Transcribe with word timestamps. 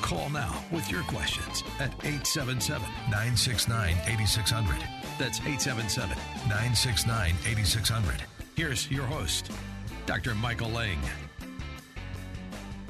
Call 0.00 0.30
now 0.30 0.64
with 0.72 0.90
your 0.90 1.02
questions 1.02 1.62
at 1.78 1.92
877 2.04 2.82
969 3.10 3.96
8600. 4.06 4.76
That's 5.18 5.38
877 5.40 6.16
969 6.48 7.34
8600. 7.46 8.22
Here's 8.56 8.90
your 8.90 9.04
host, 9.04 9.50
Dr. 10.06 10.34
Michael 10.34 10.70
Lange. 10.70 10.98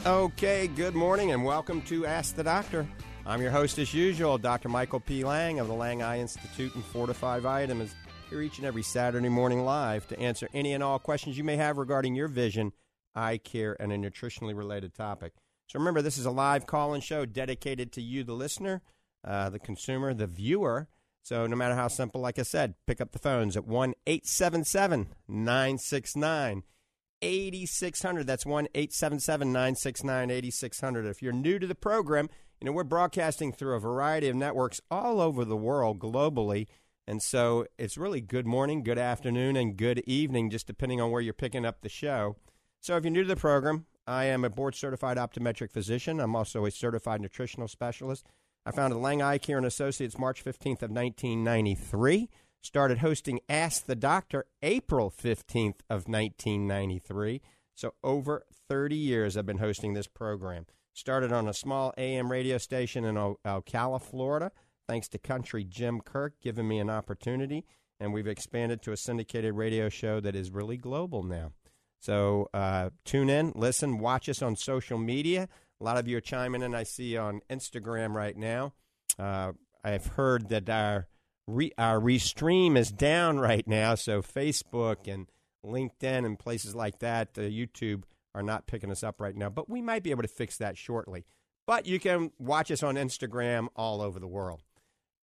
Okay, 0.07 0.69
good 0.69 0.95
morning 0.95 1.33
and 1.33 1.45
welcome 1.45 1.83
to 1.83 2.07
Ask 2.07 2.37
the 2.37 2.45
Doctor. 2.45 2.89
I'm 3.27 3.43
your 3.43 3.51
host, 3.51 3.79
as 3.79 3.93
usual, 3.93 4.39
Dr. 4.39 4.69
Michael 4.69 5.01
P. 5.01 5.25
Lange 5.25 5.59
of 5.59 5.67
the 5.67 5.75
Lange 5.75 6.03
Eye 6.03 6.21
Institute 6.21 6.75
and 6.75 6.85
Fortifeye 6.85 7.41
Vitamins, 7.41 7.95
here 8.31 8.41
each 8.41 8.59
and 8.59 8.67
every 8.67 8.83
Saturday 8.83 9.29
morning 9.29 9.65
live 9.65 10.07
to 10.09 10.19
answer 10.19 10.49
any 10.55 10.73
and 10.73 10.83
all 10.83 10.99
questions 10.99 11.37
you 11.37 11.45
may 11.45 11.57
have 11.57 11.77
regarding 11.77 12.15
your 12.15 12.29
vision, 12.29 12.73
eye 13.15 13.37
care, 13.37 13.77
and 13.79 13.93
a 13.93 13.97
nutritionally 13.97 14.57
related 14.57 14.95
topic. 14.95 15.35
So 15.71 15.79
remember, 15.79 16.03
this 16.03 16.19
is 16.19 16.27
a 16.27 16.33
live 16.33 16.67
call 16.67 16.95
in 16.95 17.01
show 17.01 17.25
dedicated 17.25 17.93
to 17.93 18.03
you, 18.03 18.25
the 18.25 18.33
listener, 18.33 18.83
uh, 19.25 19.51
the 19.51 19.61
consumer, 19.61 20.13
the 20.13 20.27
viewer. 20.27 20.89
So 21.23 21.47
no 21.47 21.55
matter 21.55 21.77
how 21.77 21.87
simple, 21.87 22.21
like 22.21 22.41
I 22.41 22.43
said, 22.43 22.75
pick 22.89 23.01
up 23.01 23.13
the 23.13 23.21
phones 23.21 23.57
at 23.57 23.69
1 23.69 23.95
877 24.05 25.15
969 25.29 26.65
8600. 27.23 28.27
That's 28.27 28.45
1 28.45 28.67
877 28.75 29.53
969 29.53 30.31
8600. 30.33 31.07
If 31.07 31.23
you're 31.23 31.33
new 31.33 31.61
to 31.61 31.69
the 31.69 31.77
program, 31.77 32.29
you 32.61 32.67
know, 32.67 32.73
we're 32.73 32.83
broadcasting 32.83 33.53
through 33.53 33.77
a 33.77 33.81
variety 33.81 34.29
of 34.29 34.35
networks 34.35 34.81
all 34.91 35.21
over 35.21 35.45
the 35.45 35.57
world 35.57 36.01
globally. 36.01 36.67
And 37.07 37.23
so 37.23 37.65
it's 37.79 37.97
really 37.97 38.21
good 38.21 38.45
morning, 38.45 38.83
good 38.83 38.99
afternoon, 38.99 39.55
and 39.55 39.77
good 39.77 40.01
evening, 40.01 40.51
just 40.51 40.67
depending 40.67 41.01
on 41.01 41.13
where 41.13 41.23
you're 41.23 41.33
picking 41.33 41.65
up 41.65 41.83
the 41.83 41.89
show. 41.89 42.35
So 42.81 42.97
if 42.97 43.05
you're 43.05 43.13
new 43.13 43.23
to 43.23 43.29
the 43.29 43.37
program, 43.37 43.87
I 44.11 44.25
am 44.25 44.45
a 44.45 44.51
board 44.51 44.75
certified 44.75 45.19
optometric 45.19 45.71
physician. 45.71 46.19
I'm 46.19 46.35
also 46.35 46.65
a 46.65 46.71
certified 46.73 47.21
nutritional 47.21 47.69
specialist. 47.69 48.27
I 48.67 48.73
founded 48.73 48.99
Lange 48.99 49.23
Eye 49.23 49.39
Care 49.39 49.57
and 49.57 49.65
Associates 49.65 50.19
March 50.19 50.45
15th 50.45 50.83
of 50.83 50.91
1993. 50.91 52.29
Started 52.61 52.99
hosting 52.99 53.39
Ask 53.49 53.87
the 53.87 53.95
Doctor 53.95 54.47
April 54.63 55.13
15th 55.13 55.83
of 55.89 56.09
1993. 56.09 57.41
So 57.77 57.95
over 58.03 58.47
30 58.69 58.97
years 58.97 59.37
I've 59.37 59.47
been 59.47 59.59
hosting 59.59 59.95
this 59.95 60.09
program. 60.09 60.67
Started 60.93 61.31
on 61.31 61.47
a 61.47 61.55
small 61.55 61.95
AM 61.97 62.33
radio 62.33 62.59
station 62.59 63.05
in 63.05 63.15
Ocala, 63.15 64.03
Florida, 64.03 64.51
thanks 64.89 65.07
to 65.11 65.19
Country 65.19 65.63
Jim 65.63 66.01
Kirk 66.01 66.35
giving 66.43 66.67
me 66.67 66.81
an 66.81 66.91
opportunity. 66.91 67.65
And 68.01 68.13
we've 68.13 68.27
expanded 68.27 68.83
to 68.83 68.93
a 68.93 68.97
syndicated 68.97 69.55
radio 69.55 69.89
show 69.89 70.19
that 70.19 70.35
is 70.35 70.51
really 70.51 70.79
global 70.79 71.23
now. 71.23 71.53
So 72.01 72.49
uh, 72.53 72.91
tune 73.05 73.29
in, 73.31 73.53
listen, 73.55 73.99
watch 73.99 74.29
us 74.29 74.43
on 74.43 74.57
social 74.57 74.99
media. 74.99 75.49
A 75.81 75.85
lot 75.85 75.99
of 75.99 76.09
you 76.09 76.17
are 76.17 76.23
chiming 76.23 76.63
in. 76.63 76.75
I 76.75 76.83
see 76.83 77.17
on 77.17 77.41
Instagram 77.49 78.15
right 78.15 78.37
now. 78.37 78.73
Uh, 79.19 79.53
I've 79.85 80.07
heard 80.07 80.49
that 80.49 80.69
our 80.69 81.09
re- 81.47 81.73
our 81.79 82.01
restream 82.01 82.77
is 82.77 82.91
down 82.91 83.39
right 83.39 83.67
now, 83.67 83.95
so 83.95 84.23
Facebook 84.23 85.13
and 85.13 85.27
LinkedIn 85.65 86.25
and 86.25 86.39
places 86.39 86.75
like 86.75 86.99
that, 87.01 87.29
uh, 87.37 87.43
YouTube 87.43 88.05
are 88.35 88.43
not 88.43 88.67
picking 88.67 88.91
us 88.91 89.03
up 89.03 89.21
right 89.21 89.37
now. 89.37 89.51
But 89.51 89.69
we 89.69 89.83
might 89.83 90.03
be 90.03 90.11
able 90.11 90.23
to 90.23 90.29
fix 90.29 90.57
that 90.59 90.77
shortly. 90.77 91.27
But 91.67 91.87
you 91.87 92.01
can 92.01 92.33
watch 92.39 92.71
us 92.71 92.83
on 92.83 92.97
Instagram 92.97 93.69
all 93.77 94.01
over 94.01 94.19
the 94.19 94.27
world. 94.27 94.63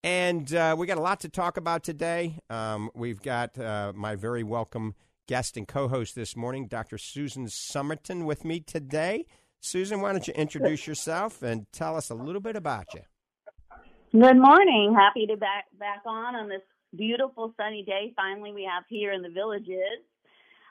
And 0.03 0.53
uh, 0.53 0.75
we 0.77 0.87
got 0.87 0.97
a 0.97 1.01
lot 1.01 1.21
to 1.21 1.29
talk 1.29 1.57
about 1.57 1.83
today. 1.83 2.39
Um, 2.49 2.89
we've 2.93 3.21
got 3.21 3.57
uh, 3.57 3.93
my 3.95 4.15
very 4.15 4.43
welcome 4.43 4.95
guest 5.27 5.57
and 5.57 5.67
co 5.67 5.87
host 5.87 6.15
this 6.15 6.35
morning, 6.35 6.67
Dr. 6.67 6.97
Susan 6.97 7.45
Summerton, 7.45 8.25
with 8.25 8.45
me 8.45 8.61
today. 8.61 9.25
Susan, 9.59 10.01
why 10.01 10.13
don't 10.13 10.27
you 10.27 10.33
introduce 10.33 10.87
yourself 10.87 11.43
and 11.43 11.65
tell 11.71 11.95
us 11.95 12.09
a 12.09 12.15
little 12.15 12.41
bit 12.41 12.55
about 12.55 12.93
you? 12.93 13.01
Good 14.13 14.37
morning. 14.37 14.95
Happy 14.97 15.27
to 15.27 15.35
back 15.35 15.65
back 15.77 16.01
on 16.05 16.35
on 16.35 16.47
this 16.47 16.61
beautiful 16.95 17.53
sunny 17.57 17.83
day. 17.83 18.13
Finally, 18.15 18.53
we 18.53 18.63
have 18.71 18.83
here 18.87 19.11
in 19.11 19.21
the 19.21 19.29
villages. 19.29 19.99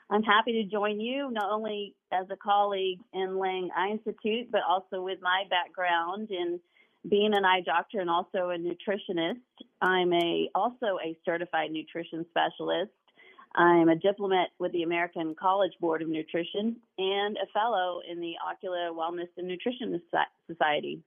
I'm 0.09 0.23
happy 0.23 0.53
to 0.53 0.63
join 0.63 0.99
you 0.99 1.29
not 1.31 1.51
only 1.51 1.93
as 2.11 2.25
a 2.31 2.37
colleague 2.37 2.99
in 3.13 3.37
Lange 3.37 3.69
Eye 3.77 3.89
Institute, 3.91 4.49
but 4.51 4.61
also 4.67 5.01
with 5.03 5.19
my 5.21 5.43
background 5.49 6.31
in 6.31 6.59
being 7.07 7.33
an 7.35 7.45
eye 7.45 7.61
doctor 7.63 7.99
and 7.99 8.09
also 8.09 8.49
a 8.49 8.57
nutritionist. 8.57 9.35
I'm 9.81 10.11
a 10.13 10.49
also 10.55 10.97
a 11.05 11.15
certified 11.25 11.71
nutrition 11.71 12.25
specialist 12.29 12.91
I'm 13.57 13.89
a 13.89 13.95
diplomat 13.95 14.49
with 14.59 14.71
the 14.71 14.83
American 14.83 15.33
College 15.33 15.71
Board 15.81 16.03
of 16.03 16.09
Nutrition 16.09 16.75
and 16.99 17.37
a 17.37 17.47
fellow 17.51 18.01
in 18.09 18.21
the 18.21 18.33
Ocular 18.47 18.91
Wellness 18.91 19.29
and 19.35 19.47
Nutrition 19.47 19.99
Society. 20.45 21.01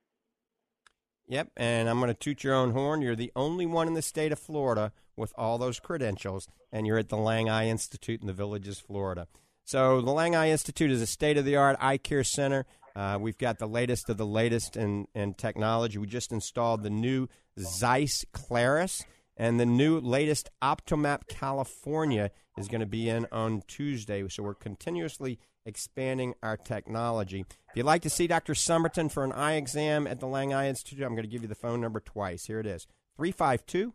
Yep, 1.28 1.52
and 1.56 1.88
I'm 1.88 2.00
going 2.00 2.08
to 2.08 2.14
toot 2.14 2.42
your 2.42 2.54
own 2.54 2.72
horn. 2.72 3.02
You're 3.02 3.14
the 3.14 3.30
only 3.36 3.66
one 3.66 3.86
in 3.86 3.94
the 3.94 4.02
state 4.02 4.32
of 4.32 4.40
Florida 4.40 4.90
with 5.16 5.32
all 5.38 5.58
those 5.58 5.78
credentials, 5.78 6.48
and 6.72 6.88
you're 6.88 6.98
at 6.98 7.08
the 7.08 7.16
Lange 7.16 7.48
Eye 7.48 7.68
Institute 7.68 8.20
in 8.20 8.26
the 8.26 8.32
Villages, 8.32 8.80
Florida. 8.80 9.28
So, 9.64 10.00
the 10.00 10.10
Lange 10.10 10.34
Eye 10.34 10.50
Institute 10.50 10.90
is 10.90 11.00
a 11.00 11.06
state 11.06 11.36
of 11.36 11.44
the 11.44 11.54
art 11.54 11.76
eye 11.78 11.98
care 11.98 12.24
center. 12.24 12.66
Uh, 12.96 13.16
we've 13.20 13.38
got 13.38 13.60
the 13.60 13.68
latest 13.68 14.10
of 14.10 14.16
the 14.16 14.26
latest 14.26 14.76
in, 14.76 15.06
in 15.14 15.34
technology. 15.34 15.98
We 15.98 16.08
just 16.08 16.32
installed 16.32 16.82
the 16.82 16.90
new 16.90 17.28
Zeiss 17.60 18.24
Clarus. 18.32 19.04
And 19.40 19.58
the 19.58 19.64
new 19.64 19.98
latest 19.98 20.50
Optomap 20.60 21.26
California 21.26 22.30
is 22.58 22.68
going 22.68 22.82
to 22.82 22.86
be 22.86 23.08
in 23.08 23.26
on 23.32 23.62
Tuesday. 23.66 24.22
So 24.28 24.42
we're 24.42 24.52
continuously 24.52 25.38
expanding 25.64 26.34
our 26.42 26.58
technology. 26.58 27.46
If 27.70 27.76
you'd 27.76 27.86
like 27.86 28.02
to 28.02 28.10
see 28.10 28.26
Dr. 28.26 28.52
Summerton 28.52 29.10
for 29.10 29.24
an 29.24 29.32
eye 29.32 29.54
exam 29.54 30.06
at 30.06 30.20
the 30.20 30.26
Lange 30.26 30.52
Eye 30.52 30.68
Institute, 30.68 31.02
I'm 31.02 31.14
going 31.14 31.24
to 31.24 31.30
give 31.30 31.40
you 31.40 31.48
the 31.48 31.54
phone 31.54 31.80
number 31.80 32.00
twice. 32.00 32.44
Here 32.44 32.60
it 32.60 32.66
is 32.66 32.86
352 33.16 33.94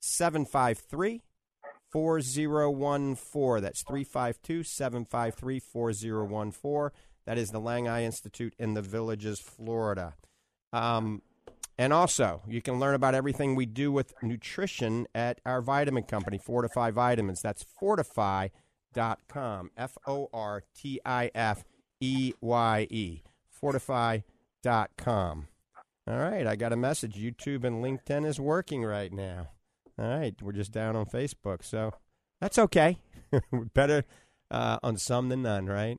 753 0.00 1.22
4014. 1.92 3.62
That's 3.62 3.82
352 3.82 4.62
753 4.62 5.60
4014. 5.60 6.98
That 7.26 7.36
is 7.36 7.50
the 7.50 7.60
Lange 7.60 7.88
Eye 7.88 8.04
Institute 8.04 8.54
in 8.58 8.72
the 8.72 8.80
Villages, 8.80 9.40
Florida. 9.40 10.14
Um, 10.72 11.20
and 11.78 11.92
also, 11.92 12.42
you 12.48 12.62
can 12.62 12.80
learn 12.80 12.94
about 12.94 13.14
everything 13.14 13.54
we 13.54 13.66
do 13.66 13.92
with 13.92 14.14
nutrition 14.22 15.06
at 15.14 15.40
our 15.44 15.60
vitamin 15.60 16.04
company, 16.04 16.38
Fortifeye 16.38 16.92
Vitamins. 16.92 17.42
That's 17.42 17.66
fortifeye.com. 17.80 19.70
F 19.76 19.98
O 20.06 20.30
R 20.32 20.62
T 20.74 21.00
I 21.04 21.30
F 21.34 21.64
E 22.00 22.32
Y 22.40 22.86
E. 22.90 23.22
Fortifeye.com. 23.62 25.48
All 26.08 26.18
right, 26.18 26.46
I 26.46 26.56
got 26.56 26.72
a 26.72 26.76
message. 26.76 27.16
YouTube 27.16 27.64
and 27.64 27.84
LinkedIn 27.84 28.24
is 28.24 28.40
working 28.40 28.84
right 28.84 29.12
now. 29.12 29.48
All 29.98 30.06
right, 30.06 30.34
we're 30.40 30.52
just 30.52 30.72
down 30.72 30.94
on 30.96 31.04
Facebook, 31.06 31.64
so 31.64 31.92
that's 32.40 32.58
okay. 32.58 32.98
Better 33.74 34.04
uh, 34.50 34.78
on 34.82 34.96
some 34.96 35.28
than 35.28 35.42
none, 35.42 35.66
right? 35.66 35.98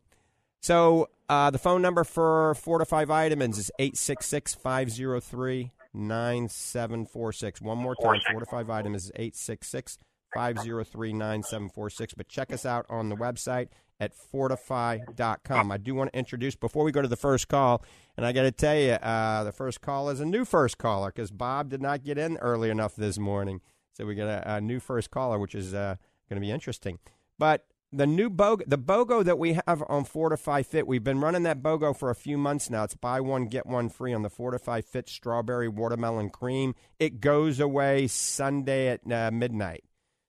So 0.68 1.08
uh, 1.30 1.50
the 1.50 1.60
phone 1.60 1.82
number 1.82 2.04
for 2.04 2.54
Fortifeye 2.54 3.08
Vitamins 3.08 3.58
is 3.58 3.72
866 3.80 4.54
503 4.56 5.72
9746. 5.94 7.62
One 7.62 7.78
more 7.78 7.96
time, 7.96 8.20
Fortifeye 8.30 8.66
Vitamins 8.66 9.06
is 9.06 9.12
866 9.16 9.98
503 10.34 11.14
9746. 11.14 12.16
But 12.16 12.28
check 12.28 12.52
us 12.52 12.66
out 12.66 12.86
on 12.90 13.08
the 13.08 13.16
website 13.16 13.70
at 14.02 14.12
fortifeye.com. 14.14 15.72
I 15.72 15.78
do 15.78 15.96
want 15.96 16.12
to 16.12 16.20
introduce, 16.20 16.58
before 16.58 16.84
we 16.84 16.92
go 16.92 17.02
to 17.02 17.08
the 17.08 17.16
first 17.16 17.48
call, 17.48 17.82
and 18.18 18.26
I 18.26 18.34
got 18.34 18.42
to 18.42 18.52
tell 18.52 18.76
you, 18.76 18.92
uh, 18.92 19.46
the 19.46 19.54
first 19.54 19.80
call 19.80 20.10
is 20.10 20.20
a 20.20 20.26
new 20.26 20.44
first 20.44 20.78
caller 20.78 21.14
because 21.16 21.32
Bob 21.32 21.70
did 21.70 21.82
not 21.82 22.04
get 22.04 22.18
in 22.18 22.36
early 22.40 22.70
enough 22.70 22.94
this 22.98 23.18
morning. 23.18 23.62
So 23.94 24.06
we 24.06 24.16
got 24.16 24.28
a, 24.28 24.56
a 24.56 24.60
new 24.60 24.82
first 24.82 25.12
caller, 25.12 25.40
which 25.40 25.56
is 25.56 25.74
uh, 25.74 25.96
going 26.30 26.42
to 26.42 26.46
be 26.46 26.52
interesting. 26.52 27.00
But 27.40 27.66
the 27.92 28.08
new 28.08 28.30
BOGO, 28.30 28.64
the 28.68 28.78
BOGO 28.78 29.24
that 29.24 29.40
we 29.40 29.54
have 29.54 29.84
on 29.88 30.06
Fortifeye 30.06 30.66
Fit, 30.66 30.88
we've 30.88 31.04
been 31.04 31.22
running 31.22 31.44
that 31.44 31.62
BOGO 31.62 31.96
for 31.96 32.10
a 32.10 32.16
few 32.16 32.38
months 32.38 32.70
now. 32.70 32.84
It's 32.84 32.96
buy 32.96 33.22
one, 33.22 33.46
get 33.46 33.66
one 33.66 33.90
free 33.90 34.14
on 34.14 34.24
the 34.24 34.30
Fortifeye 34.30 34.84
Fit 34.84 35.08
strawberry 35.08 35.70
watermelon 35.70 36.30
cream. 36.30 36.76
It 37.00 37.22
goes 37.22 37.60
away 37.60 38.08
Sunday 38.08 38.90
at 38.90 39.12
uh, 39.12 39.32
midnight. 39.32 39.86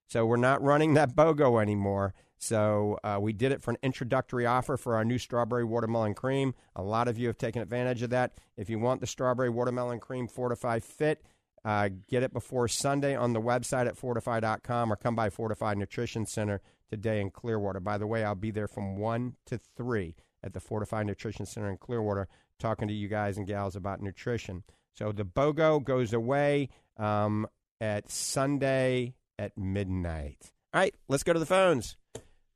So 0.08 0.24
we're 0.24 0.36
not 0.36 0.62
running 0.62 0.94
that 0.94 1.16
BOGO 1.16 1.60
anymore. 1.60 2.14
So 2.38 2.98
uh, 3.02 3.18
we 3.20 3.32
did 3.32 3.50
it 3.50 3.60
for 3.60 3.72
an 3.72 3.78
introductory 3.82 4.46
offer 4.46 4.76
for 4.76 4.94
our 4.94 5.04
new 5.04 5.18
strawberry 5.18 5.64
watermelon 5.64 6.14
cream. 6.14 6.54
A 6.76 6.82
lot 6.82 7.08
of 7.08 7.18
you 7.18 7.26
have 7.26 7.38
taken 7.38 7.60
advantage 7.60 8.02
of 8.02 8.10
that. 8.10 8.34
If 8.56 8.70
you 8.70 8.78
want 8.78 9.00
the 9.00 9.08
strawberry 9.08 9.50
watermelon 9.50 9.98
cream 9.98 10.28
Fortifeye 10.28 10.82
Fit, 10.82 11.24
uh, 11.64 11.88
get 12.08 12.22
it 12.22 12.32
before 12.32 12.68
Sunday 12.68 13.16
on 13.16 13.32
the 13.32 13.40
website 13.40 13.88
at 13.88 13.98
fortifeye.com 13.98 14.92
or 14.92 14.96
come 14.96 15.16
by 15.16 15.28
Fortifeye 15.28 15.76
Nutrition 15.76 16.24
Center 16.24 16.60
today 16.88 17.20
in 17.20 17.30
Clearwater. 17.30 17.80
By 17.80 17.98
the 17.98 18.06
way, 18.06 18.24
I'll 18.24 18.34
be 18.34 18.50
there 18.50 18.68
from 18.68 18.96
1 18.96 19.34
to 19.46 19.58
3 19.76 20.14
at 20.42 20.52
the 20.52 20.60
Fortifeye 20.60 21.04
Nutrition 21.04 21.46
Center 21.46 21.70
in 21.70 21.76
Clearwater 21.76 22.28
talking 22.58 22.88
to 22.88 22.94
you 22.94 23.08
guys 23.08 23.36
and 23.36 23.46
gals 23.46 23.76
about 23.76 24.02
nutrition. 24.02 24.64
So 24.94 25.12
the 25.12 25.24
BOGO 25.24 25.84
goes 25.84 26.12
away 26.12 26.70
um, 26.96 27.46
at 27.80 28.10
Sunday 28.10 29.14
at 29.38 29.56
midnight. 29.56 30.52
All 30.74 30.80
right, 30.80 30.94
let's 31.08 31.22
go 31.22 31.32
to 31.32 31.38
the 31.38 31.46
phones. 31.46 31.96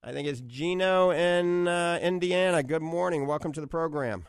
I 0.03 0.13
think 0.13 0.27
it's 0.27 0.41
Gino 0.41 1.11
in 1.11 1.69
uh, 1.69 1.99
Indiana. 2.03 2.63
Good 2.63 2.83
morning. 2.83 3.27
Welcome 3.27 3.53
to 3.53 3.61
the 3.61 3.69
program. 3.69 4.25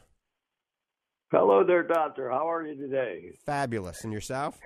Hello 1.32 1.64
there, 1.66 1.82
Doctor. 1.82 2.30
How 2.30 2.48
are 2.52 2.66
you 2.66 2.76
today? 2.76 3.32
Fabulous. 3.44 4.04
And 4.04 4.14
yourself? 4.14 4.60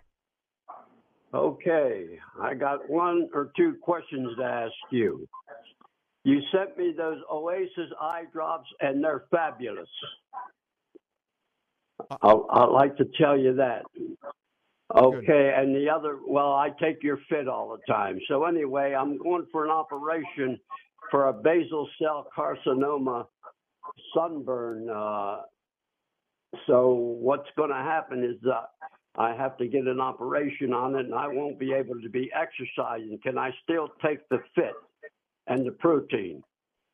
Okay. 1.37 2.19
I 2.41 2.55
got 2.55 2.89
one 2.89 3.29
or 3.33 3.51
two 3.55 3.75
questions 3.81 4.35
to 4.37 4.43
ask 4.43 4.73
you. 4.91 5.27
You 6.23 6.41
sent 6.51 6.77
me 6.77 6.93
those 6.97 7.19
Oasis 7.31 7.91
eye 8.01 8.23
drops, 8.33 8.67
and 8.81 9.03
they're 9.03 9.25
fabulous. 9.31 9.87
I'll, 12.21 12.47
I'd 12.51 12.65
like 12.65 12.97
to 12.97 13.05
tell 13.19 13.37
you 13.37 13.55
that. 13.55 13.83
Okay, 14.95 15.53
and 15.55 15.75
the 15.75 15.89
other, 15.89 16.17
well, 16.25 16.53
I 16.53 16.69
take 16.81 17.03
your 17.03 17.19
fit 17.29 17.47
all 17.47 17.69
the 17.69 17.93
time. 17.93 18.19
So 18.27 18.45
anyway, 18.45 18.95
I'm 18.97 19.17
going 19.17 19.45
for 19.51 19.65
an 19.65 19.71
operation 19.71 20.59
for 21.11 21.27
a 21.27 21.33
basal 21.33 21.87
cell 22.01 22.27
carcinoma 22.35 23.27
sunburn. 24.13 24.89
Uh, 24.89 25.41
so 26.65 26.93
what's 26.93 27.49
going 27.55 27.69
to 27.69 27.75
happen 27.75 28.23
is 28.23 28.37
that 28.43 28.69
I 29.17 29.35
have 29.35 29.57
to 29.57 29.67
get 29.67 29.87
an 29.87 29.99
operation 29.99 30.73
on 30.73 30.95
it, 30.95 31.05
and 31.05 31.15
I 31.15 31.27
won't 31.27 31.57
be 31.57 31.73
able 31.73 31.99
to 32.01 32.09
be 32.09 32.31
exercising. 32.33 33.19
Can 33.23 33.37
I 33.37 33.51
still 33.63 33.89
take 34.05 34.27
the 34.29 34.39
fit 34.53 34.73
and 35.47 35.65
the 35.65 35.71
protein? 35.71 36.43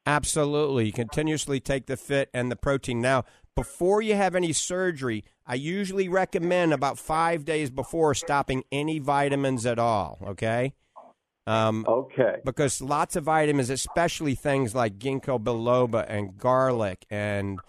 Absolutely. 0.06 0.86
You 0.88 0.94
continuously 0.94 1.60
take 1.60 1.88
the 1.88 1.98
fit 1.98 2.30
and 2.34 2.52
the 2.52 2.56
protein. 2.56 3.02
Now, 3.02 3.26
before 3.56 4.02
you 4.02 4.16
have 4.16 4.36
any 4.36 4.54
surgery, 4.54 5.24
I 5.46 5.56
usually 5.56 6.08
recommend 6.08 6.74
about 6.74 6.98
five 6.98 7.46
days 7.46 7.70
before 7.70 8.14
stopping 8.14 8.64
any 8.72 9.00
vitamins 9.00 9.66
at 9.66 9.80
all. 9.80 10.20
Okay. 10.26 10.74
Um, 11.46 11.86
okay. 11.88 12.38
Because 12.46 12.82
lots 12.82 13.16
of 13.16 13.26
vitamins, 13.26 13.70
especially 13.70 14.36
things 14.36 14.74
like 14.74 14.98
ginkgo 14.98 15.42
biloba 15.42 16.06
and 16.08 16.38
garlic 16.38 17.06
and 17.10 17.60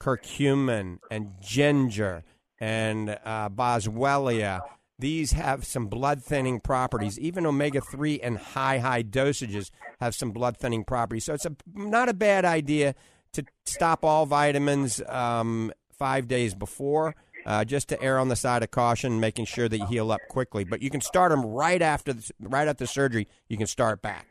curcumin 0.00 0.98
and 1.10 1.32
ginger 1.40 2.24
and 2.62 3.18
uh, 3.24 3.48
boswellia, 3.48 4.60
these 4.96 5.32
have 5.32 5.64
some 5.64 5.88
blood 5.88 6.22
thinning 6.22 6.60
properties. 6.60 7.18
Even 7.18 7.44
omega 7.44 7.80
3 7.80 8.20
and 8.20 8.38
high, 8.38 8.78
high 8.78 9.02
dosages 9.02 9.72
have 10.00 10.14
some 10.14 10.30
blood 10.30 10.56
thinning 10.56 10.84
properties. 10.84 11.24
So 11.24 11.34
it's 11.34 11.44
a, 11.44 11.56
not 11.74 12.08
a 12.08 12.14
bad 12.14 12.44
idea 12.44 12.94
to 13.32 13.44
stop 13.66 14.04
all 14.04 14.26
vitamins 14.26 15.02
um, 15.08 15.72
five 15.98 16.28
days 16.28 16.54
before 16.54 17.16
uh, 17.46 17.64
just 17.64 17.88
to 17.88 18.00
err 18.00 18.20
on 18.20 18.28
the 18.28 18.36
side 18.36 18.62
of 18.62 18.70
caution, 18.70 19.18
making 19.18 19.46
sure 19.46 19.68
that 19.68 19.76
you 19.76 19.86
heal 19.86 20.12
up 20.12 20.20
quickly. 20.30 20.62
But 20.62 20.82
you 20.82 20.90
can 20.90 21.00
start 21.00 21.32
them 21.32 21.44
right 21.44 21.82
after 21.82 22.12
the, 22.12 22.30
right 22.38 22.68
after 22.68 22.86
surgery. 22.86 23.26
You 23.48 23.56
can 23.56 23.66
start 23.66 24.02
back. 24.02 24.28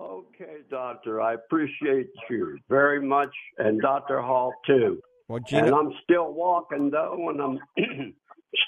Okay, 0.00 0.58
doctor. 0.70 1.20
I 1.20 1.34
appreciate 1.34 2.10
you 2.30 2.58
very 2.68 3.04
much, 3.04 3.34
and 3.58 3.82
Doctor 3.82 4.20
Hall 4.20 4.52
too. 4.64 5.02
Well, 5.28 5.40
Gina, 5.40 5.66
and 5.66 5.74
I'm 5.74 5.92
still 6.04 6.32
walking 6.32 6.90
though, 6.90 7.30
and 7.30 7.40
I'm 7.40 7.58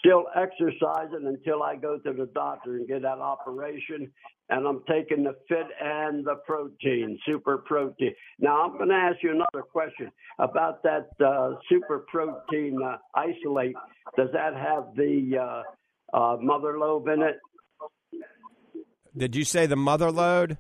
still 0.01 0.25
exercising 0.35 1.27
until 1.27 1.63
I 1.63 1.77
go 1.77 1.99
to 1.99 2.13
the 2.13 2.27
doctor 2.35 2.77
and 2.77 2.89
get 2.89 3.03
that 3.03 3.19
operation. 3.19 4.11
And 4.51 4.67
I'm 4.67 4.83
taking 4.89 5.25
the 5.25 5.35
fit 5.47 5.67
and 5.79 6.25
the 6.25 6.37
protein, 6.47 7.19
super 7.27 7.59
protein. 7.59 8.15
Now 8.39 8.63
I'm 8.63 8.79
going 8.79 8.89
to 8.89 8.95
ask 8.95 9.17
you 9.23 9.31
another 9.31 9.63
question 9.63 10.11
about 10.39 10.83
that 10.85 11.11
uh, 11.25 11.57
super 11.69 12.07
protein 12.11 12.79
uh, 12.83 12.97
isolate. 13.15 13.77
Does 14.17 14.31
that 14.33 14.55
have 14.55 14.95
the 14.97 15.37
uh, 15.39 16.17
uh 16.17 16.39
mother 16.41 16.79
lobe 16.79 17.09
in 17.09 17.23
it? 17.23 17.37
Did 19.15 19.37
you 19.37 19.45
say 19.45 19.67
the 19.67 19.77
mother 19.77 20.11
load? 20.11 20.57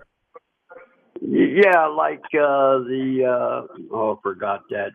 Yeah, 1.21 1.87
like 1.87 2.25
uh, 2.35 2.79
the 2.85 3.25
uh, 3.25 3.77
oh, 3.93 4.17
I 4.17 4.23
forgot 4.23 4.62
that 4.71 4.91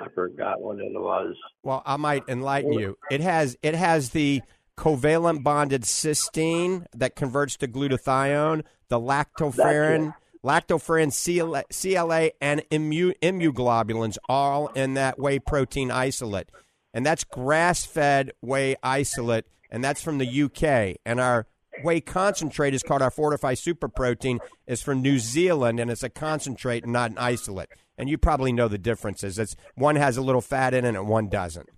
I 0.00 0.08
forgot 0.14 0.60
what 0.60 0.78
it 0.78 0.92
was. 0.92 1.34
Well, 1.62 1.82
I 1.86 1.96
might 1.96 2.24
enlighten 2.28 2.72
you. 2.72 2.98
It 3.10 3.20
has 3.20 3.56
it 3.62 3.74
has 3.74 4.10
the 4.10 4.42
covalent 4.76 5.42
bonded 5.42 5.82
cysteine 5.82 6.86
that 6.94 7.16
converts 7.16 7.56
to 7.58 7.68
glutathione, 7.68 8.64
the 8.88 8.98
lactoferrin, 8.98 10.14
lactoferrin, 10.44 11.12
CLA, 11.12 11.64
CLA 11.72 12.30
and 12.40 12.62
immu, 12.70 13.14
immunoglobulins 13.22 14.18
all 14.28 14.68
in 14.68 14.94
that 14.94 15.18
whey 15.18 15.38
protein 15.38 15.90
isolate. 15.90 16.50
And 16.92 17.04
that's 17.04 17.24
grass-fed 17.24 18.32
whey 18.40 18.76
isolate 18.82 19.46
and 19.70 19.82
that's 19.82 20.02
from 20.02 20.18
the 20.18 20.42
UK. 20.42 20.96
And 21.04 21.20
our 21.20 21.46
whey 21.82 22.00
concentrate 22.00 22.74
is 22.74 22.82
called 22.82 23.02
our 23.02 23.10
Fortifeye 23.10 23.58
Super 23.58 23.88
Protein 23.88 24.40
is 24.66 24.82
from 24.82 25.02
New 25.02 25.18
Zealand 25.18 25.78
and 25.78 25.90
it's 25.90 26.02
a 26.02 26.10
concentrate 26.10 26.84
and 26.84 26.92
not 26.92 27.10
an 27.12 27.18
isolate 27.18 27.68
and 27.96 28.08
you 28.08 28.18
probably 28.18 28.52
know 28.52 28.68
the 28.68 28.78
differences. 28.78 29.38
It's 29.38 29.56
one 29.74 29.96
has 29.96 30.16
a 30.16 30.22
little 30.22 30.40
fat 30.40 30.74
in 30.74 30.84
it 30.84 30.94
and 30.94 31.08
one 31.08 31.28
doesn't. 31.28 31.68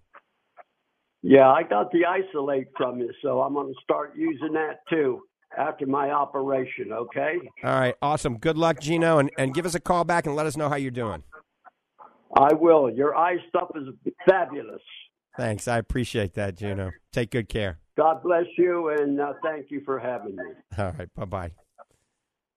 Yeah, 1.23 1.49
I 1.51 1.63
got 1.63 1.91
the 1.91 2.05
isolate 2.07 2.69
from 2.76 3.00
you, 3.00 3.11
so 3.23 3.40
I'm 3.40 3.55
going 3.55 3.73
to 3.73 3.81
start 3.83 4.14
using 4.17 4.52
that 4.52 4.81
too 4.88 5.23
after 5.57 5.87
my 5.87 6.11
operation, 6.11 6.93
okay? 6.93 7.38
All 7.64 7.71
right, 7.71 7.95
awesome. 8.02 8.38
Good 8.38 8.59
luck, 8.59 8.81
Gino, 8.81 9.19
and, 9.19 9.31
and 9.38 9.55
give 9.55 9.67
us 9.67 9.75
a 9.75 9.81
call 9.81 10.05
back 10.05 10.26
and 10.26 10.37
let 10.37 10.47
us 10.47 10.57
know 10.57 10.69
how 10.69 10.76
you're 10.76 10.90
doing. 10.90 11.25
I 12.37 12.52
will. 12.52 12.90
Your 12.90 13.17
eye 13.17 13.37
stuff 13.49 13.71
is 13.75 13.88
fabulous. 14.29 14.83
Thanks. 15.37 15.69
I 15.69 15.79
appreciate 15.79 16.35
that, 16.35 16.57
Gino. 16.57 16.93
Take 17.12 17.31
good 17.31 17.49
care. 17.49 17.79
God 17.97 18.23
bless 18.23 18.45
you, 18.59 18.90
and 18.90 19.21
uh, 19.21 19.33
thank 19.43 19.71
you 19.71 19.81
for 19.85 19.99
having 19.99 20.37
me. 20.37 20.45
All 20.79 20.93
right, 20.99 21.09
bye 21.14 21.25
bye. 21.25 21.65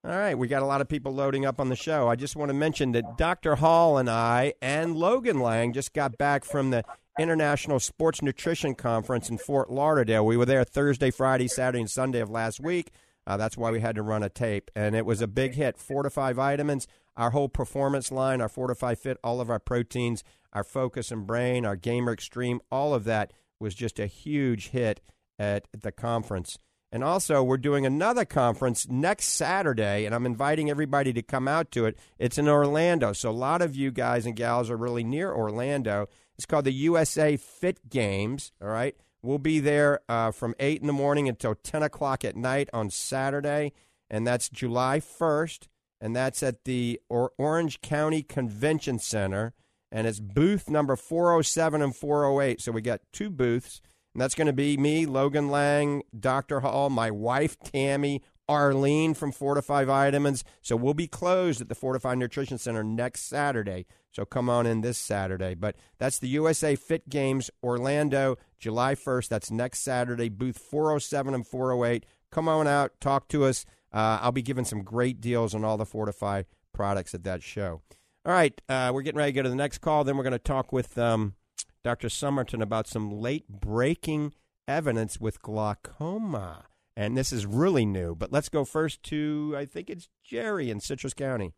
All 0.02 0.16
right, 0.16 0.36
we 0.36 0.48
got 0.48 0.62
a 0.62 0.66
lot 0.66 0.80
of 0.80 0.88
people 0.88 1.12
loading 1.12 1.44
up 1.44 1.60
on 1.60 1.68
the 1.68 1.76
show. 1.76 2.08
I 2.08 2.16
just 2.16 2.34
want 2.34 2.48
to 2.48 2.54
mention 2.54 2.92
that 2.92 3.18
Dr. 3.18 3.56
Hall 3.56 3.98
and 3.98 4.08
I 4.08 4.54
and 4.62 4.96
Logan 4.96 5.40
Lange 5.40 5.74
just 5.74 5.92
got 5.92 6.16
back 6.16 6.42
from 6.46 6.70
the 6.70 6.84
International 7.18 7.78
Sports 7.78 8.22
Nutrition 8.22 8.74
Conference 8.74 9.28
in 9.28 9.36
Fort 9.36 9.70
Lauderdale. 9.70 10.24
We 10.24 10.38
were 10.38 10.46
there 10.46 10.64
Thursday, 10.64 11.10
Friday, 11.10 11.48
Saturday, 11.48 11.80
and 11.80 11.90
Sunday 11.90 12.20
of 12.20 12.30
last 12.30 12.60
week. 12.60 12.92
Uh, 13.26 13.36
that's 13.36 13.58
why 13.58 13.70
we 13.70 13.80
had 13.80 13.94
to 13.96 14.02
run 14.02 14.22
a 14.22 14.30
tape, 14.30 14.70
and 14.74 14.96
it 14.96 15.04
was 15.04 15.20
a 15.20 15.26
big 15.26 15.52
hit. 15.52 15.76
Fortifeye 15.76 16.34
vitamins, 16.34 16.86
our 17.14 17.30
whole 17.30 17.50
performance 17.50 18.10
line, 18.10 18.40
our 18.40 18.48
Fortifeye 18.48 18.96
Fit, 18.96 19.18
all 19.22 19.38
of 19.38 19.50
our 19.50 19.58
proteins, 19.58 20.24
our 20.54 20.64
Focus 20.64 21.10
and 21.10 21.26
Brain, 21.26 21.66
our 21.66 21.76
Gamer 21.76 22.14
Extreme, 22.14 22.62
all 22.72 22.94
of 22.94 23.04
that 23.04 23.34
was 23.58 23.74
just 23.74 23.98
a 23.98 24.06
huge 24.06 24.70
hit 24.70 25.02
at 25.38 25.68
the 25.78 25.92
conference. 25.92 26.56
And 26.92 27.04
also, 27.04 27.42
we're 27.42 27.56
doing 27.56 27.86
another 27.86 28.24
conference 28.24 28.88
next 28.88 29.26
Saturday, 29.26 30.06
and 30.06 30.14
I'm 30.14 30.26
inviting 30.26 30.68
everybody 30.68 31.12
to 31.12 31.22
come 31.22 31.46
out 31.46 31.70
to 31.72 31.86
it. 31.86 31.96
It's 32.18 32.36
in 32.36 32.48
Orlando. 32.48 33.12
So, 33.12 33.30
a 33.30 33.32
lot 33.32 33.62
of 33.62 33.76
you 33.76 33.92
guys 33.92 34.26
and 34.26 34.34
gals 34.34 34.70
are 34.70 34.76
really 34.76 35.04
near 35.04 35.32
Orlando. 35.32 36.08
It's 36.36 36.46
called 36.46 36.64
the 36.64 36.72
USA 36.72 37.36
Fit 37.36 37.88
Games. 37.88 38.50
All 38.60 38.68
right. 38.68 38.96
We'll 39.22 39.38
be 39.38 39.60
there 39.60 40.00
uh, 40.08 40.32
from 40.32 40.54
8 40.58 40.80
in 40.80 40.86
the 40.88 40.92
morning 40.92 41.28
until 41.28 41.54
10 41.54 41.82
o'clock 41.82 42.24
at 42.24 42.34
night 42.34 42.68
on 42.72 42.90
Saturday, 42.90 43.72
and 44.10 44.26
that's 44.26 44.48
July 44.48 44.98
1st. 45.00 45.68
And 46.00 46.16
that's 46.16 46.42
at 46.42 46.64
the 46.64 46.98
or- 47.08 47.32
Orange 47.38 47.82
County 47.82 48.22
Convention 48.22 48.98
Center, 48.98 49.52
and 49.92 50.08
it's 50.08 50.18
booth 50.18 50.68
number 50.68 50.96
407 50.96 51.82
and 51.82 51.94
408. 51.94 52.60
So, 52.60 52.72
we 52.72 52.80
got 52.80 53.02
two 53.12 53.30
booths 53.30 53.80
And 54.14 54.20
that's 54.20 54.34
going 54.34 54.46
to 54.46 54.52
be 54.52 54.76
me, 54.76 55.06
Logan 55.06 55.48
Lange, 55.48 56.02
Dr. 56.18 56.60
Hall, 56.60 56.90
my 56.90 57.10
wife, 57.10 57.56
Tammy, 57.60 58.22
Arlene 58.48 59.14
from 59.14 59.32
Fortifeye 59.32 59.86
Vitamins. 59.86 60.42
So 60.60 60.74
we'll 60.74 60.94
be 60.94 61.06
closed 61.06 61.60
at 61.60 61.68
the 61.68 61.76
Fortifeye 61.76 62.18
Nutrition 62.18 62.58
Center 62.58 62.82
next 62.82 63.28
Saturday. 63.28 63.86
So 64.10 64.24
come 64.24 64.50
on 64.50 64.66
in 64.66 64.80
this 64.80 64.98
Saturday. 64.98 65.54
But 65.54 65.76
that's 65.98 66.18
the 66.18 66.26
USA 66.28 66.74
Fit 66.74 67.08
Games 67.08 67.50
Orlando, 67.62 68.36
July 68.58 68.96
1st. 68.96 69.28
That's 69.28 69.50
next 69.52 69.80
Saturday, 69.80 70.28
booth 70.28 70.58
407 70.58 71.32
and 71.32 71.46
408. 71.46 72.04
Come 72.32 72.48
on 72.48 72.66
out, 72.66 72.92
talk 73.00 73.28
to 73.28 73.44
us. 73.44 73.64
Uh, 73.92 74.18
I'll 74.20 74.32
be 74.32 74.42
giving 74.42 74.64
some 74.64 74.82
great 74.82 75.20
deals 75.20 75.54
on 75.54 75.64
all 75.64 75.76
the 75.76 75.86
Fortifeye 75.86 76.44
products 76.72 77.14
at 77.14 77.22
that 77.24 77.42
show. 77.42 77.82
All 78.24 78.32
right, 78.32 78.60
uh, 78.68 78.90
we're 78.92 79.02
getting 79.02 79.18
ready 79.18 79.32
to 79.32 79.36
go 79.36 79.42
to 79.42 79.48
the 79.48 79.54
next 79.54 79.78
call. 79.78 80.04
Then 80.04 80.16
we're 80.16 80.24
going 80.24 80.32
to 80.32 80.38
talk 80.38 80.72
with 80.72 80.98
um, 80.98 81.34
Dr. 81.82 82.08
Summerton 82.08 82.62
about 82.62 82.86
some 82.86 83.10
late 83.10 83.48
breaking 83.48 84.34
evidence 84.68 85.20
with 85.20 85.40
glaucoma. 85.42 86.64
And 86.96 87.16
this 87.16 87.32
is 87.32 87.46
really 87.46 87.86
new. 87.86 88.14
But 88.14 88.32
let's 88.32 88.48
go 88.48 88.64
first 88.64 89.02
to, 89.04 89.54
I 89.56 89.64
think 89.64 89.88
it's 89.88 90.08
Jerry 90.24 90.70
in 90.70 90.80
Citrus 90.80 91.14
County. 91.14 91.54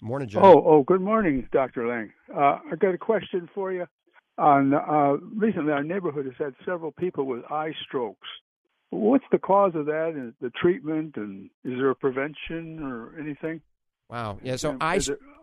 Morning, 0.00 0.28
Jerry. 0.28 0.44
Oh, 0.44 0.62
oh, 0.66 0.82
good 0.82 1.00
morning, 1.00 1.48
Dr. 1.52 1.86
Lange. 1.86 2.12
Uh, 2.34 2.58
I 2.70 2.76
got 2.76 2.94
a 2.94 2.98
question 2.98 3.48
for 3.54 3.72
you. 3.72 3.86
On 4.38 4.74
uh, 4.74 5.18
recently, 5.36 5.72
our 5.72 5.84
neighborhood 5.84 6.24
has 6.24 6.34
had 6.38 6.54
several 6.64 6.90
people 6.90 7.26
with 7.26 7.44
eye 7.50 7.72
strokes. 7.86 8.26
What's 8.90 9.24
the 9.30 9.38
cause 9.38 9.72
of 9.74 9.86
that? 9.86 10.12
And 10.14 10.34
the 10.40 10.50
treatment, 10.50 11.16
and 11.16 11.50
is 11.64 11.74
there 11.76 11.90
a 11.90 11.94
prevention 11.94 12.82
or 12.82 13.18
anything? 13.20 13.60
Wow. 14.08 14.38
Yeah. 14.42 14.56
So 14.56 14.76
eye, 14.80 14.98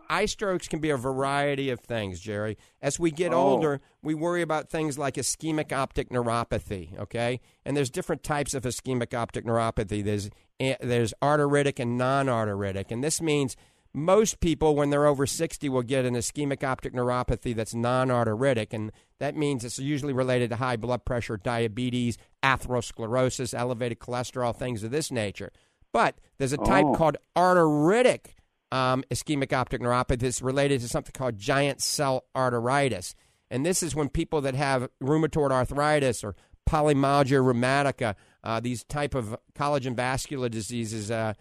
eye 0.09 0.25
strokes 0.25 0.67
can 0.67 0.79
be 0.79 0.89
a 0.89 0.97
variety 0.97 1.69
of 1.69 1.79
things, 1.79 2.19
Jerry. 2.19 2.57
As 2.81 2.99
we 2.99 3.11
get 3.11 3.33
oh. 3.33 3.37
older, 3.37 3.81
we 4.01 4.13
worry 4.13 4.41
about 4.41 4.69
things 4.69 4.97
like 4.97 5.15
ischemic 5.15 5.71
optic 5.71 6.09
neuropathy, 6.09 6.97
okay? 6.99 7.39
And 7.65 7.77
there's 7.77 7.89
different 7.89 8.23
types 8.23 8.53
of 8.53 8.63
ischemic 8.63 9.13
optic 9.13 9.45
neuropathy. 9.45 10.03
There's 10.03 10.29
eh, 10.59 10.75
there's 10.81 11.13
arteritic 11.21 11.79
and 11.79 11.97
non-arteritic. 11.97 12.91
And 12.91 13.03
this 13.03 13.21
means 13.21 13.55
most 13.93 14.39
people 14.39 14.75
when 14.75 14.89
they're 14.89 15.07
over 15.07 15.25
60 15.25 15.67
will 15.69 15.81
get 15.81 16.05
an 16.05 16.15
ischemic 16.15 16.63
optic 16.63 16.93
neuropathy 16.93 17.55
that's 17.55 17.73
non-arteritic 17.73 18.71
and 18.71 18.91
that 19.17 19.35
means 19.35 19.65
it's 19.65 19.79
usually 19.79 20.13
related 20.13 20.49
to 20.51 20.55
high 20.57 20.77
blood 20.77 21.05
pressure, 21.05 21.37
diabetes, 21.37 22.17
atherosclerosis, 22.43 23.53
elevated 23.53 23.99
cholesterol, 23.99 24.55
things 24.55 24.83
of 24.83 24.91
this 24.91 25.11
nature. 25.11 25.51
But 25.91 26.19
there's 26.37 26.53
a 26.53 26.57
type 26.57 26.85
oh. 26.87 26.95
called 26.95 27.17
arteritic 27.35 28.35
um, 28.71 29.03
ischemic 29.09 29.53
optic 29.53 29.81
neuropathy 29.81 30.19
that's 30.19 30.41
related 30.41 30.81
to 30.81 30.87
something 30.87 31.13
called 31.13 31.37
giant 31.37 31.81
cell 31.81 32.25
arteritis. 32.35 33.13
And 33.49 33.65
this 33.65 33.81
is 33.81 33.95
when 33.95 34.09
people 34.09 34.41
that 34.41 34.55
have 34.55 34.89
rheumatoid 35.01 35.51
arthritis 35.51 36.23
or 36.23 36.35
polymyalgia 36.69 37.41
rheumatica, 37.41 38.15
uh, 38.43 38.59
these 38.59 38.83
type 38.83 39.15
of 39.15 39.35
collagen 39.55 39.95
vascular 39.95 40.49
diseases 40.49 41.09
uh, 41.09 41.33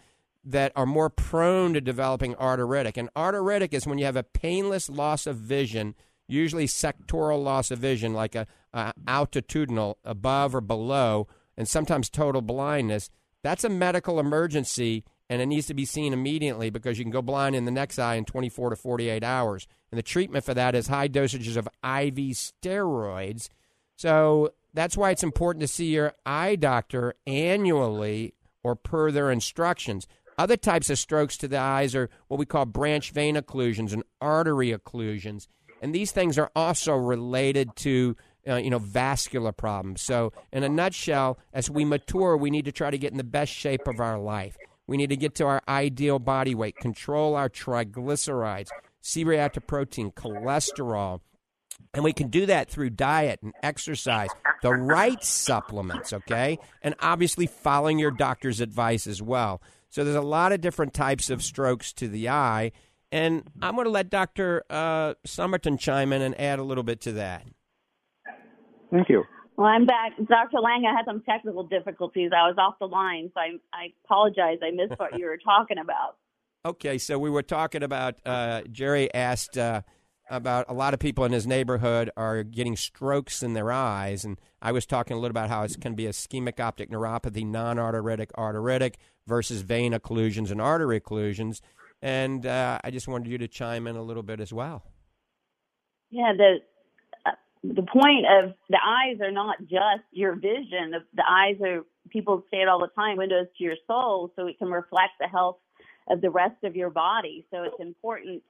that 0.44 0.72
are 0.74 0.86
more 0.86 1.10
prone 1.10 1.74
to 1.74 1.80
developing 1.80 2.34
arteritic. 2.36 2.96
And 2.96 3.10
arteritic 3.14 3.74
is 3.74 3.86
when 3.86 3.98
you 3.98 4.06
have 4.06 4.16
a 4.16 4.22
painless 4.22 4.88
loss 4.88 5.26
of 5.26 5.36
vision, 5.36 5.94
usually 6.26 6.66
sectoral 6.66 7.42
loss 7.42 7.70
of 7.70 7.78
vision, 7.78 8.14
like 8.14 8.34
a, 8.34 8.46
a 8.72 8.94
altitudinal, 9.06 9.96
above 10.04 10.54
or 10.54 10.62
below, 10.62 11.28
and 11.56 11.68
sometimes 11.68 12.08
total 12.08 12.40
blindness. 12.40 13.10
That's 13.42 13.64
a 13.64 13.68
medical 13.68 14.18
emergency 14.18 15.04
and 15.30 15.42
it 15.42 15.46
needs 15.46 15.66
to 15.66 15.74
be 15.74 15.84
seen 15.84 16.12
immediately 16.12 16.70
because 16.70 16.98
you 16.98 17.04
can 17.04 17.12
go 17.12 17.22
blind 17.22 17.54
in 17.54 17.64
the 17.64 17.70
next 17.70 17.98
eye 17.98 18.14
in 18.14 18.24
24 18.24 18.70
to 18.70 18.76
48 18.76 19.22
hours. 19.22 19.66
And 19.90 19.98
the 19.98 20.02
treatment 20.02 20.44
for 20.44 20.54
that 20.54 20.74
is 20.74 20.88
high 20.88 21.08
dosages 21.08 21.56
of 21.56 21.66
IV 21.66 22.34
steroids. 22.34 23.48
So 23.96 24.52
that's 24.72 24.96
why 24.96 25.10
it's 25.10 25.22
important 25.22 25.60
to 25.62 25.68
see 25.68 25.86
your 25.86 26.14
eye 26.24 26.56
doctor 26.56 27.14
annually 27.26 28.34
or 28.62 28.74
per 28.74 29.10
their 29.10 29.30
instructions. 29.30 30.06
Other 30.38 30.56
types 30.56 30.88
of 30.88 30.98
strokes 30.98 31.36
to 31.38 31.48
the 31.48 31.58
eyes 31.58 31.94
are 31.94 32.08
what 32.28 32.38
we 32.38 32.46
call 32.46 32.64
branch 32.64 33.10
vein 33.10 33.34
occlusions 33.34 33.92
and 33.92 34.04
artery 34.20 34.72
occlusions. 34.72 35.48
And 35.82 35.94
these 35.94 36.12
things 36.12 36.38
are 36.38 36.50
also 36.54 36.94
related 36.94 37.74
to 37.76 38.16
uh, 38.48 38.56
you 38.56 38.70
know 38.70 38.78
vascular 38.78 39.52
problems. 39.52 40.00
So 40.00 40.32
in 40.52 40.62
a 40.62 40.68
nutshell, 40.68 41.38
as 41.52 41.68
we 41.68 41.84
mature, 41.84 42.36
we 42.36 42.50
need 42.50 42.64
to 42.64 42.72
try 42.72 42.90
to 42.90 42.98
get 42.98 43.10
in 43.10 43.18
the 43.18 43.24
best 43.24 43.52
shape 43.52 43.86
of 43.86 44.00
our 44.00 44.18
life. 44.18 44.56
We 44.88 44.96
need 44.96 45.10
to 45.10 45.16
get 45.16 45.36
to 45.36 45.44
our 45.44 45.62
ideal 45.68 46.18
body 46.18 46.54
weight, 46.54 46.76
control 46.76 47.36
our 47.36 47.48
triglycerides, 47.48 48.70
C 49.00 49.22
reactive 49.22 49.66
protein, 49.66 50.10
cholesterol. 50.10 51.20
And 51.94 52.02
we 52.02 52.12
can 52.12 52.28
do 52.28 52.46
that 52.46 52.68
through 52.68 52.90
diet 52.90 53.40
and 53.42 53.52
exercise, 53.62 54.30
the 54.62 54.72
right 54.72 55.22
supplements, 55.22 56.12
okay? 56.12 56.58
And 56.82 56.94
obviously 57.00 57.46
following 57.46 57.98
your 57.98 58.10
doctor's 58.10 58.60
advice 58.60 59.06
as 59.06 59.22
well. 59.22 59.62
So 59.90 60.04
there's 60.04 60.16
a 60.16 60.22
lot 60.22 60.52
of 60.52 60.60
different 60.60 60.94
types 60.94 61.30
of 61.30 61.42
strokes 61.42 61.92
to 61.94 62.08
the 62.08 62.30
eye. 62.30 62.72
And 63.12 63.44
I'm 63.62 63.74
going 63.74 63.86
to 63.86 63.90
let 63.90 64.10
Dr. 64.10 64.64
Uh, 64.68 65.14
Summerton 65.26 65.78
chime 65.78 66.12
in 66.12 66.22
and 66.22 66.38
add 66.40 66.58
a 66.58 66.64
little 66.64 66.84
bit 66.84 67.00
to 67.02 67.12
that. 67.12 67.46
Thank 68.90 69.08
you. 69.08 69.24
Well, 69.58 69.66
I'm 69.66 69.86
back. 69.86 70.12
Dr. 70.16 70.60
Lange, 70.60 70.86
I 70.86 70.96
had 70.96 71.04
some 71.04 71.20
technical 71.22 71.64
difficulties. 71.64 72.30
I 72.32 72.46
was 72.46 72.54
off 72.58 72.78
the 72.78 72.86
line, 72.86 73.32
so 73.34 73.40
I, 73.40 73.56
I 73.72 73.88
apologize. 74.04 74.58
I 74.62 74.70
missed 74.70 74.96
what 75.00 75.18
you 75.18 75.26
were 75.26 75.36
talking 75.36 75.78
about. 75.78 76.16
Okay, 76.66 76.98
so 76.98 77.18
we 77.20 77.30
were 77.30 77.44
talking 77.44 77.84
about, 77.84 78.16
uh, 78.26 78.62
Jerry 78.70 79.14
asked 79.14 79.56
uh, 79.56 79.82
about 80.28 80.66
a 80.68 80.74
lot 80.74 80.92
of 80.92 80.98
people 80.98 81.24
in 81.24 81.30
his 81.30 81.46
neighborhood 81.46 82.10
are 82.16 82.42
getting 82.42 82.76
strokes 82.76 83.44
in 83.44 83.54
their 83.54 83.70
eyes. 83.70 84.24
And 84.24 84.38
I 84.60 84.72
was 84.72 84.84
talking 84.84 85.16
a 85.16 85.20
little 85.20 85.30
about 85.30 85.50
how 85.50 85.62
it 85.62 85.80
can 85.80 85.94
be 85.94 86.04
ischemic 86.04 86.58
optic 86.58 86.90
neuropathy, 86.90 87.46
non 87.46 87.78
arteritic, 87.78 88.32
arteritic 88.36 88.98
versus 89.26 89.62
vein 89.62 89.92
occlusions 89.92 90.50
and 90.50 90.60
artery 90.60 91.00
occlusions. 91.00 91.60
And 92.02 92.44
uh, 92.44 92.80
I 92.82 92.90
just 92.90 93.06
wanted 93.06 93.30
you 93.30 93.38
to 93.38 93.48
chime 93.48 93.86
in 93.86 93.94
a 93.94 94.02
little 94.02 94.24
bit 94.24 94.40
as 94.40 94.52
well. 94.52 94.82
Yeah, 96.10 96.32
the 96.36 96.58
the 97.62 97.82
point 97.82 98.26
of 98.30 98.54
the 98.68 98.78
eyes 98.84 99.20
are 99.20 99.32
not 99.32 99.58
just 99.62 100.04
your 100.12 100.34
vision. 100.34 100.92
The, 100.92 101.00
the 101.14 101.24
eyes 101.28 101.56
are 101.62 101.84
people 102.10 102.44
say 102.50 102.58
it 102.58 102.68
all 102.68 102.80
the 102.80 102.88
time, 102.88 103.16
windows 103.16 103.46
to 103.58 103.64
your 103.64 103.76
soul, 103.86 104.32
so 104.36 104.46
it 104.46 104.58
can 104.58 104.68
reflect 104.68 105.12
the 105.20 105.28
health 105.28 105.58
of 106.08 106.20
the 106.20 106.30
rest 106.30 106.64
of 106.64 106.76
your 106.76 106.90
body. 106.90 107.46
So 107.50 107.64
it's 107.64 107.80
important 107.80 108.42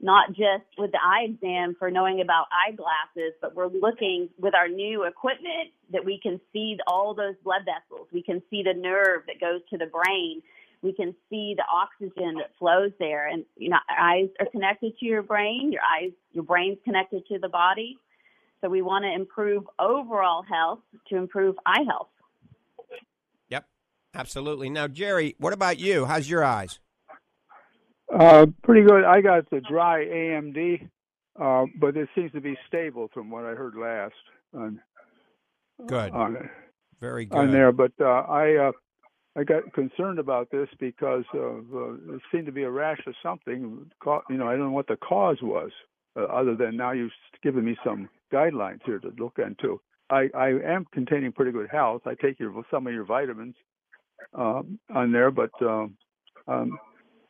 not 0.00 0.28
just 0.30 0.64
with 0.78 0.92
the 0.92 0.98
eye 0.98 1.26
exam 1.28 1.76
for 1.78 1.90
knowing 1.90 2.20
about 2.20 2.46
eyeglasses, 2.66 3.34
but 3.40 3.54
we're 3.54 3.68
looking 3.68 4.30
with 4.38 4.54
our 4.54 4.68
new 4.68 5.04
equipment 5.04 5.72
that 5.92 6.04
we 6.04 6.18
can 6.22 6.40
see 6.52 6.78
all 6.86 7.14
those 7.14 7.34
blood 7.44 7.62
vessels. 7.66 8.08
We 8.12 8.22
can 8.22 8.42
see 8.50 8.62
the 8.62 8.72
nerve 8.72 9.22
that 9.26 9.40
goes 9.40 9.60
to 9.70 9.78
the 9.78 9.86
brain. 9.86 10.42
We 10.82 10.94
can 10.94 11.14
see 11.28 11.54
the 11.54 11.64
oxygen 11.70 12.36
that 12.36 12.52
flows 12.58 12.92
there. 12.98 13.28
And 13.28 13.44
you 13.56 13.68
know, 13.68 13.78
eyes 13.90 14.28
are 14.40 14.46
connected 14.46 14.98
to 14.98 15.04
your 15.06 15.22
brain. 15.22 15.70
Your 15.70 15.82
eyes, 15.82 16.12
your 16.32 16.44
brain's 16.44 16.78
connected 16.82 17.26
to 17.26 17.38
the 17.38 17.50
body. 17.50 17.98
So 18.60 18.68
we 18.68 18.82
want 18.82 19.04
to 19.04 19.12
improve 19.12 19.64
overall 19.78 20.42
health 20.42 20.80
to 21.08 21.16
improve 21.16 21.56
eye 21.64 21.82
health. 21.88 22.08
Yep, 23.48 23.64
absolutely. 24.14 24.68
Now, 24.68 24.86
Jerry, 24.86 25.34
what 25.38 25.52
about 25.52 25.78
you? 25.78 26.04
How's 26.04 26.28
your 26.28 26.44
eyes? 26.44 26.78
Uh, 28.12 28.46
pretty 28.62 28.82
good. 28.86 29.04
I 29.04 29.20
got 29.20 29.48
the 29.50 29.60
dry 29.60 30.04
AMD, 30.04 30.88
uh, 31.40 31.66
but 31.78 31.96
it 31.96 32.08
seems 32.14 32.32
to 32.32 32.40
be 32.40 32.56
stable 32.66 33.08
from 33.14 33.30
what 33.30 33.44
I 33.44 33.54
heard 33.54 33.74
last. 33.76 34.14
On, 34.52 34.80
good. 35.86 36.10
On, 36.10 36.50
Very 37.00 37.24
good. 37.24 37.38
On 37.38 37.52
there, 37.52 37.72
but 37.72 37.92
uh, 38.00 38.04
I 38.04 38.56
uh, 38.56 38.72
I 39.36 39.44
got 39.44 39.72
concerned 39.72 40.18
about 40.18 40.50
this 40.50 40.68
because 40.78 41.24
of 41.34 41.64
uh, 41.72 41.92
it 42.14 42.20
seemed 42.32 42.46
to 42.46 42.52
be 42.52 42.64
a 42.64 42.70
rash 42.70 43.00
of 43.06 43.14
something. 43.22 43.86
You 44.28 44.36
know, 44.36 44.48
I 44.48 44.56
don't 44.56 44.66
know 44.66 44.70
what 44.72 44.88
the 44.88 44.96
cause 44.96 45.38
was, 45.40 45.70
uh, 46.16 46.24
other 46.24 46.54
than 46.56 46.76
now 46.76 46.92
you've 46.92 47.10
given 47.42 47.64
me 47.64 47.76
some 47.84 48.08
guidelines 48.32 48.80
here 48.84 48.98
to 48.98 49.12
look 49.18 49.38
into. 49.38 49.80
I, 50.10 50.28
I 50.34 50.48
am 50.66 50.86
containing 50.92 51.32
pretty 51.32 51.52
good 51.52 51.68
health. 51.70 52.02
I 52.06 52.14
take 52.14 52.40
your 52.40 52.52
some 52.70 52.86
of 52.86 52.92
your 52.92 53.04
vitamins 53.04 53.54
um, 54.34 54.78
on 54.92 55.12
there, 55.12 55.30
but 55.30 55.50
um, 55.62 55.96
um, 56.48 56.78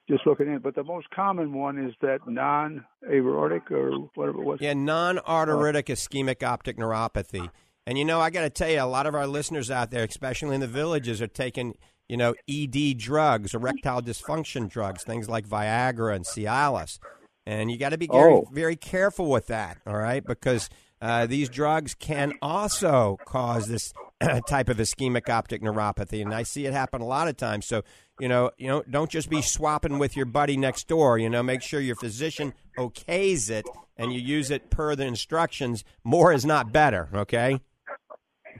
just 0.08 0.26
looking 0.26 0.46
in. 0.46 0.58
But 0.58 0.74
the 0.74 0.84
most 0.84 1.08
common 1.10 1.52
one 1.52 1.78
is 1.78 1.94
that 2.00 2.20
non-aortic 2.26 3.70
or 3.70 3.90
whatever 4.14 4.40
it 4.40 4.44
was. 4.44 4.58
Yeah, 4.60 4.72
non-arteritic 4.72 5.86
ischemic 5.86 6.42
optic 6.42 6.78
neuropathy. 6.78 7.50
And 7.86 7.98
you 7.98 8.04
know, 8.04 8.20
I 8.20 8.30
got 8.30 8.42
to 8.42 8.50
tell 8.50 8.70
you, 8.70 8.82
a 8.82 8.84
lot 8.84 9.06
of 9.06 9.14
our 9.14 9.26
listeners 9.26 9.70
out 9.70 9.90
there, 9.90 10.04
especially 10.04 10.54
in 10.54 10.60
the 10.60 10.66
villages, 10.66 11.20
are 11.20 11.26
taking 11.26 11.76
you 12.08 12.16
know 12.16 12.34
ED 12.48 12.98
drugs, 12.98 13.54
erectile 13.54 14.00
dysfunction 14.00 14.68
drugs, 14.68 15.04
things 15.04 15.28
like 15.28 15.46
Viagra 15.46 16.14
and 16.14 16.24
Cialis. 16.24 16.98
And 17.46 17.70
you 17.70 17.78
got 17.78 17.90
to 17.90 17.98
be 17.98 18.06
very, 18.06 18.32
oh. 18.32 18.48
very 18.52 18.76
careful 18.76 19.30
with 19.30 19.46
that, 19.48 19.78
all 19.86 19.96
right? 19.96 20.24
Because 20.24 20.68
uh, 21.00 21.26
these 21.26 21.48
drugs 21.48 21.94
can 21.94 22.34
also 22.42 23.18
cause 23.24 23.66
this 23.68 23.92
type 24.48 24.68
of 24.68 24.76
ischemic 24.76 25.28
optic 25.28 25.62
neuropathy, 25.62 26.20
and 26.20 26.34
I 26.34 26.42
see 26.42 26.66
it 26.66 26.72
happen 26.72 27.00
a 27.00 27.06
lot 27.06 27.28
of 27.28 27.36
times. 27.36 27.66
So, 27.66 27.82
you 28.18 28.28
know, 28.28 28.50
you 28.58 28.68
know, 28.68 28.82
don't 28.88 29.10
just 29.10 29.30
be 29.30 29.40
swapping 29.40 29.98
with 29.98 30.16
your 30.16 30.26
buddy 30.26 30.58
next 30.58 30.88
door. 30.88 31.18
You 31.18 31.30
know, 31.30 31.42
make 31.42 31.62
sure 31.62 31.80
your 31.80 31.96
physician 31.96 32.52
okays 32.78 33.48
it 33.50 33.64
and 33.96 34.12
you 34.12 34.20
use 34.20 34.50
it 34.50 34.70
per 34.70 34.94
the 34.94 35.06
instructions. 35.06 35.84
More 36.04 36.32
is 36.32 36.44
not 36.44 36.72
better. 36.72 37.08
Okay. 37.14 37.60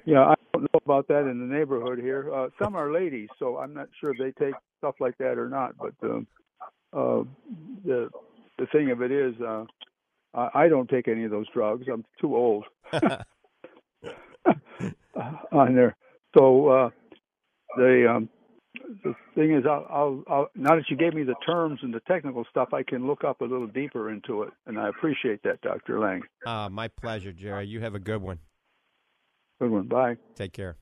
Yeah, 0.06 0.20
I 0.22 0.34
don't 0.54 0.62
know 0.62 0.80
about 0.84 1.08
that 1.08 1.28
in 1.28 1.40
the 1.40 1.54
neighborhood 1.54 1.99
here. 1.99 2.32
Uh, 2.32 2.49
some 2.60 2.75
are 2.75 2.90
ladies, 2.90 3.28
so 3.38 3.58
I'm 3.58 3.75
not 3.75 3.88
sure 4.00 4.12
if 4.12 4.18
they 4.18 4.32
take 4.44 4.54
stuff 4.78 4.94
like 4.99 5.18
that 5.18 5.37
or 5.37 5.49
not. 5.49 5.75
But 5.76 5.94
um, 6.02 6.26
uh, 6.92 7.22
the 7.84 8.08
the 8.61 8.67
thing 8.67 8.90
of 8.90 9.02
it 9.02 9.11
is, 9.11 9.35
uh, 9.40 9.64
I 10.33 10.69
don't 10.69 10.88
take 10.88 11.09
any 11.09 11.25
of 11.25 11.33
those 11.33 11.47
drugs. 11.52 11.87
I'm 11.93 12.05
too 12.21 12.37
old. 12.37 12.64
on 15.52 15.75
there, 15.75 15.97
so 16.37 16.69
uh, 16.69 16.90
the 17.76 18.07
um, 18.09 18.29
the 19.05 19.14
thing 19.35 19.55
is, 19.55 19.64
I'll, 19.69 19.87
I'll, 19.90 20.23
I'll 20.29 20.50
now 20.55 20.76
that 20.76 20.85
you 20.88 20.97
gave 20.97 21.14
me 21.14 21.23
the 21.23 21.35
terms 21.47 21.81
and 21.83 21.93
the 21.93 22.00
technical 22.00 22.45
stuff, 22.50 22.73
I 22.73 22.83
can 22.83 23.07
look 23.07 23.25
up 23.25 23.40
a 23.40 23.45
little 23.45 23.67
deeper 23.67 24.11
into 24.11 24.43
it, 24.43 24.50
and 24.67 24.79
I 24.79 24.88
appreciate 24.88 25.43
that, 25.45 25.61
Doctor 25.62 25.99
Lange. 25.99 26.23
Uh, 26.47 26.69
my 26.71 26.88
pleasure, 26.88 27.33
Jerry. 27.33 27.67
You 27.67 27.81
have 27.81 27.95
a 27.95 27.99
good 27.99 28.23
one. 28.23 28.38
Good 29.61 29.71
one. 29.71 29.88
Bye. 29.88 30.17
Take 30.35 30.52
care. 30.52 30.76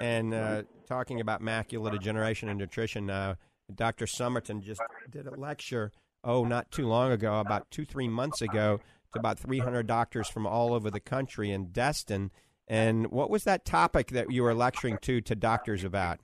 And 0.00 0.34
uh, 0.34 0.62
talking 0.86 1.20
about 1.20 1.40
macular 1.40 1.90
degeneration 1.90 2.50
and 2.50 2.58
nutrition, 2.58 3.08
uh, 3.08 3.36
Dr. 3.74 4.04
Summerton 4.04 4.60
just 4.62 4.82
did 5.10 5.26
a 5.26 5.34
lecture, 5.34 5.92
oh, 6.26 6.44
not 6.44 6.70
too 6.70 6.86
long 6.86 7.12
ago, 7.12 7.40
about 7.40 7.70
two, 7.70 7.84
three 7.84 8.08
months 8.08 8.42
ago, 8.42 8.80
to 9.12 9.18
about 9.18 9.38
300 9.38 9.86
doctors 9.86 10.28
from 10.28 10.46
all 10.46 10.74
over 10.74 10.90
the 10.90 11.00
country 11.00 11.50
in 11.50 11.66
Destin. 11.66 12.30
And 12.68 13.10
what 13.10 13.30
was 13.30 13.44
that 13.44 13.64
topic 13.64 14.08
that 14.08 14.30
you 14.32 14.42
were 14.42 14.54
lecturing 14.54 14.98
to 15.02 15.20
to 15.20 15.34
doctors 15.34 15.84
about? 15.84 16.18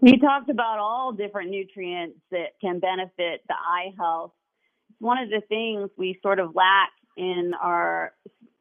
We 0.00 0.18
talked 0.18 0.50
about 0.50 0.78
all 0.78 1.12
different 1.12 1.50
nutrients 1.50 2.18
that 2.30 2.58
can 2.60 2.80
benefit 2.80 3.42
the 3.48 3.54
eye 3.54 3.94
health. 3.96 4.32
It's 4.90 5.00
One 5.00 5.18
of 5.18 5.30
the 5.30 5.40
things 5.48 5.90
we 5.96 6.18
sort 6.22 6.38
of 6.38 6.54
lack 6.54 6.90
in 7.16 7.52
our 7.60 8.12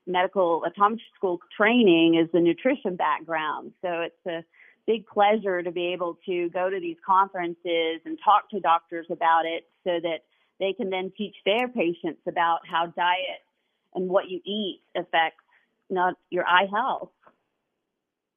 medical 0.07 0.63
optometry 0.65 0.99
school 1.15 1.39
training 1.57 2.15
is 2.15 2.29
the 2.31 2.39
nutrition 2.39 2.95
background. 2.95 3.73
So 3.81 3.89
it's 4.01 4.25
a 4.27 4.43
big 4.87 5.05
pleasure 5.07 5.61
to 5.61 5.71
be 5.71 5.87
able 5.93 6.17
to 6.25 6.49
go 6.49 6.69
to 6.69 6.79
these 6.79 6.97
conferences 7.05 8.01
and 8.05 8.17
talk 8.23 8.49
to 8.51 8.59
doctors 8.59 9.07
about 9.09 9.45
it 9.45 9.67
so 9.83 9.99
that 10.01 10.19
they 10.59 10.73
can 10.73 10.89
then 10.89 11.11
teach 11.17 11.35
their 11.45 11.67
patients 11.67 12.21
about 12.27 12.59
how 12.69 12.85
diet 12.85 13.43
and 13.93 14.09
what 14.09 14.29
you 14.29 14.39
eat 14.45 14.81
affects 14.95 15.43
not 15.89 16.15
your 16.29 16.45
eye 16.45 16.67
health. 16.71 17.09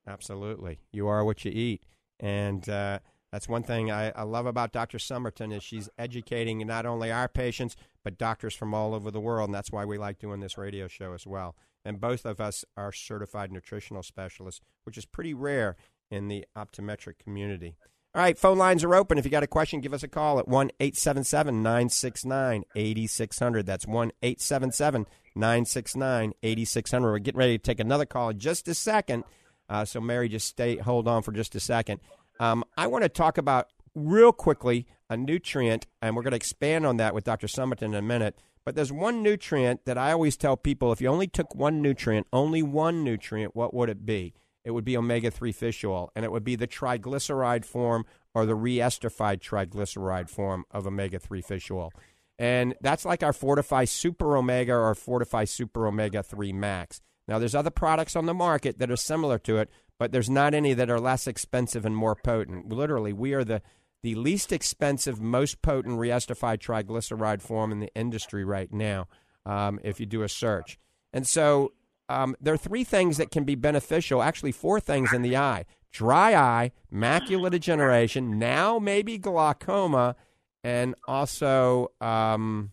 Absolutely. 0.06 0.80
You 0.92 1.06
are 1.08 1.24
what 1.24 1.44
you 1.44 1.50
eat. 1.50 1.84
And 2.18 2.66
uh, 2.68 3.00
that's 3.30 3.48
one 3.48 3.62
thing 3.62 3.90
I, 3.90 4.10
I, 4.10 4.22
love 4.22 4.46
about 4.46 4.72
Dr. 4.72 4.98
Summerton 4.98 5.54
is 5.54 5.62
she's 5.62 5.88
educating 5.98 6.66
not 6.66 6.86
only 6.86 7.12
our 7.12 7.28
patients, 7.28 7.76
but 8.02 8.18
doctors 8.18 8.54
from 8.54 8.74
all 8.74 8.94
over 8.94 9.10
the 9.10 9.20
world. 9.20 9.48
And 9.48 9.54
that's 9.54 9.70
why 9.70 9.84
we 9.84 9.98
like 9.98 10.18
doing 10.18 10.40
this 10.40 10.58
radio 10.58 10.88
show 10.88 11.12
as 11.12 11.26
well. 11.26 11.54
And 11.84 12.00
both 12.00 12.24
of 12.24 12.40
us 12.40 12.64
are 12.76 12.92
certified 12.92 13.52
nutritional 13.52 14.02
specialists, 14.02 14.60
which 14.84 14.98
is 14.98 15.04
pretty 15.04 15.34
rare 15.34 15.76
in 16.10 16.28
the 16.28 16.44
optometric 16.56 17.18
community. 17.18 17.76
All 18.14 18.22
right, 18.22 18.38
phone 18.38 18.58
lines 18.58 18.84
are 18.84 18.94
open. 18.94 19.18
If 19.18 19.24
you 19.24 19.30
got 19.30 19.42
a 19.42 19.46
question, 19.46 19.80
give 19.80 19.92
us 19.92 20.02
a 20.02 20.08
call 20.08 20.38
at 20.38 20.48
1 20.48 20.70
877 20.80 21.62
969 21.62 22.64
8600. 22.74 23.66
That's 23.66 23.86
1 23.86 24.12
877 24.22 25.06
969 25.34 26.32
8600. 26.42 27.10
We're 27.10 27.18
getting 27.18 27.38
ready 27.38 27.58
to 27.58 27.62
take 27.62 27.80
another 27.80 28.06
call 28.06 28.30
in 28.30 28.38
just 28.38 28.66
a 28.66 28.74
second. 28.74 29.24
Uh, 29.68 29.84
so, 29.84 30.00
Mary, 30.00 30.28
just 30.28 30.48
stay, 30.48 30.78
hold 30.78 31.06
on 31.06 31.22
for 31.22 31.32
just 31.32 31.54
a 31.54 31.60
second. 31.60 32.00
Um, 32.40 32.64
I 32.76 32.86
want 32.86 33.02
to 33.02 33.08
talk 33.10 33.36
about 33.36 33.68
real 33.94 34.32
quickly 34.32 34.86
a 35.10 35.16
nutrient, 35.16 35.86
and 36.00 36.16
we're 36.16 36.22
going 36.22 36.32
to 36.32 36.36
expand 36.36 36.86
on 36.86 36.96
that 36.96 37.14
with 37.14 37.24
Dr. 37.24 37.46
Summerton 37.46 37.82
in 37.82 37.94
a 37.94 38.02
minute. 38.02 38.38
But 38.64 38.74
there's 38.74 38.92
one 38.92 39.22
nutrient 39.22 39.84
that 39.86 39.96
I 39.96 40.12
always 40.12 40.36
tell 40.36 40.56
people 40.56 40.92
if 40.92 41.00
you 41.00 41.08
only 41.08 41.26
took 41.26 41.54
one 41.54 41.80
nutrient, 41.80 42.26
only 42.32 42.62
one 42.62 43.04
nutrient, 43.04 43.56
what 43.56 43.72
would 43.72 43.88
it 43.88 44.04
be? 44.04 44.34
It 44.68 44.72
would 44.72 44.84
be 44.84 44.98
omega 44.98 45.30
3 45.30 45.50
fish 45.52 45.82
oil, 45.82 46.12
and 46.14 46.26
it 46.26 46.30
would 46.30 46.44
be 46.44 46.54
the 46.54 46.66
triglyceride 46.66 47.64
form 47.64 48.04
or 48.34 48.44
the 48.44 48.52
reesterified 48.52 49.40
triglyceride 49.40 50.28
form 50.28 50.66
of 50.70 50.86
omega 50.86 51.18
3 51.18 51.40
fish 51.40 51.70
oil. 51.70 51.90
And 52.38 52.74
that's 52.82 53.06
like 53.06 53.22
our 53.22 53.32
Fortifeye 53.32 53.88
Super 53.88 54.36
Omega 54.36 54.74
or 54.74 54.94
Fortifeye 54.94 55.48
Super 55.48 55.86
Omega 55.86 56.22
3 56.22 56.52
Max. 56.52 57.00
Now, 57.26 57.38
there's 57.38 57.54
other 57.54 57.70
products 57.70 58.14
on 58.14 58.26
the 58.26 58.34
market 58.34 58.78
that 58.78 58.90
are 58.90 58.96
similar 58.96 59.38
to 59.38 59.56
it, 59.56 59.70
but 59.98 60.12
there's 60.12 60.28
not 60.28 60.52
any 60.52 60.74
that 60.74 60.90
are 60.90 61.00
less 61.00 61.26
expensive 61.26 61.86
and 61.86 61.96
more 61.96 62.14
potent. 62.14 62.68
Literally, 62.70 63.14
we 63.14 63.32
are 63.32 63.44
the, 63.44 63.62
the 64.02 64.16
least 64.16 64.52
expensive, 64.52 65.18
most 65.18 65.62
potent 65.62 65.98
reesterified 65.98 66.58
triglyceride 66.58 67.40
form 67.40 67.72
in 67.72 67.80
the 67.80 67.94
industry 67.94 68.44
right 68.44 68.70
now, 68.70 69.08
um, 69.46 69.80
if 69.82 69.98
you 69.98 70.04
do 70.04 70.20
a 70.24 70.28
search. 70.28 70.78
And 71.10 71.26
so 71.26 71.72
um, 72.08 72.36
there 72.40 72.54
are 72.54 72.58
three 72.58 72.84
things 72.84 73.16
that 73.18 73.30
can 73.30 73.44
be 73.44 73.54
beneficial, 73.54 74.22
actually, 74.22 74.52
four 74.52 74.80
things 74.80 75.12
in 75.12 75.22
the 75.22 75.36
eye 75.36 75.64
dry 75.90 76.34
eye, 76.34 76.70
macular 76.92 77.50
degeneration, 77.50 78.38
now 78.38 78.78
maybe 78.78 79.18
glaucoma, 79.18 80.16
and 80.62 80.94
also, 81.06 81.90
um, 82.00 82.72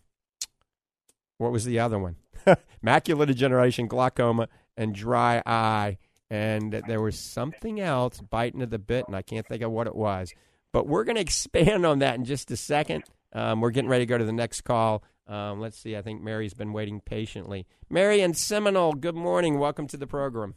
what 1.38 1.52
was 1.52 1.66
the 1.66 1.80
other 1.80 2.00
one? 2.00 2.16
macular 2.86 3.26
degeneration, 3.26 3.88
glaucoma, 3.88 4.48
and 4.78 4.94
dry 4.94 5.42
eye. 5.46 5.98
And 6.30 6.84
there 6.88 7.02
was 7.02 7.20
something 7.20 7.80
else 7.80 8.20
biting 8.20 8.62
at 8.62 8.72
the 8.72 8.80
bit, 8.80 9.06
and 9.08 9.16
I 9.16 9.22
can't 9.22 9.46
think 9.48 9.62
of 9.62 9.72
what 9.72 9.88
it 9.88 9.96
was. 9.96 10.34
But 10.72 10.88
we're 10.88 11.04
going 11.04 11.16
to 11.16 11.22
expand 11.22 11.86
on 11.86 12.00
that 12.00 12.16
in 12.16 12.26
just 12.26 12.52
a 12.52 12.58
second. 12.58 13.04
Um, 13.34 13.62
we're 13.62 13.72
getting 13.72 13.90
ready 13.90 14.06
to 14.06 14.10
go 14.10 14.18
to 14.18 14.26
the 14.26 14.34
next 14.34 14.62
call. 14.62 15.04
Um, 15.28 15.60
let's 15.60 15.78
see. 15.78 15.96
I 15.96 16.02
think 16.02 16.22
Mary's 16.22 16.54
been 16.54 16.72
waiting 16.74 17.02
patiently. 17.02 17.66
Mary 17.90 18.22
and 18.22 18.38
Seminole, 18.38 18.94
good 18.94 19.16
morning. 19.16 19.58
Welcome 19.58 19.88
to 19.88 19.98
the 19.98 20.08
program. 20.08 20.56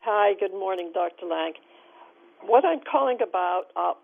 Hi, 0.00 0.34
good 0.40 0.52
morning, 0.52 0.90
Dr. 0.92 1.26
Lange. 1.26 1.54
What 2.44 2.64
I'm 2.64 2.80
calling 2.90 3.18
about, 3.22 3.66
uh, 3.76 3.94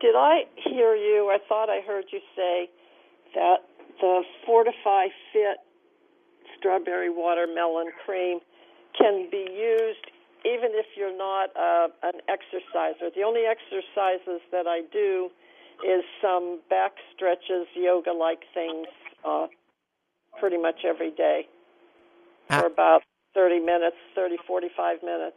did 0.00 0.14
I 0.14 0.42
hear 0.68 0.94
you? 0.94 1.30
I 1.32 1.38
thought 1.48 1.70
I 1.70 1.80
heard 1.86 2.04
you 2.12 2.20
say 2.36 2.68
that 3.34 3.64
the 4.00 4.22
Fortifeye 4.46 5.08
Fit 5.32 5.58
strawberry 6.58 7.08
watermelon 7.08 7.92
cream 8.04 8.40
can 8.98 9.28
be 9.30 9.46
used 9.50 10.12
even 10.44 10.74
if 10.74 10.86
you're 10.96 11.16
not 11.16 11.50
uh, 11.56 11.88
an 12.02 12.20
exerciser. 12.28 13.10
The 13.14 13.22
only 13.22 13.42
exercises 13.46 14.42
that 14.50 14.66
I 14.66 14.82
do 14.92 15.30
is 15.86 16.04
some 16.20 16.60
back 16.68 16.92
stretches, 17.14 17.66
yoga 17.74 18.12
like 18.12 18.42
things, 18.54 18.86
uh, 19.24 19.46
pretty 20.38 20.58
much 20.58 20.84
every 20.84 21.10
day 21.10 21.46
for 22.48 22.66
about 22.66 23.02
30 23.34 23.60
minutes, 23.60 23.96
30, 24.14 24.36
45 24.46 25.02
minutes. 25.02 25.36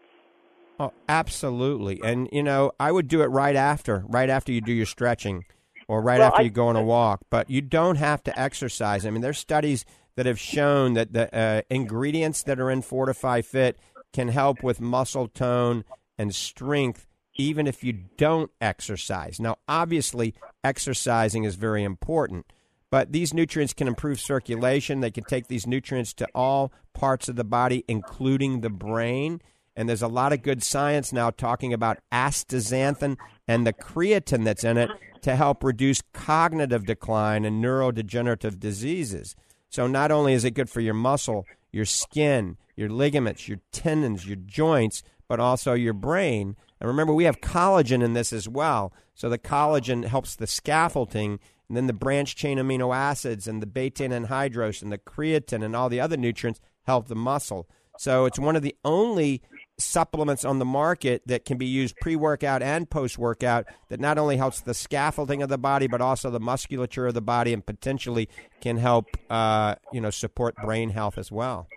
Oh, 0.80 0.92
absolutely. 1.08 2.02
And, 2.04 2.28
you 2.32 2.44
know, 2.44 2.72
I 2.80 2.92
would 2.92 3.08
do 3.08 3.22
it 3.22 3.28
right 3.28 3.56
after, 3.56 4.04
right 4.08 4.30
after 4.30 4.52
you 4.52 4.60
do 4.60 4.74
your 4.74 4.86
stretching 4.86 5.46
or 5.88 6.02
right 6.02 6.20
well, 6.20 6.30
after 6.30 6.44
you 6.44 6.50
go 6.50 6.68
on 6.68 6.76
a 6.76 6.84
walk. 6.84 7.22
But 7.30 7.50
you 7.50 7.62
don't 7.62 7.96
have 7.96 8.24
to 8.24 8.38
exercise. 8.38 9.06
I 9.06 9.10
mean, 9.10 9.22
there's 9.22 9.38
studies 9.38 9.86
that 10.16 10.26
have 10.26 10.40
shown 10.40 10.94
that 10.94 11.14
the 11.14 11.34
uh, 11.34 11.62
ingredients 11.70 12.44
that 12.44 12.60
are 12.60 12.70
in 12.70 12.82
Fortifeye 12.82 13.46
Fit 13.46 13.80
can 14.12 14.30
help 14.30 14.64
with 14.64 14.82
muscle 14.82 15.28
tone 15.28 15.86
and 16.18 16.34
strength 16.36 17.08
even 17.38 17.68
if 17.68 17.84
you 17.84 17.94
don't 18.18 18.52
exercise. 18.62 19.40
Now, 19.40 19.58
obviously, 19.68 20.34
exercising 20.64 21.44
is 21.44 21.56
very 21.56 21.84
important, 21.84 22.46
but 22.92 23.12
these 23.12 23.34
nutrients 23.34 23.74
can 23.74 23.88
improve 23.88 24.20
circulation. 24.20 25.00
They 25.00 25.12
can 25.12 25.24
take 25.24 25.48
these 25.48 25.68
nutrients 25.68 26.14
to 26.16 26.28
all 26.34 26.72
parts 26.94 27.28
of 27.28 27.36
the 27.36 27.44
body, 27.44 27.84
including 27.88 28.62
the 28.62 28.70
brain. 28.70 29.42
And 29.76 29.90
there's 29.90 30.02
a 30.02 30.08
lot 30.08 30.32
of 30.32 30.42
good 30.42 30.64
science 30.64 31.12
now 31.12 31.30
talking 31.32 31.74
about 31.74 32.00
astaxanthin 32.12 33.18
and 33.48 33.68
the 33.68 33.74
creatine 33.74 34.46
that's 34.46 34.64
in 34.64 34.78
it 34.78 34.90
to 35.22 35.36
help 35.36 35.64
reduce 35.64 36.02
cognitive 36.14 36.86
decline 36.86 37.44
and 37.44 37.64
neurodegenerative 37.64 38.60
diseases. 38.60 39.36
So 39.70 39.88
not 39.88 40.12
only 40.12 40.34
is 40.34 40.46
it 40.46 40.52
good 40.52 40.70
for 40.70 40.80
your 40.80 40.94
muscle, 40.94 41.46
your 41.72 41.86
skin, 41.86 42.58
your 42.78 42.90
ligaments, 42.90 43.48
your 43.48 43.60
tendons, 43.72 44.26
your 44.26 44.38
joints, 44.38 45.04
but 45.28 45.40
also 45.40 45.74
your 45.74 45.94
brain. 45.94 46.56
And 46.86 46.92
remember, 46.92 47.16
we 47.16 47.24
have 47.24 47.42
collagen 47.42 48.04
in 48.04 48.14
this 48.14 48.32
as 48.32 48.48
well. 48.48 48.94
So 49.16 49.28
the 49.28 49.40
collagen 49.40 50.06
helps 50.06 50.36
the 50.36 50.46
scaffolding, 50.46 51.40
and 51.68 51.76
then 51.76 51.88
the 51.88 51.94
branch 51.94 52.36
chain 52.36 52.60
amino 52.60 52.96
acids 52.96 53.48
and 53.48 53.60
the 53.60 53.66
betaine 53.66 54.12
anhydrous 54.12 54.84
and 54.84 54.92
the 54.92 55.00
creatine 55.00 55.66
and 55.66 55.76
all 55.76 55.90
the 55.90 56.00
other 56.00 56.16
nutrients 56.16 56.60
help 56.84 57.08
the 57.08 57.16
muscle. 57.16 57.68
So 57.98 58.26
it's 58.26 58.38
one 58.38 58.56
of 58.56 58.62
the 58.62 58.76
only 58.86 59.42
supplements 59.80 60.46
on 60.46 60.60
the 60.60 60.66
market 60.66 61.24
that 61.26 61.44
can 61.44 61.58
be 61.58 61.66
used 61.66 61.96
pre-workout 62.02 62.62
and 62.62 62.88
post-workout 62.88 63.66
that 63.90 64.00
not 64.00 64.20
only 64.20 64.38
helps 64.38 64.62
the 64.62 64.76
scaffolding 64.76 65.42
of 65.42 65.50
the 65.50 65.58
body 65.58 65.88
but 65.88 66.02
also 66.02 66.30
the 66.30 66.40
musculature 66.40 67.08
of 67.08 67.16
the 67.16 67.22
body 67.22 67.52
and 67.52 67.66
potentially 67.66 68.30
can 68.62 68.78
help 68.78 69.08
uh, 69.32 69.74
you 69.92 70.00
know 70.00 70.12
support 70.12 70.56
brain 70.58 70.92
health 70.92 71.18
as 71.18 71.32
well. 71.32 71.68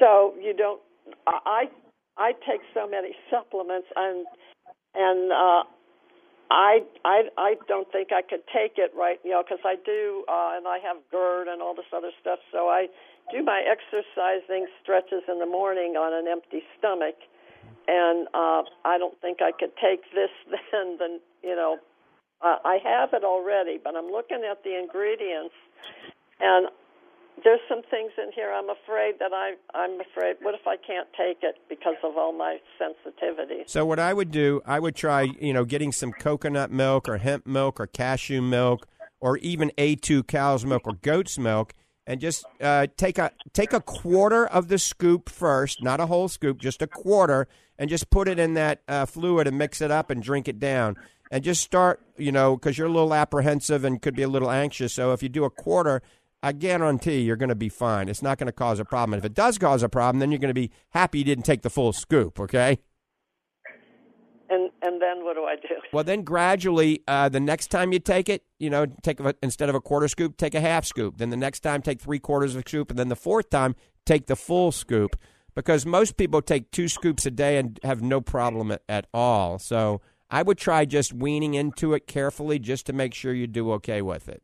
So 0.00 0.34
you 0.42 0.52
don't. 0.52 0.80
I 1.28 1.66
I 2.18 2.32
take 2.46 2.60
so 2.74 2.88
many 2.88 3.14
supplements 3.30 3.88
and 3.96 4.26
and 4.94 5.32
uh, 5.32 5.62
I 6.50 6.80
I 7.04 7.28
I 7.36 7.54
don't 7.68 7.90
think 7.92 8.08
I 8.12 8.22
could 8.22 8.42
take 8.52 8.76
it 8.76 8.92
right, 8.96 9.20
you 9.24 9.30
know, 9.30 9.42
because 9.42 9.62
I 9.64 9.76
do, 9.84 10.24
uh, 10.28 10.56
and 10.56 10.66
I 10.66 10.78
have 10.80 10.96
GERD 11.10 11.48
and 11.48 11.60
all 11.60 11.74
this 11.74 11.88
other 11.94 12.10
stuff. 12.20 12.38
So 12.52 12.68
I 12.68 12.88
do 13.30 13.44
my 13.44 13.62
exercising 13.62 14.66
stretches 14.82 15.22
in 15.28 15.38
the 15.38 15.46
morning 15.46 15.96
on 15.96 16.12
an 16.12 16.26
empty 16.26 16.62
stomach, 16.78 17.16
and 17.86 18.26
uh, 18.32 18.62
I 18.84 18.96
don't 18.96 19.20
think 19.20 19.38
I 19.42 19.52
could 19.52 19.76
take 19.76 20.02
this 20.14 20.32
then. 20.72 20.96
Then 20.98 21.20
you 21.42 21.54
know, 21.54 21.78
uh, 22.40 22.56
I 22.64 22.78
have 22.82 23.10
it 23.12 23.24
already, 23.24 23.78
but 23.82 23.94
I'm 23.94 24.10
looking 24.10 24.42
at 24.48 24.64
the 24.64 24.78
ingredients, 24.78 25.54
and 26.40 26.68
there's 27.44 27.60
some 27.68 27.82
things 27.90 28.12
in 28.18 28.32
here 28.34 28.52
I'm 28.52 28.68
afraid 28.70 29.14
that 29.20 29.32
I 29.32 29.54
I'm 29.74 30.00
afraid 30.00 30.36
what 30.42 30.54
if 30.54 30.66
I 30.66 30.76
can't 30.76 31.08
take 31.16 31.38
it 31.42 31.56
because 31.68 31.96
of 32.02 32.16
all 32.16 32.32
my 32.32 32.58
sensitivity. 32.78 33.64
So 33.66 33.84
what 33.84 33.98
I 33.98 34.12
would 34.12 34.30
do, 34.30 34.60
I 34.66 34.80
would 34.80 34.94
try, 34.94 35.28
you 35.40 35.52
know, 35.52 35.64
getting 35.64 35.92
some 35.92 36.12
coconut 36.12 36.70
milk 36.70 37.08
or 37.08 37.18
hemp 37.18 37.46
milk 37.46 37.80
or 37.80 37.86
cashew 37.86 38.42
milk 38.42 38.86
or 39.20 39.36
even 39.38 39.72
A2 39.78 40.26
cow's 40.26 40.64
milk 40.64 40.82
or 40.86 40.94
goat's 40.94 41.38
milk 41.38 41.74
and 42.08 42.20
just 42.20 42.46
uh, 42.62 42.86
take 42.96 43.18
a 43.18 43.30
take 43.52 43.74
a 43.74 43.80
quarter 43.80 44.46
of 44.46 44.68
the 44.68 44.78
scoop 44.78 45.28
first, 45.28 45.82
not 45.82 46.00
a 46.00 46.06
whole 46.06 46.26
scoop, 46.26 46.58
just 46.58 46.80
a 46.80 46.86
quarter, 46.86 47.46
and 47.78 47.90
just 47.90 48.08
put 48.08 48.28
it 48.28 48.38
in 48.38 48.54
that 48.54 48.80
uh, 48.88 49.04
fluid 49.04 49.46
and 49.46 49.58
mix 49.58 49.82
it 49.82 49.90
up 49.90 50.10
and 50.10 50.22
drink 50.22 50.48
it 50.48 50.58
down. 50.58 50.96
And 51.30 51.44
just 51.44 51.60
start, 51.60 52.00
you 52.16 52.32
know, 52.32 52.56
because 52.56 52.78
you're 52.78 52.86
a 52.86 52.90
little 52.90 53.12
apprehensive 53.12 53.84
and 53.84 54.00
could 54.00 54.16
be 54.16 54.22
a 54.22 54.28
little 54.28 54.50
anxious. 54.50 54.94
So 54.94 55.12
if 55.12 55.22
you 55.22 55.28
do 55.28 55.44
a 55.44 55.50
quarter, 55.50 56.00
I 56.42 56.52
guarantee 56.52 57.20
you're 57.20 57.36
going 57.36 57.48
to 57.48 57.56
be 57.56 57.68
fine. 57.68 58.08
It's 58.08 58.22
not 58.22 58.38
going 58.38 58.46
to 58.46 58.52
cause 58.52 58.78
a 58.78 58.84
problem. 58.84 59.14
And 59.14 59.20
if 59.20 59.24
it 59.24 59.34
does 59.34 59.58
cause 59.58 59.82
a 59.82 59.88
problem, 59.88 60.20
then 60.20 60.30
you're 60.30 60.38
going 60.38 60.48
to 60.48 60.54
be 60.54 60.70
happy 60.90 61.18
you 61.18 61.24
didn't 61.24 61.44
take 61.44 61.62
the 61.62 61.70
full 61.70 61.92
scoop. 61.92 62.38
Okay. 62.38 62.78
And 64.50 64.70
and 64.82 65.02
then 65.02 65.24
what 65.24 65.34
do 65.34 65.44
I 65.44 65.56
do? 65.56 65.68
Well, 65.92 66.04
then 66.04 66.22
gradually, 66.22 67.02
uh, 67.08 67.30
the 67.30 67.40
next 67.40 67.68
time 67.68 67.92
you 67.92 67.98
take 67.98 68.28
it, 68.28 68.44
you 68.58 68.68
know, 68.68 68.86
take 69.02 69.20
a, 69.20 69.34
instead 69.42 69.70
of 69.70 69.74
a 69.74 69.80
quarter 69.80 70.06
scoop, 70.06 70.36
take 70.36 70.54
a 70.54 70.60
half 70.60 70.84
scoop. 70.84 71.16
Then 71.16 71.30
the 71.30 71.36
next 71.36 71.60
time, 71.60 71.80
take 71.80 72.00
three 72.00 72.18
quarters 72.18 72.54
of 72.54 72.62
a 72.64 72.68
scoop, 72.68 72.90
and 72.90 72.98
then 72.98 73.08
the 73.08 73.16
fourth 73.16 73.48
time, 73.48 73.74
take 74.04 74.26
the 74.26 74.36
full 74.36 74.70
scoop. 74.70 75.16
Because 75.54 75.86
most 75.86 76.16
people 76.16 76.42
take 76.42 76.70
two 76.70 76.88
scoops 76.88 77.26
a 77.26 77.30
day 77.30 77.56
and 77.56 77.80
have 77.82 78.02
no 78.02 78.20
problem 78.20 78.70
at, 78.70 78.82
at 78.88 79.06
all. 79.14 79.58
So 79.58 80.02
I 80.30 80.42
would 80.42 80.58
try 80.58 80.84
just 80.84 81.12
weaning 81.12 81.54
into 81.54 81.94
it 81.94 82.06
carefully, 82.06 82.58
just 82.58 82.86
to 82.86 82.92
make 82.92 83.14
sure 83.14 83.32
you 83.32 83.46
do 83.46 83.72
okay 83.72 84.02
with 84.02 84.28
it. 84.28 84.42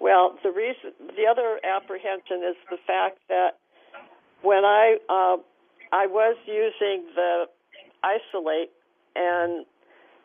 Well, 0.00 0.38
the 0.42 0.50
reason, 0.50 0.92
the 1.14 1.26
other 1.30 1.60
apprehension 1.62 2.40
is 2.48 2.56
the 2.70 2.78
fact 2.86 3.18
that 3.28 3.60
when 4.40 4.64
I 4.64 4.96
uh, 5.10 5.36
I 5.92 6.06
was 6.06 6.36
using 6.46 7.04
the 7.14 7.44
isolate, 8.02 8.70
and 9.14 9.66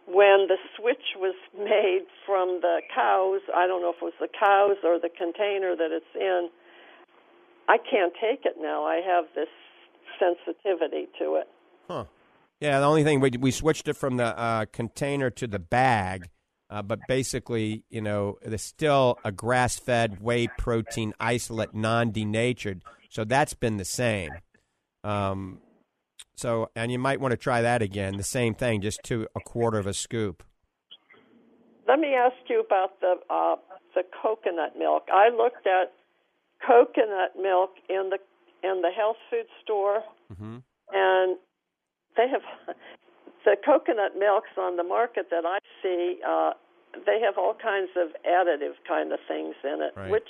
when 0.07 0.47
the 0.47 0.55
switch 0.77 1.17
was 1.17 1.35
made 1.57 2.05
from 2.25 2.61
the 2.61 2.81
cows, 2.95 3.41
I 3.53 3.67
don't 3.67 3.81
know 3.81 3.89
if 3.89 3.97
it 3.97 4.05
was 4.05 4.13
the 4.21 4.29
cows 4.31 4.77
or 4.81 4.97
the 4.97 5.09
container 5.09 5.75
that 5.75 5.91
it's 5.91 6.05
in. 6.15 6.49
I 7.67 7.77
can't 7.77 8.13
take 8.13 8.45
it 8.45 8.55
now. 8.61 8.85
I 8.85 9.01
have 9.05 9.25
this 9.35 9.49
sensitivity 10.17 11.07
to 11.19 11.35
it. 11.35 11.49
Huh. 11.89 12.05
Yeah, 12.61 12.79
the 12.79 12.85
only 12.85 13.03
thing 13.03 13.19
we 13.19 13.31
we 13.37 13.51
switched 13.51 13.89
it 13.89 13.97
from 13.97 14.15
the 14.15 14.37
uh, 14.39 14.65
container 14.71 15.29
to 15.31 15.47
the 15.47 15.59
bag 15.59 16.29
uh, 16.69 16.81
but 16.81 16.99
basically, 17.07 17.83
you 17.89 18.01
know, 18.01 18.37
there's 18.41 18.61
still 18.61 19.19
a 19.23 19.31
grass 19.31 19.77
fed 19.77 20.21
whey 20.21 20.47
protein 20.57 21.13
isolate, 21.19 21.73
non 21.73 22.11
denatured. 22.11 22.81
So 23.09 23.23
that's 23.23 23.53
been 23.53 23.77
the 23.77 23.85
same. 23.85 24.31
Um, 25.03 25.59
so, 26.35 26.69
and 26.75 26.91
you 26.91 26.99
might 26.99 27.21
want 27.21 27.31
to 27.31 27.37
try 27.37 27.61
that 27.61 27.81
again. 27.81 28.17
The 28.17 28.23
same 28.23 28.55
thing, 28.55 28.81
just 28.81 29.01
to 29.05 29.27
a 29.35 29.39
quarter 29.39 29.77
of 29.77 29.87
a 29.87 29.93
scoop. 29.93 30.43
Let 31.87 31.99
me 31.99 32.15
ask 32.15 32.35
you 32.49 32.59
about 32.59 32.99
the 32.99 33.15
uh, 33.29 33.55
the 33.93 34.01
coconut 34.21 34.73
milk. 34.77 35.07
I 35.13 35.29
looked 35.29 35.67
at 35.67 35.93
coconut 36.65 37.35
milk 37.39 37.71
in 37.89 38.09
the 38.09 38.17
in 38.67 38.81
the 38.81 38.89
health 38.89 39.17
food 39.29 39.45
store, 39.63 40.01
mm-hmm. 40.33 40.57
and 40.91 41.37
they 42.17 42.27
have 42.27 42.75
the 43.45 43.55
coconut 43.63 44.17
milks 44.17 44.49
on 44.57 44.77
the 44.77 44.83
market 44.83 45.27
that 45.31 45.45
I 45.45 45.59
see, 45.81 46.19
uh, 46.27 46.51
they 47.05 47.19
have 47.21 47.37
all 47.37 47.53
kinds 47.53 47.91
of 47.95 48.09
additive 48.25 48.75
kind 48.87 49.11
of 49.11 49.19
things 49.27 49.55
in 49.63 49.81
it. 49.81 49.93
Right. 49.95 50.09
Which 50.09 50.29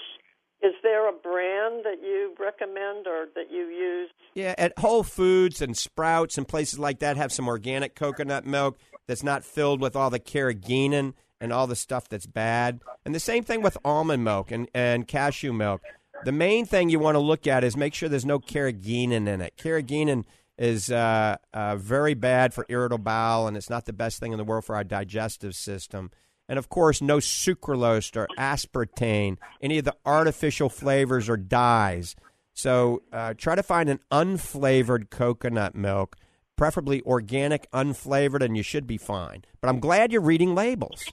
is 0.61 0.73
there 0.83 1.07
a 1.07 1.13
brand 1.13 1.83
that 1.83 2.01
you 2.01 2.33
recommend 2.39 3.07
or 3.07 3.27
that 3.35 3.51
you 3.51 3.67
use? 3.67 4.09
Yeah, 4.33 4.55
at 4.57 4.77
Whole 4.79 5.03
Foods 5.03 5.61
and 5.61 5.77
Sprouts 5.77 6.37
and 6.37 6.47
places 6.47 6.79
like 6.79 6.99
that 6.99 7.17
have 7.17 7.31
some 7.31 7.47
organic 7.47 7.95
coconut 7.95 8.45
milk 8.45 8.77
that's 9.07 9.23
not 9.23 9.43
filled 9.43 9.81
with 9.81 9.95
all 9.95 10.09
the 10.09 10.19
carrageenan 10.19 11.13
and 11.39 11.53
all 11.53 11.67
the 11.67 11.75
stuff 11.75 12.09
that's 12.09 12.25
bad. 12.25 12.81
And 13.05 13.13
the 13.13 13.19
same 13.19 13.43
thing 13.43 13.61
with 13.61 13.77
almond 13.85 14.23
milk 14.23 14.51
and, 14.51 14.69
and 14.73 15.07
cashew 15.07 15.53
milk. 15.53 15.81
The 16.23 16.31
main 16.31 16.65
thing 16.65 16.89
you 16.89 16.97
want 16.97 17.15
to 17.15 17.19
look 17.19 17.45
at 17.45 17.63
is 17.63 17.77
make 17.77 17.93
sure 17.93 18.09
there's 18.09 18.25
no 18.25 18.39
carrageenan 18.39 19.27
in 19.27 19.41
it. 19.41 19.53
Carrageenan 19.57 20.23
is 20.57 20.91
uh, 20.91 21.37
uh, 21.53 21.75
very 21.75 22.13
bad 22.13 22.53
for 22.53 22.65
irritable 22.69 23.03
bowel, 23.03 23.47
and 23.47 23.57
it's 23.57 23.69
not 23.69 23.85
the 23.85 23.93
best 23.93 24.19
thing 24.19 24.31
in 24.31 24.37
the 24.37 24.43
world 24.43 24.65
for 24.65 24.75
our 24.75 24.83
digestive 24.83 25.55
system. 25.55 26.11
And 26.47 26.59
of 26.59 26.69
course, 26.69 27.01
no 27.01 27.17
sucralose 27.17 28.15
or 28.15 28.27
aspartame, 28.37 29.37
any 29.61 29.79
of 29.79 29.85
the 29.85 29.95
artificial 30.05 30.69
flavors 30.69 31.27
or 31.27 31.37
dyes. 31.37 32.15
So 32.53 33.01
uh, 33.11 33.33
try 33.33 33.55
to 33.55 33.63
find 33.63 33.89
an 33.89 33.99
unflavored 34.11 35.09
coconut 35.09 35.75
milk, 35.75 36.15
preferably 36.55 37.01
organic, 37.01 37.69
unflavored, 37.71 38.43
and 38.43 38.55
you 38.55 38.63
should 38.63 38.87
be 38.87 38.97
fine. 38.97 39.43
But 39.59 39.69
I'm 39.69 39.79
glad 39.79 40.11
you're 40.11 40.21
reading 40.21 40.55
labels. 40.55 41.03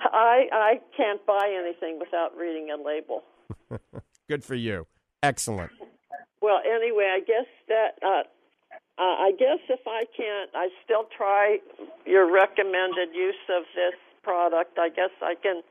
I 0.00 0.46
I 0.52 0.80
can't 0.96 1.24
buy 1.26 1.54
anything 1.58 1.98
without 1.98 2.36
reading 2.36 2.70
a 2.70 2.82
label. 2.82 3.22
Good 4.28 4.44
for 4.44 4.54
you. 4.54 4.86
Excellent. 5.22 5.70
Well, 6.40 6.60
anyway, 6.64 7.10
I 7.14 7.20
guess 7.20 7.46
that 7.68 7.98
uh, 8.02 8.22
uh, 8.98 9.02
I 9.02 9.32
guess 9.38 9.58
if 9.68 9.80
I 9.86 10.04
can't, 10.16 10.50
I 10.54 10.68
still 10.84 11.06
try 11.16 11.58
your 12.06 12.32
recommended 12.32 13.14
use 13.14 13.34
of 13.54 13.64
this 13.74 13.94
product. 14.22 14.78
I 14.78 14.88
guess 14.88 15.10
I 15.22 15.34
can 15.40 15.62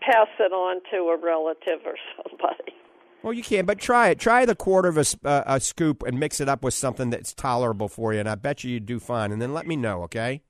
pass 0.00 0.28
it 0.38 0.52
on 0.52 0.80
to 0.90 1.08
a 1.10 1.16
relative 1.16 1.80
or 1.84 1.94
somebody. 2.16 2.74
Well, 3.22 3.32
you 3.32 3.42
can, 3.42 3.66
but 3.66 3.78
try 3.78 4.10
it. 4.10 4.18
Try 4.18 4.44
the 4.44 4.54
quarter 4.54 4.88
of 4.88 4.98
a, 4.98 5.04
uh, 5.24 5.42
a 5.46 5.60
scoop 5.60 6.02
and 6.06 6.18
mix 6.18 6.40
it 6.40 6.48
up 6.48 6.62
with 6.62 6.74
something 6.74 7.10
that's 7.10 7.34
tolerable 7.34 7.88
for 7.88 8.12
you, 8.12 8.20
and 8.20 8.28
I 8.28 8.34
bet 8.34 8.62
you 8.62 8.70
you'd 8.70 8.86
do 8.86 9.00
fine. 9.00 9.32
And 9.32 9.40
then 9.40 9.52
let 9.54 9.66
me 9.66 9.74
know, 9.74 10.02
okay? 10.02 10.42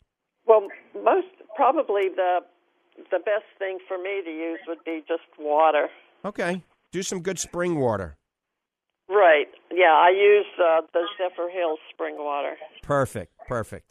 Well, 0.46 0.68
most 0.94 1.28
probably 1.54 2.08
the 2.14 2.40
the 3.10 3.18
best 3.18 3.44
thing 3.58 3.78
for 3.86 3.98
me 3.98 4.22
to 4.24 4.30
use 4.30 4.58
would 4.66 4.82
be 4.84 5.04
just 5.06 5.22
water. 5.38 5.88
Okay, 6.24 6.62
do 6.92 7.02
some 7.02 7.20
good 7.20 7.38
spring 7.38 7.78
water. 7.78 8.16
Right. 9.08 9.46
Yeah, 9.72 9.92
I 9.92 10.10
use 10.10 10.46
uh, 10.58 10.80
the 10.92 11.06
Zephyrhills 11.18 11.78
spring 11.92 12.16
water. 12.18 12.56
Perfect. 12.82 13.32
Perfect. 13.46 13.86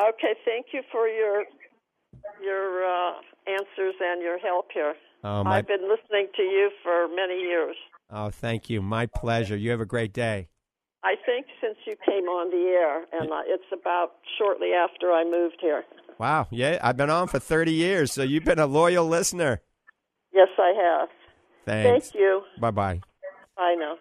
Okay. 0.00 0.34
Thank 0.44 0.66
you 0.72 0.82
for 0.90 1.06
your 1.06 1.44
your 2.42 2.84
uh, 2.84 3.12
answers 3.46 3.94
and 4.00 4.22
your 4.22 4.38
help 4.38 4.66
here. 4.72 4.94
Oh, 5.24 5.44
my... 5.44 5.58
I've 5.58 5.66
been 5.66 5.88
listening 5.88 6.28
to 6.36 6.42
you 6.42 6.70
for 6.82 7.08
many 7.08 7.40
years. 7.40 7.76
Oh, 8.10 8.30
thank 8.30 8.68
you. 8.70 8.82
My 8.82 9.06
pleasure. 9.06 9.56
You 9.56 9.70
have 9.70 9.80
a 9.80 9.86
great 9.86 10.12
day. 10.12 10.48
I 11.04 11.14
think 11.26 11.46
since 11.60 11.76
you 11.86 11.96
came 12.06 12.24
on 12.24 12.50
the 12.50 12.68
air, 12.68 13.04
and 13.12 13.30
uh, 13.30 13.40
it's 13.46 13.64
about 13.72 14.12
shortly 14.38 14.68
after 14.72 15.10
I 15.10 15.24
moved 15.24 15.56
here. 15.60 15.84
Wow. 16.18 16.46
Yeah, 16.50 16.78
I've 16.82 16.96
been 16.96 17.10
on 17.10 17.26
for 17.26 17.40
30 17.40 17.72
years, 17.72 18.12
so 18.12 18.22
you've 18.22 18.44
been 18.44 18.60
a 18.60 18.66
loyal 18.66 19.06
listener. 19.06 19.60
Yes, 20.32 20.48
I 20.58 20.72
have. 20.80 21.08
Thanks. 21.66 22.10
Thank 22.10 22.14
you. 22.14 22.42
Bye 22.60 22.70
bye. 22.70 23.00
Bye 23.56 23.74
now. 23.78 23.96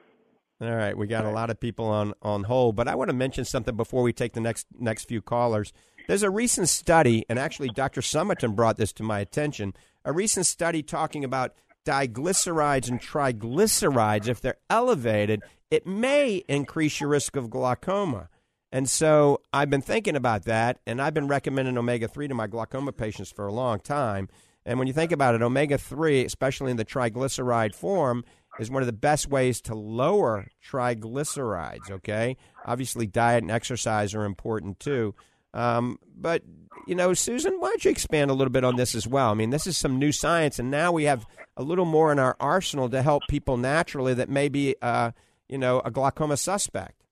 All 0.61 0.75
right, 0.75 0.95
we 0.95 1.07
got 1.07 1.25
a 1.25 1.31
lot 1.31 1.49
of 1.49 1.59
people 1.59 1.85
on 1.85 2.13
on 2.21 2.43
hold, 2.43 2.75
but 2.75 2.87
I 2.87 2.93
want 2.93 3.09
to 3.09 3.15
mention 3.15 3.45
something 3.45 3.75
before 3.75 4.03
we 4.03 4.13
take 4.13 4.33
the 4.33 4.39
next 4.39 4.67
next 4.77 5.05
few 5.05 5.19
callers. 5.19 5.73
There's 6.07 6.21
a 6.21 6.29
recent 6.29 6.69
study, 6.69 7.25
and 7.29 7.39
actually 7.39 7.69
Dr. 7.69 8.01
Summerton 8.01 8.55
brought 8.55 8.77
this 8.77 8.93
to 8.93 9.03
my 9.03 9.19
attention. 9.21 9.73
A 10.05 10.11
recent 10.13 10.45
study 10.45 10.83
talking 10.83 11.23
about 11.23 11.55
diglycerides 11.83 12.89
and 12.89 13.01
triglycerides. 13.01 14.27
If 14.27 14.39
they're 14.39 14.59
elevated, 14.69 15.41
it 15.71 15.87
may 15.87 16.43
increase 16.47 16.99
your 16.99 17.09
risk 17.09 17.35
of 17.35 17.49
glaucoma. 17.49 18.29
And 18.71 18.87
so 18.87 19.41
I've 19.51 19.71
been 19.71 19.81
thinking 19.81 20.15
about 20.15 20.45
that, 20.45 20.79
and 20.85 21.01
I've 21.01 21.15
been 21.15 21.27
recommending 21.27 21.75
omega 21.75 22.07
3 22.07 22.27
to 22.27 22.35
my 22.35 22.45
glaucoma 22.45 22.91
patients 22.91 23.31
for 23.31 23.47
a 23.47 23.53
long 23.53 23.79
time. 23.79 24.29
And 24.65 24.77
when 24.77 24.87
you 24.87 24.93
think 24.93 25.11
about 25.11 25.33
it, 25.33 25.41
omega 25.41 25.77
3, 25.77 26.23
especially 26.23 26.71
in 26.71 26.77
the 26.77 26.85
triglyceride 26.85 27.73
form, 27.73 28.23
is 28.61 28.69
one 28.69 28.83
of 28.83 28.85
the 28.85 28.93
best 28.93 29.27
ways 29.27 29.59
to 29.59 29.73
lower 29.73 30.47
triglycerides. 30.63 31.89
Okay, 31.89 32.37
obviously 32.63 33.07
diet 33.07 33.41
and 33.41 33.51
exercise 33.51 34.13
are 34.13 34.23
important 34.23 34.79
too. 34.79 35.15
Um, 35.53 35.97
but 36.15 36.43
you 36.87 36.93
know, 36.93 37.13
Susan, 37.15 37.55
why 37.59 37.69
don't 37.69 37.83
you 37.83 37.91
expand 37.91 38.29
a 38.29 38.35
little 38.35 38.51
bit 38.51 38.63
on 38.63 38.75
this 38.75 38.93
as 38.93 39.07
well? 39.07 39.31
I 39.31 39.33
mean, 39.33 39.49
this 39.49 39.65
is 39.65 39.77
some 39.77 39.97
new 39.97 40.11
science, 40.11 40.59
and 40.59 40.69
now 40.69 40.91
we 40.91 41.05
have 41.05 41.25
a 41.57 41.63
little 41.63 41.85
more 41.85 42.11
in 42.11 42.19
our 42.19 42.37
arsenal 42.39 42.87
to 42.89 43.01
help 43.01 43.23
people 43.29 43.57
naturally 43.57 44.13
that 44.13 44.29
may 44.29 44.47
be, 44.47 44.75
uh, 44.81 45.11
you 45.49 45.57
know, 45.57 45.81
a 45.83 45.89
glaucoma 45.89 46.37
suspect. 46.37 47.03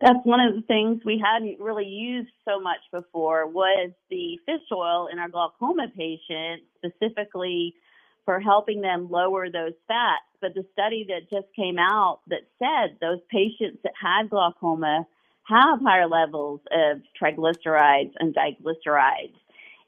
That's 0.00 0.18
one 0.24 0.40
of 0.40 0.54
the 0.54 0.62
things 0.62 1.02
we 1.04 1.22
hadn't 1.22 1.60
really 1.60 1.84
used 1.84 2.30
so 2.48 2.60
much 2.60 2.80
before 2.92 3.46
was 3.46 3.90
the 4.08 4.38
fish 4.46 4.62
oil 4.72 5.08
in 5.12 5.18
our 5.18 5.28
glaucoma 5.28 5.88
patients, 5.96 6.64
specifically 6.76 7.74
for 8.24 8.40
helping 8.40 8.80
them 8.80 9.10
lower 9.10 9.50
those 9.50 9.74
fats. 9.88 10.24
But 10.40 10.54
the 10.54 10.64
study 10.72 11.06
that 11.08 11.30
just 11.30 11.52
came 11.54 11.78
out 11.78 12.20
that 12.28 12.42
said 12.58 12.96
those 13.00 13.20
patients 13.30 13.78
that 13.84 13.92
had 14.00 14.30
glaucoma 14.30 15.06
have 15.44 15.80
higher 15.82 16.08
levels 16.08 16.60
of 16.70 17.00
triglycerides 17.20 18.12
and 18.18 18.34
diglycerides. 18.34 19.34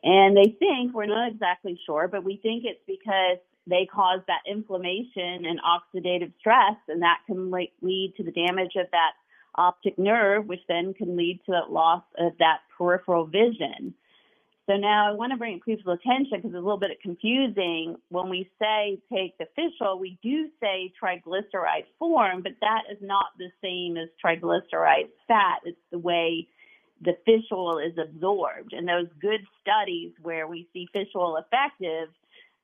And 0.03 0.37
they 0.37 0.55
think, 0.59 0.95
we're 0.95 1.07
not 1.07 1.33
exactly 1.33 1.81
sure, 1.87 2.09
but 2.09 2.25
we 2.25 2.37
think 2.37 2.65
it's 2.65 2.83
because 2.87 3.39
they 3.67 3.87
cause 3.87 4.21
that 4.27 4.43
inflammation 4.47 5.47
and 5.47 5.59
oxidative 5.61 6.33
stress, 6.39 6.77
and 6.89 7.03
that 7.03 7.21
can 7.27 7.51
lead 7.51 8.15
to 8.17 8.23
the 8.23 8.33
damage 8.33 8.73
of 8.77 8.87
that 8.91 9.13
optic 9.55 9.99
nerve, 9.99 10.47
which 10.47 10.61
then 10.69 10.93
can 10.93 11.17
lead 11.17 11.41
to 11.47 11.53
the 11.53 11.73
loss 11.73 12.03
of 12.19 12.33
that 12.39 12.59
peripheral 12.77 13.27
vision. 13.27 13.95
So 14.67 14.77
now 14.77 15.11
I 15.11 15.15
want 15.15 15.33
to 15.33 15.37
bring 15.37 15.61
people's 15.61 15.99
attention 16.01 16.39
because 16.39 16.51
it's 16.51 16.57
a 16.57 16.61
little 16.61 16.79
bit 16.79 17.03
confusing. 17.03 17.97
When 18.09 18.31
we 18.31 18.49
say 18.59 18.99
take 19.13 19.37
the 19.37 19.47
fish 19.55 19.75
oil, 19.83 19.99
we 19.99 20.19
do 20.23 20.49
say 20.59 20.91
triglyceride 21.03 21.85
form, 21.99 22.43
but 22.43 22.53
that 22.63 22.83
is 22.91 22.99
not 23.03 23.27
the 23.39 23.51
same 23.63 23.99
as 23.99 24.09
triglyceride 24.25 25.09
fat. 25.29 25.61
It's 25.65 25.77
the 25.91 25.99
way 25.99 26.49
the 27.03 27.17
fish 27.27 27.45
oil 27.53 27.79
is 27.79 27.93
absorbed. 27.99 28.73
And 28.73 28.89
those 28.89 29.09
good 29.21 29.47
studies 29.61 30.13
where 30.23 30.47
we 30.47 30.67
see 30.73 30.89
fish 30.95 31.09
oil 31.15 31.37
effective, 31.37 32.09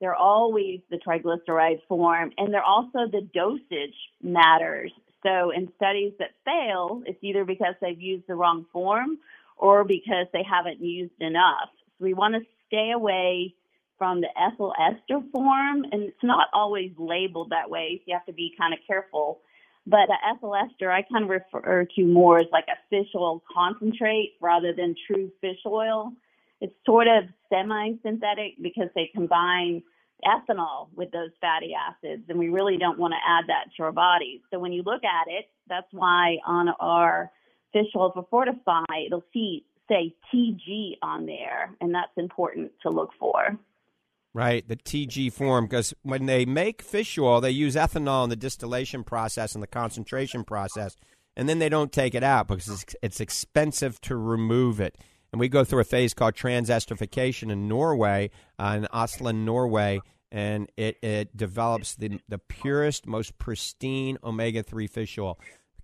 they're 0.01 0.15
always 0.15 0.81
the 0.89 0.97
triglyceride 0.97 1.83
form, 1.87 2.33
and 2.39 2.53
they're 2.53 2.63
also 2.63 3.07
the 3.13 3.29
dosage 3.35 3.95
matters. 4.23 4.93
So 5.23 5.51
in 5.51 5.71
studies 5.77 6.15
that 6.19 6.31
fail, 6.47 7.03
it's 7.05 7.23
either 7.23 7.45
because 7.45 7.75
they've 7.83 8.01
used 8.01 8.27
the 8.27 8.35
wrong 8.35 8.65
form 8.73 9.19
or 9.59 9.85
because 9.85 10.27
they 10.33 10.43
haven't 10.43 10.81
used 10.81 11.21
enough. 11.21 11.69
We 12.01 12.15
want 12.15 12.35
to 12.35 12.41
stay 12.67 12.93
away 12.93 13.55
from 13.99 14.23
the 14.23 14.29
ethyl 14.41 14.73
ester 14.81 15.21
form, 15.33 15.85
and 15.93 16.05
it's 16.05 16.23
not 16.23 16.49
always 16.55 16.91
labeled 16.99 17.51
that 17.51 17.69
way, 17.69 17.99
so 17.99 18.05
you 18.07 18.15
have 18.15 18.25
to 18.27 18.33
be 18.33 18.55
kind 18.59 18.73
of 18.73 18.81
careful. 18.87 19.41
But 19.87 20.07
the 20.09 20.17
ethyl 20.27 20.55
ester, 20.55 20.91
I 20.91 21.03
kind 21.03 21.25
of 21.25 21.31
refer 21.31 21.87
to 21.97 22.05
more 22.05 22.39
as 22.39 22.47
like 22.53 22.67
a 22.69 22.79
fish 22.89 23.09
oil 23.15 23.43
concentrate 23.53 24.35
rather 24.41 24.73
than 24.73 24.95
true 25.07 25.31
fish 25.41 25.59
oil. 25.67 26.13
It's 26.61 26.75
sort 26.87 27.09
of 27.09 27.25
semi 27.51 27.93
synthetic 28.03 28.55
because 28.63 28.89
they 28.95 29.11
combine 29.15 29.83
ethanol 30.25 30.89
with 30.95 31.11
those 31.11 31.31
fatty 31.41 31.73
acids, 31.75 32.25
and 32.29 32.39
we 32.39 32.49
really 32.49 32.77
don't 32.79 32.99
want 32.99 33.13
to 33.13 33.19
add 33.27 33.45
that 33.49 33.75
to 33.77 33.83
our 33.83 33.93
bodies. 33.93 34.41
So 34.51 34.59
when 34.59 34.73
you 34.73 34.83
look 34.83 35.03
at 35.05 35.29
it, 35.29 35.47
that's 35.69 35.89
why 35.93 36.39
on 36.47 36.69
our 36.81 37.31
fish 37.73 37.87
oil 37.97 38.13
for 38.13 38.27
Fortifeye, 38.31 39.07
it'll 39.07 39.25
see 39.33 39.65
say 39.91 40.15
TG 40.33 40.99
on 41.03 41.27
there, 41.27 41.75
and 41.81 41.95
that's 41.95 42.13
important 42.17 42.73
to 42.83 42.91
look 42.91 43.11
for. 43.19 43.59
Right, 44.33 44.67
the 44.67 44.77
TG 44.77 45.33
form, 45.33 45.67
because 45.67 45.93
when 46.03 46.27
they 46.27 46.45
make 46.45 46.83
fish 46.83 47.19
oil, 47.19 47.41
they 47.41 47.51
use 47.51 47.75
ethanol 47.75 48.25
in 48.25 48.31
the 48.31 48.37
distillation 48.37 49.03
process 49.03 49.55
and 49.55 49.63
the 49.63 49.67
concentration 49.67 50.45
process, 50.45 50.95
and 51.37 51.49
then 51.49 51.59
they 51.59 51.69
don't 51.69 51.91
take 51.91 52.15
it 52.15 52.23
out 52.23 52.47
because 52.47 52.69
it's, 52.69 52.97
it's 53.03 53.21
expensive 53.21 54.01
to 54.03 54.17
remove 54.17 54.81
it. 54.81 54.97
And 55.33 55.41
we 55.41 55.49
go 55.49 55.65
through 55.65 55.81
a 55.81 55.85
phase 55.85 56.15
called 56.15 56.35
transesterification 56.35 57.51
in 57.51 57.67
Norway, 57.67 58.31
uh, 58.59 58.75
in 58.79 58.87
Oslo, 58.93 59.33
Norway, 59.33 60.01
and 60.31 60.71
it, 60.77 61.03
it 61.03 61.37
develops 61.37 61.97
the, 61.97 62.21
the 62.29 62.39
purest, 62.39 63.07
most 63.07 63.37
pristine 63.39 64.17
omega 64.23 64.63
3 64.63 64.87
fish 64.87 65.19
oil. 65.19 65.39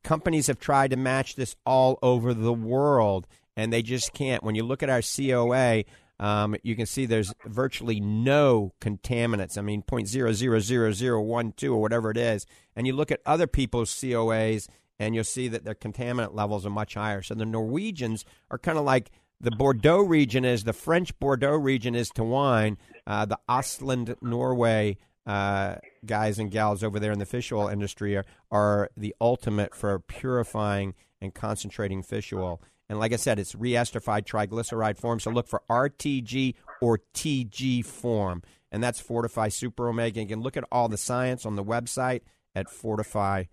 Companies 0.05 0.47
have 0.47 0.61
tried 0.61 0.91
to 0.91 0.97
match 0.97 1.35
this 1.35 1.57
all 1.65 1.99
over 2.01 2.33
the 2.33 2.53
world, 2.53 3.27
and 3.57 3.73
they 3.73 3.83
just 3.83 4.13
can't. 4.13 4.43
When 4.43 4.55
you 4.55 4.65
look 4.65 4.83
at 4.83 4.91
our 4.91 5.03
COA, 5.03 5.85
um, 6.19 6.57
you 6.63 6.77
can 6.77 6.87
see 6.87 7.07
there's 7.07 7.33
virtually 7.45 8.01
no 8.01 8.73
contaminants. 8.81 9.59
I 9.59 9.63
mean, 9.63 9.83
point 9.83 10.09
zero 10.09 10.33
zero 10.33 10.61
zero 10.61 10.93
zero 10.93 11.21
one 11.21 11.53
two 11.53 11.75
or 11.75 11.81
whatever 11.81 12.11
it 12.11 12.17
is. 12.17 12.47
And 12.75 12.87
you 12.87 12.95
look 12.95 13.11
at 13.11 13.21
other 13.27 13.47
people's 13.47 13.91
COAs, 13.91 14.69
and 14.99 15.15
you'll 15.15 15.25
see 15.25 15.49
that 15.49 15.65
their 15.65 15.75
contaminant 15.75 16.35
levels 16.35 16.65
are 16.65 16.71
much 16.71 16.95
higher. 16.95 17.23
So 17.23 17.35
the 17.35 17.45
Norwegians 17.45 18.25
are 18.51 18.59
kind 18.59 18.79
of 18.79 18.85
like 18.85 19.11
the 19.41 19.51
Bordeaux 19.51 20.01
region 20.01 20.45
is 20.45 20.65
the 20.65 20.73
French 20.73 21.19
Bordeaux 21.19 21.57
region 21.57 21.95
is 21.95 22.09
to 22.11 22.25
wine. 22.25 22.79
Uh, 23.07 23.27
the 23.27 23.39
Osland, 23.49 24.17
Norway 24.23 24.97
uh, 25.27 25.77
guys 26.05 26.39
and 26.39 26.51
gals 26.51 26.83
over 26.83 26.99
there 26.99 27.13
in 27.13 27.19
the 27.19 27.27
fish 27.27 27.53
oil 27.53 27.69
industry 27.69 28.17
are, 28.17 28.25
are 28.51 28.91
the 28.97 29.15
ultimate 29.21 29.75
for 29.75 29.99
purifying 29.99 30.95
and 31.21 31.35
concentrating 31.35 32.03
fish 32.03 32.33
oil. 32.33 32.63
And 32.89 32.99
like 32.99 33.13
I 33.13 33.17
said, 33.17 33.39
it's 33.39 33.55
reesterified 33.55 34.25
triglyceride 34.27 34.99
form. 34.99 35.21
So 35.21 35.31
look 35.31 35.49
for 35.49 35.63
RTG 35.69 36.55
or 36.81 37.01
TG 37.15 37.85
form. 37.85 38.43
And 38.71 38.83
that's 38.83 39.03
Fortifeye 39.03 39.53
Super 39.53 39.89
Omega. 39.89 40.21
You 40.21 40.27
can 40.27 40.41
look 40.41 40.57
at 40.57 40.65
all 40.71 40.89
the 40.89 40.99
science 40.99 41.47
on 41.47 41.57
the 41.57 41.65
website 41.65 42.21
at 42.55 42.67
fortifeye.com. 42.69 43.49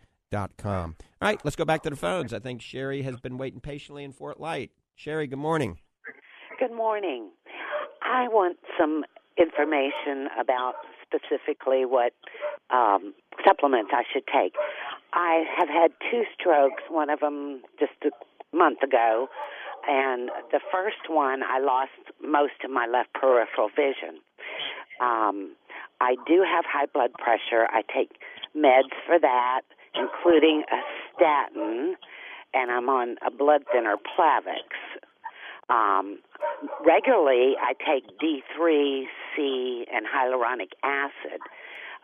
All 1.22 1.28
right, 1.28 1.40
let's 1.44 1.56
go 1.56 1.66
back 1.66 1.84
to 1.84 1.90
the 1.90 1.96
phones. 1.96 2.34
I 2.34 2.40
think 2.40 2.62
Sherry 2.62 3.02
has 3.04 3.20
been 3.20 3.38
waiting 3.38 3.60
patiently 3.60 4.04
in 4.04 4.12
Fort 4.12 4.40
Light. 4.40 4.72
Sherry, 4.96 5.28
good 5.28 5.40
morning. 5.40 5.80
Good 6.60 6.76
morning. 6.76 7.30
I 8.02 8.28
want 8.28 8.58
some 8.80 9.04
information 9.38 10.28
about 10.40 10.76
specifically 11.02 11.86
what 11.86 12.14
um, 12.70 13.14
supplements 13.46 13.92
I 13.94 14.04
should 14.12 14.24
take. 14.28 14.54
I 15.14 15.44
have 15.58 15.70
had 15.70 15.92
two 16.12 16.24
strokes, 16.40 16.84
one 16.90 17.10
of 17.10 17.20
them 17.20 17.62
just 17.80 17.94
a 18.04 18.10
month 18.54 18.84
ago, 18.84 19.28
and 19.88 20.30
the 20.52 20.60
first 20.72 21.10
one 21.10 21.42
I 21.44 21.60
lost 21.60 21.92
most 22.22 22.64
of 22.64 22.72
my 22.72 22.88
left 22.88 23.14
peripheral 23.14 23.70
vision. 23.70 24.22
Um, 25.02 25.56
I 26.00 26.16
do 26.28 26.44
have 26.44 26.66
high 26.66 26.88
blood 26.94 27.14
pressure. 27.14 27.68
I 27.70 27.82
take 27.94 28.12
meds 28.56 28.94
for 29.06 29.20
that, 29.20 29.62
including 29.96 30.64
a 30.72 30.80
statin 31.14 31.96
and 32.54 32.72
I'm 32.72 32.90
on 32.90 33.18
a 33.26 33.32
blood 33.32 33.64
thinner, 33.72 33.96
Plavix. 33.98 34.70
Um, 35.70 36.20
regularly, 36.86 37.56
I 37.60 37.74
take 37.74 38.06
D3C 38.20 39.86
and 39.92 40.06
hyaluronic 40.06 40.72
acid. 40.84 41.42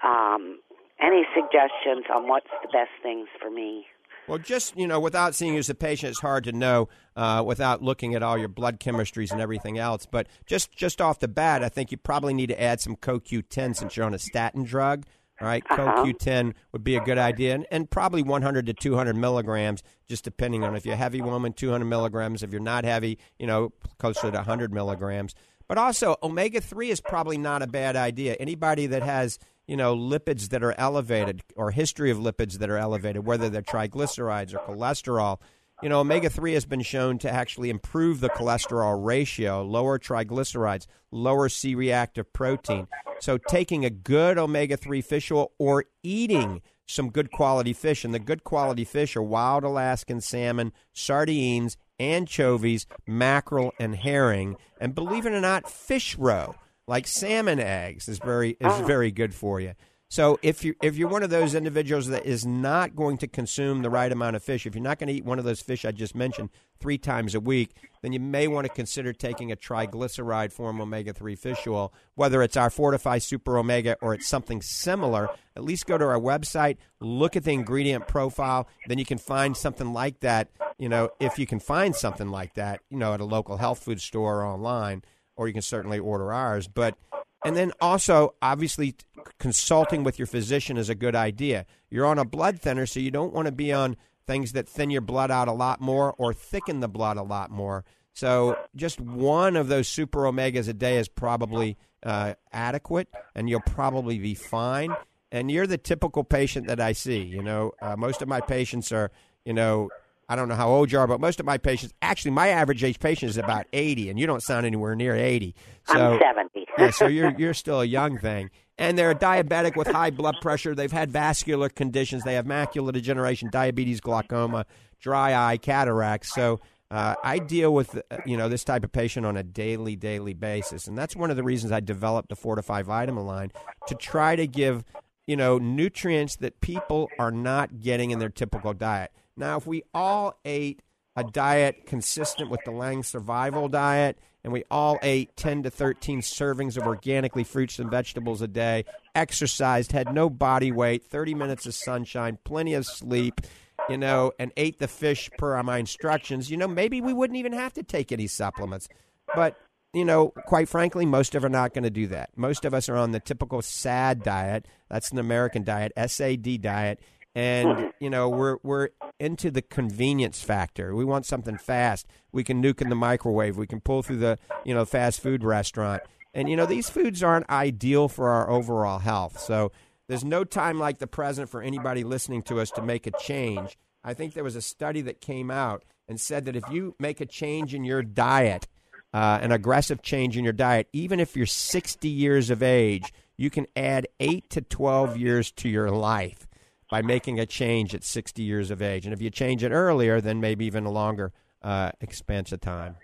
Um, 0.03 0.59
any 0.99 1.23
suggestions 1.35 2.05
on 2.13 2.27
what's 2.27 2.49
the 2.63 2.69
best 2.69 2.91
things 3.03 3.27
for 3.41 3.49
me? 3.49 3.85
Well, 4.29 4.37
just 4.37 4.77
you 4.77 4.85
know, 4.85 4.99
without 4.99 5.33
seeing 5.33 5.53
you 5.53 5.59
as 5.59 5.71
a 5.71 5.75
patient, 5.75 6.11
it's 6.11 6.19
hard 6.19 6.43
to 6.43 6.51
know 6.51 6.87
uh, 7.15 7.43
without 7.45 7.81
looking 7.81 8.13
at 8.13 8.21
all 8.21 8.37
your 8.37 8.47
blood 8.47 8.79
chemistries 8.79 9.31
and 9.31 9.41
everything 9.41 9.79
else. 9.79 10.05
But 10.05 10.27
just 10.45 10.71
just 10.71 11.01
off 11.01 11.19
the 11.19 11.27
bat, 11.27 11.63
I 11.63 11.69
think 11.69 11.91
you 11.91 11.97
probably 11.97 12.35
need 12.35 12.47
to 12.47 12.61
add 12.61 12.79
some 12.79 12.95
CoQ10 12.95 13.75
since 13.75 13.97
you're 13.97 14.05
on 14.05 14.13
a 14.13 14.19
statin 14.19 14.63
drug. 14.63 15.05
All 15.41 15.47
right, 15.47 15.63
uh-huh. 15.69 16.03
CoQ10 16.03 16.53
would 16.73 16.83
be 16.83 16.95
a 16.95 17.01
good 17.01 17.17
idea, 17.17 17.55
and, 17.55 17.65
and, 17.71 17.89
probably 17.89 18.21
100 18.21 18.65
to 18.65 18.73
200 18.73 19.15
milligrams, 19.15 19.81
just 20.09 20.25
depending 20.25 20.65
on 20.65 20.75
if 20.75 20.85
you're 20.85 20.95
a 20.95 20.97
heavy 20.97 21.21
woman, 21.21 21.53
200 21.53 21.85
milligrams. 21.85 22.43
If 22.43 22.51
you're 22.51 22.59
not 22.59 22.83
heavy, 22.83 23.17
you 23.39 23.47
know, 23.47 23.71
closer 23.99 24.29
to 24.29 24.37
100 24.37 24.73
milligrams. 24.73 25.33
But 25.69 25.77
also, 25.77 26.17
omega 26.21 26.59
3 26.59 26.89
is 26.89 26.99
probably 26.99 27.37
not 27.37 27.61
a 27.61 27.67
bad 27.67 27.95
idea. 27.95 28.33
Anybody 28.33 28.87
that 28.87 29.01
has, 29.01 29.39
you 29.69 29.77
know, 29.77 29.95
lipids 29.95 30.49
that 30.49 30.63
are 30.63 30.73
elevated 30.79 31.43
or 31.55 31.69
history 31.69 32.09
of 32.09 32.17
lipids 32.17 32.53
that 32.53 32.71
are 32.71 32.77
elevated, 32.77 33.23
whether 33.23 33.49
they're 33.49 33.61
triglycerides 33.61 34.51
or 34.51 34.57
cholesterol, 34.67 35.39
you 35.83 35.89
know, 35.89 35.99
omega 35.99 36.27
3 36.27 36.53
has 36.53 36.65
been 36.65 36.81
shown 36.81 37.19
to 37.19 37.29
actually 37.29 37.69
improve 37.69 38.19
the 38.19 38.31
cholesterol 38.31 39.05
ratio, 39.05 39.63
lower 39.63 39.99
triglycerides, 39.99 40.87
lower 41.11 41.49
C 41.49 41.75
reactive 41.75 42.33
protein. 42.33 42.87
So, 43.19 43.37
taking 43.37 43.85
a 43.85 43.91
good 43.91 44.39
omega 44.39 44.75
3 44.75 45.01
fish 45.01 45.31
oil 45.31 45.51
or 45.59 45.85
eating 46.01 46.63
some 46.87 47.11
good 47.11 47.29
quality 47.29 47.73
fish, 47.73 48.03
and 48.03 48.11
the 48.11 48.19
good 48.19 48.43
quality 48.43 48.83
fish 48.83 49.15
are 49.15 49.21
wild 49.21 49.63
Alaskan 49.63 50.19
salmon, 50.19 50.73
sardines, 50.93 51.77
anchovies, 51.99 52.87
mackerel, 53.05 53.71
and 53.79 53.95
herring. 53.95 54.57
And 54.81 54.95
believe 54.95 55.27
it 55.27 55.33
or 55.33 55.41
not, 55.41 55.69
fish 55.69 56.17
roe, 56.17 56.55
like 56.89 57.05
salmon 57.05 57.59
eggs, 57.59 58.09
is 58.09 58.17
very, 58.17 58.51
is 58.51 58.57
ah. 58.61 58.81
very 58.83 59.11
good 59.11 59.33
for 59.33 59.61
you. 59.61 59.73
So 60.11 60.39
if 60.41 60.65
you 60.65 60.73
if 60.81 60.97
you're 60.97 61.07
one 61.07 61.21
of 61.21 61.29
those 61.29 61.53
individuals 61.53 62.07
that 62.07 62.25
is 62.25 62.43
not 62.43 62.95
going 62.95 63.19
to 63.19 63.27
consume 63.27 63.83
the 63.83 63.91
right 63.91 64.11
amount 64.11 64.35
of 64.35 64.41
fish, 64.41 64.65
if 64.65 64.73
you're 64.73 64.83
not 64.83 64.97
going 64.97 65.09
to 65.09 65.13
eat 65.13 65.23
one 65.23 65.37
of 65.37 65.45
those 65.45 65.61
fish 65.61 65.85
I 65.85 65.91
just 65.91 66.15
mentioned 66.15 66.49
three 66.79 66.97
times 66.97 67.35
a 67.35 67.39
week, 67.39 67.75
then 68.01 68.11
you 68.11 68.19
may 68.19 68.47
want 68.47 68.65
to 68.65 68.73
consider 68.73 69.13
taking 69.13 69.51
a 69.51 69.55
triglyceride 69.55 70.51
form 70.51 70.81
omega 70.81 71.13
three 71.13 71.35
fish 71.35 71.67
oil, 71.67 71.93
whether 72.15 72.41
it's 72.41 72.57
our 72.57 72.71
Fortifeye 72.71 73.21
Super 73.21 73.59
Omega 73.59 73.97
or 74.01 74.15
it's 74.15 74.27
something 74.27 74.63
similar. 74.63 75.29
At 75.55 75.63
least 75.63 75.85
go 75.85 75.95
to 75.95 76.05
our 76.05 76.19
website, 76.19 76.77
look 76.99 77.35
at 77.35 77.43
the 77.43 77.51
ingredient 77.51 78.07
profile, 78.07 78.67
then 78.87 78.97
you 78.97 79.05
can 79.05 79.19
find 79.19 79.55
something 79.55 79.93
like 79.93 80.21
that. 80.21 80.49
You 80.79 80.89
know, 80.89 81.09
if 81.19 81.37
you 81.37 81.45
can 81.45 81.59
find 81.59 81.95
something 81.95 82.29
like 82.29 82.55
that, 82.55 82.79
you 82.89 82.97
know, 82.97 83.13
at 83.13 83.21
a 83.21 83.25
local 83.25 83.57
health 83.57 83.83
food 83.83 84.01
store 84.01 84.39
or 84.39 84.47
online, 84.47 85.03
or 85.39 85.47
you 85.47 85.53
can 85.53 85.61
certainly 85.61 85.97
order 85.97 86.33
ours, 86.33 86.67
but 86.67 86.97
and 87.45 87.55
then 87.55 87.71
also, 87.79 88.35
obviously, 88.41 88.95
consulting 89.39 90.03
with 90.03 90.19
your 90.19 90.25
physician 90.25 90.75
is 90.75 90.89
a 90.89 90.95
good 90.95 91.15
idea. 91.15 91.65
You're 91.89 92.05
on 92.05 92.19
a 92.19 92.25
blood 92.25 92.59
thinner, 92.59 92.85
so 92.85 92.99
you 92.99 93.09
don't 93.09 93.33
want 93.33 93.45
to 93.45 93.53
be 93.53 93.71
on 93.71 93.95
things 94.27 94.51
that 94.51 94.67
thin 94.67 94.89
your 94.89 94.99
blood 94.99 95.31
out 95.31 95.47
a 95.47 95.53
lot 95.53 95.79
more 95.79 96.13
or 96.17 96.33
thicken 96.33 96.81
the 96.81 96.89
blood 96.89 97.15
a 97.15 97.23
lot 97.23 97.51
more. 97.51 97.85
So 98.11 98.57
just 98.75 98.99
one 98.99 99.55
of 99.55 99.69
those 99.69 99.87
super 99.87 100.23
omegas 100.23 100.67
a 100.67 100.73
day 100.73 100.97
is 100.97 101.07
probably 101.07 101.77
uh, 102.03 102.33
adequate, 102.51 103.07
and 103.33 103.49
you'll 103.49 103.61
probably 103.61 104.19
be 104.19 104.35
fine. 104.35 104.93
And 105.31 105.49
you're 105.49 105.67
the 105.67 105.77
typical 105.77 106.25
patient 106.25 106.67
that 106.67 106.81
I 106.81 106.91
see. 106.91 107.21
You 107.21 107.41
know, 107.41 107.71
uh, 107.81 107.95
most 107.95 108.21
of 108.21 108.27
my 108.27 108.41
patients 108.41 108.91
are, 108.91 109.11
you 109.45 109.53
know, 109.53 109.89
I 110.29 110.35
don't 110.35 110.47
know 110.47 110.55
how 110.55 110.69
old 110.69 110.91
you 110.91 110.99
are, 110.99 111.07
but 111.07 111.19
most 111.19 111.39
of 111.39 111.45
my 111.45 111.57
patients, 111.57 111.93
actually, 112.03 112.31
my 112.31 112.49
average 112.49 112.83
age 112.83 112.99
patient 112.99 113.31
is 113.31 113.37
about 113.37 113.65
80, 113.73 114.11
and 114.11 114.19
you 114.19 114.27
don't 114.27 114.43
sound 114.43 114.67
anywhere 114.67 114.95
near 114.95 115.15
80. 115.15 115.55
So, 115.87 116.13
I'm 116.13 116.19
70. 116.19 116.65
yeah, 116.77 116.91
so 116.91 117.07
you're 117.07 117.33
you're 117.37 117.55
still 117.55 117.81
a 117.81 117.85
young 117.85 118.19
thing. 118.19 118.51
And 118.77 118.97
they're 118.97 119.15
diabetic 119.15 119.75
with 119.75 119.87
high 119.87 120.11
blood 120.11 120.35
pressure. 120.39 120.73
They've 120.73 120.91
had 120.91 121.11
vascular 121.11 121.67
conditions. 121.67 122.23
They 122.23 122.35
have 122.35 122.45
macular 122.45 122.93
degeneration, 122.93 123.49
diabetes, 123.51 123.99
glaucoma, 123.99 124.65
dry 125.01 125.33
eye, 125.33 125.57
cataracts. 125.57 126.33
So 126.33 126.61
uh, 126.91 127.15
I 127.23 127.39
deal 127.39 127.73
with 127.73 127.97
uh, 127.97 128.17
you 128.25 128.37
know 128.37 128.49
this 128.49 128.63
type 128.63 128.83
of 128.83 128.91
patient 128.91 129.25
on 129.25 129.37
a 129.37 129.43
daily, 129.43 129.95
daily 129.95 130.33
basis, 130.33 130.87
and 130.87 130.97
that's 130.97 131.15
one 131.15 131.29
of 131.29 131.37
the 131.37 131.43
reasons 131.43 131.71
I 131.71 131.81
developed 131.81 132.29
the 132.29 132.35
Fortifeye 132.35 132.83
Vitamin 132.83 133.25
line 133.25 133.51
to 133.87 133.95
try 133.95 134.35
to 134.35 134.47
give 134.47 134.83
you 135.27 135.35
know 135.35 135.57
nutrients 135.57 136.35
that 136.37 136.61
people 136.61 137.09
are 137.19 137.31
not 137.31 137.79
getting 137.79 138.11
in 138.11 138.19
their 138.19 138.29
typical 138.29 138.73
diet. 138.73 139.11
Now, 139.39 139.57
if 139.57 139.65
we 139.65 139.83
all 139.93 140.37
ate 140.43 140.81
a 141.15 141.23
diet 141.23 141.85
consistent 141.85 142.49
with 142.49 142.59
the 142.65 142.71
Lange 142.71 143.03
Survival 143.03 143.69
Diet, 143.69 144.19
and 144.43 144.53
we 144.53 144.63
all 144.69 144.97
ate 145.01 145.35
10 145.35 145.63
to 145.63 145.69
13 145.69 146.21
servings 146.21 146.77
of 146.77 146.85
organically 146.85 147.43
fruits 147.43 147.79
and 147.79 147.89
vegetables 147.89 148.41
a 148.41 148.47
day, 148.47 148.85
exercised, 149.15 149.91
had 149.91 150.13
no 150.13 150.29
body 150.29 150.71
weight, 150.71 151.03
30 151.03 151.33
minutes 151.33 151.65
of 151.65 151.73
sunshine, 151.73 152.37
plenty 152.43 152.73
of 152.73 152.85
sleep, 152.85 153.41
you 153.89 153.97
know, 153.97 154.31
and 154.39 154.51
ate 154.55 154.79
the 154.79 154.87
fish 154.87 155.29
per 155.37 155.61
my 155.63 155.77
instructions, 155.77 156.51
you 156.51 156.57
know, 156.57 156.67
maybe 156.67 157.01
we 157.01 157.13
wouldn't 157.13 157.37
even 157.37 157.53
have 157.53 157.73
to 157.73 157.83
take 157.83 158.11
any 158.11 158.27
supplements. 158.27 158.87
But, 159.35 159.57
you 159.93 160.05
know, 160.05 160.29
quite 160.47 160.69
frankly, 160.69 161.05
most 161.05 161.35
of 161.35 161.43
us 161.43 161.47
are 161.47 161.49
not 161.49 161.73
going 161.73 161.83
to 161.83 161.89
do 161.89 162.07
that. 162.07 162.29
Most 162.35 162.65
of 162.65 162.73
us 162.73 162.87
are 162.87 162.95
on 162.95 163.11
the 163.11 163.19
typical 163.19 163.61
SAD 163.61 164.23
diet. 164.23 164.67
That's 164.89 165.11
an 165.11 165.17
American 165.17 165.63
diet, 165.63 165.91
SAD 165.97 166.61
diet. 166.61 166.99
And, 167.39 167.93
you 168.01 168.09
know, 168.09 168.27
we're, 168.27 168.57
we're 168.63 168.89
into 169.17 169.49
the 169.49 169.61
convenience 169.61 170.41
factor. 170.41 170.93
We 170.93 171.05
want 171.05 171.25
something 171.25 171.57
fast. 171.57 172.05
We 172.33 172.43
can 172.43 172.61
nuke 172.61 172.81
in 172.81 172.89
the 172.89 172.95
microwave. 172.95 173.55
We 173.55 173.65
can 173.65 173.79
pull 173.79 174.03
through 174.03 174.17
the, 174.17 174.37
you 174.65 174.73
know, 174.73 174.83
fast 174.83 175.21
food 175.21 175.45
restaurant. 175.45 176.03
And, 176.33 176.49
you 176.49 176.57
know, 176.57 176.65
these 176.65 176.89
foods 176.89 177.23
aren't 177.23 177.49
ideal 177.49 178.09
for 178.09 178.27
our 178.27 178.49
overall 178.49 178.99
health. 178.99 179.39
So, 179.39 179.71
there's 180.09 180.25
no 180.25 180.43
time 180.43 180.79
like 180.79 180.97
the 180.97 181.07
present 181.07 181.49
for 181.49 181.61
anybody 181.61 182.03
listening 182.03 182.41
to 182.43 182.59
us 182.59 182.71
to 182.71 182.81
make 182.81 183.07
a 183.07 183.11
change. 183.11 183.77
I 184.03 184.13
think 184.13 184.33
there 184.33 184.43
was 184.43 184.57
a 184.57 184.61
study 184.61 184.99
that 185.01 185.21
came 185.21 185.49
out 185.49 185.85
and 186.09 186.19
said 186.19 186.43
that 186.45 186.57
if 186.57 186.63
you 186.69 186.95
make 186.99 187.21
a 187.21 187.25
change 187.25 187.73
in 187.73 187.85
your 187.85 188.01
diet, 188.01 188.67
uh, 189.13 189.39
an 189.41 189.53
aggressive 189.53 190.01
change 190.01 190.35
in 190.35 190.43
your 190.43 190.51
diet, 190.51 190.89
even 190.91 191.21
if 191.21 191.37
you're 191.37 191.45
60 191.45 192.09
years 192.09 192.49
of 192.49 192.61
age, 192.63 193.13
you 193.37 193.49
can 193.49 193.67
add 193.77 194.07
8 194.19 194.49
to 194.49 194.61
12 194.61 195.15
years 195.15 195.51
to 195.51 195.69
your 195.69 195.89
life 195.91 196.48
by 196.89 197.01
making 197.01 197.39
a 197.39 197.45
change 197.45 197.93
at 197.93 198.03
60 198.03 198.41
years 198.41 198.71
of 198.71 198.81
age. 198.81 199.05
And 199.05 199.13
if 199.13 199.21
you 199.21 199.29
change 199.29 199.63
it 199.63 199.71
earlier, 199.71 200.19
then 200.19 200.41
maybe 200.41 200.65
even 200.65 200.85
a 200.85 200.91
longer 200.91 201.31
uh, 201.61 201.91
expanse 202.01 202.51
of 202.51 202.61
time. 202.61 202.95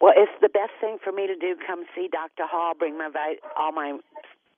Well, 0.00 0.14
it's 0.16 0.32
the 0.40 0.48
best 0.48 0.72
thing 0.80 0.98
for 1.02 1.12
me 1.12 1.26
to 1.26 1.36
do. 1.36 1.54
Come 1.66 1.84
see 1.94 2.08
Dr. 2.10 2.44
Hall, 2.50 2.74
bring 2.76 2.98
my 2.98 3.08
all 3.56 3.72
my 3.72 3.98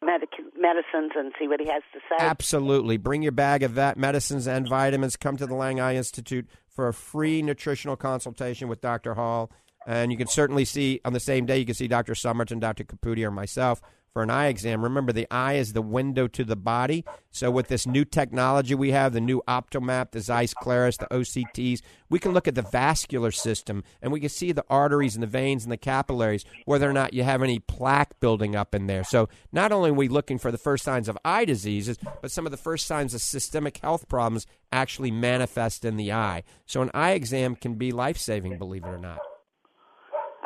medic- 0.03 0.31
medicines 0.59 1.13
and 1.17 1.33
see 1.39 1.49
what 1.49 1.61
he 1.61 1.67
has 1.69 1.83
to 1.93 2.01
say? 2.09 2.17
Absolutely. 2.19 2.97
Bring 2.97 3.23
your 3.23 3.33
bag 3.33 3.63
of 3.63 3.73
vet 3.73 3.97
medicines 3.97 4.47
and 4.47 4.69
vitamins. 4.69 5.17
Come 5.17 5.37
to 5.37 5.47
the 5.47 5.55
Lange 5.55 5.81
Eye 5.81 5.97
Institute 5.97 6.49
for 6.69 6.89
a 6.89 6.95
free 6.95 7.43
nutritional 7.43 7.97
consultation 7.97 8.69
with 8.69 8.81
Dr. 8.81 9.15
Hall. 9.15 9.51
And 9.87 10.11
you 10.11 10.17
can 10.17 10.29
certainly 10.29 10.65
see 10.65 11.01
on 11.05 11.13
the 11.13 11.21
same 11.21 11.45
day, 11.45 11.59
you 11.59 11.67
can 11.67 11.75
see 11.75 11.89
Dr. 11.89 12.15
Summerton, 12.15 12.59
Dr. 12.59 12.85
Caputi, 12.85 13.23
or 13.25 13.31
myself 13.31 13.83
for 14.15 14.23
an 14.23 14.31
eye 14.31 14.47
exam. 14.47 14.83
Remember, 14.83 15.13
the 15.13 15.27
eye 15.31 15.55
is 15.55 15.73
the 15.73 15.83
window 15.83 16.29
to 16.29 16.45
the 16.45 16.57
body. 16.57 17.05
So, 17.31 17.51
with 17.51 17.67
this 17.67 17.87
new 17.87 18.05
technology 18.05 18.75
we 18.75 18.93
have, 18.93 19.13
the 19.13 19.21
new 19.21 19.43
Optomap, 19.47 20.13
the 20.13 20.21
Zeiss 20.21 20.55
Clarus, 20.55 20.97
the 20.97 21.07
OCTs, 21.07 21.81
we 22.09 22.21
can 22.21 22.33
look 22.33 22.47
at 22.47 22.55
the 22.55 22.63
vascular 22.63 23.33
system 23.33 23.83
and 24.01 24.13
we 24.13 24.21
can 24.21 24.29
see 24.29 24.53
the 24.53 24.65
arteries 24.71 25.17
and 25.17 25.23
the 25.23 25.27
veins 25.27 25.65
and 25.65 25.73
the 25.73 25.77
capillaries, 25.77 26.45
whether 26.65 26.89
or 26.89 26.93
not 26.93 27.13
you 27.13 27.25
have 27.25 27.43
any 27.43 27.59
plaque 27.59 28.19
building 28.21 28.55
up 28.55 28.75
in 28.75 28.87
there. 28.87 29.03
So, 29.03 29.29
not 29.53 29.73
only 29.73 29.91
are 29.91 29.95
we 29.95 30.09
looking 30.09 30.39
for 30.39 30.53
the 30.53 30.59
first 30.59 30.85
signs 30.85 31.09
of 31.09 31.19
eye 31.25 31.45
diseases, 31.45 31.99
but 32.23 32.31
some 32.31 32.47
of 32.47 32.53
the 32.53 32.57
first 32.57 32.87
signs 32.87 33.15
of 33.15 33.21
systemic 33.21 33.79
health 33.79 34.09
problems 34.09 34.47
actually 34.71 35.11
manifest 35.11 35.85
in 35.85 35.97
the 35.97 36.13
eye. 36.13 36.45
So, 36.67 36.83
an 36.83 36.91
eye 36.95 37.13
exam 37.13 37.57
can 37.57 37.75
be 37.75 37.91
life 37.91 38.19
saving, 38.19 38.59
believe 38.59 38.85
it 38.85 38.89
or 38.89 38.99
not. 38.99 39.19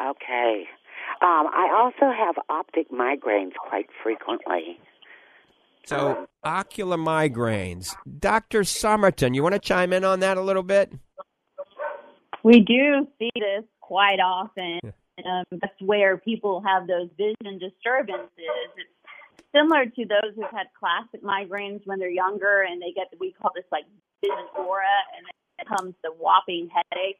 Okay. 0.02 0.64
Um, 1.20 1.48
I 1.52 1.70
also 1.72 2.12
have 2.16 2.36
optic 2.48 2.90
migraines 2.92 3.52
quite 3.54 3.86
frequently. 4.02 4.78
So, 5.84 6.28
ocular 6.44 6.96
migraines. 6.96 7.96
Dr. 8.20 8.60
Summerton, 8.60 9.34
you 9.34 9.42
want 9.42 9.54
to 9.54 9.58
chime 9.58 9.92
in 9.92 10.04
on 10.04 10.20
that 10.20 10.36
a 10.36 10.42
little 10.42 10.62
bit? 10.62 10.92
We 12.44 12.60
do 12.60 13.06
see 13.18 13.30
this 13.34 13.64
quite 13.80 14.20
often. 14.20 14.80
Um, 15.24 15.44
that's 15.50 15.80
where 15.80 16.16
people 16.18 16.62
have 16.64 16.86
those 16.86 17.08
vision 17.16 17.58
disturbances. 17.58 18.30
It's 18.76 18.90
similar 19.52 19.86
to 19.86 20.04
those 20.04 20.34
who've 20.36 20.44
had 20.52 20.66
classic 20.78 21.22
migraines 21.24 21.80
when 21.84 21.98
they're 21.98 22.10
younger 22.10 22.62
and 22.62 22.80
they 22.80 22.92
get, 22.92 23.08
we 23.18 23.32
call 23.32 23.50
this 23.54 23.64
like 23.72 23.84
vision 24.22 24.44
aura, 24.56 24.86
and 25.16 25.26
then 25.26 25.66
it 25.66 25.76
comes 25.76 25.94
the 26.04 26.10
whopping 26.10 26.68
headache. 26.70 27.18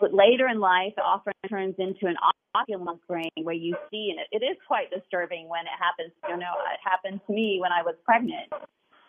But 0.00 0.14
later 0.14 0.48
in 0.48 0.60
life, 0.60 0.94
it 0.96 1.04
often 1.04 1.32
turns 1.48 1.74
into 1.78 2.06
an 2.06 2.16
ocular 2.54 2.82
migraine 2.82 3.42
where 3.42 3.54
you 3.54 3.74
see, 3.90 4.14
and 4.14 4.20
it, 4.20 4.42
it 4.42 4.44
is 4.44 4.56
quite 4.66 4.90
disturbing 4.90 5.48
when 5.48 5.62
it 5.62 5.76
happens. 5.78 6.12
You 6.28 6.36
know, 6.36 6.54
it 6.72 6.80
happened 6.82 7.20
to 7.26 7.32
me 7.32 7.58
when 7.60 7.72
I 7.72 7.82
was 7.82 7.94
pregnant. 8.04 8.52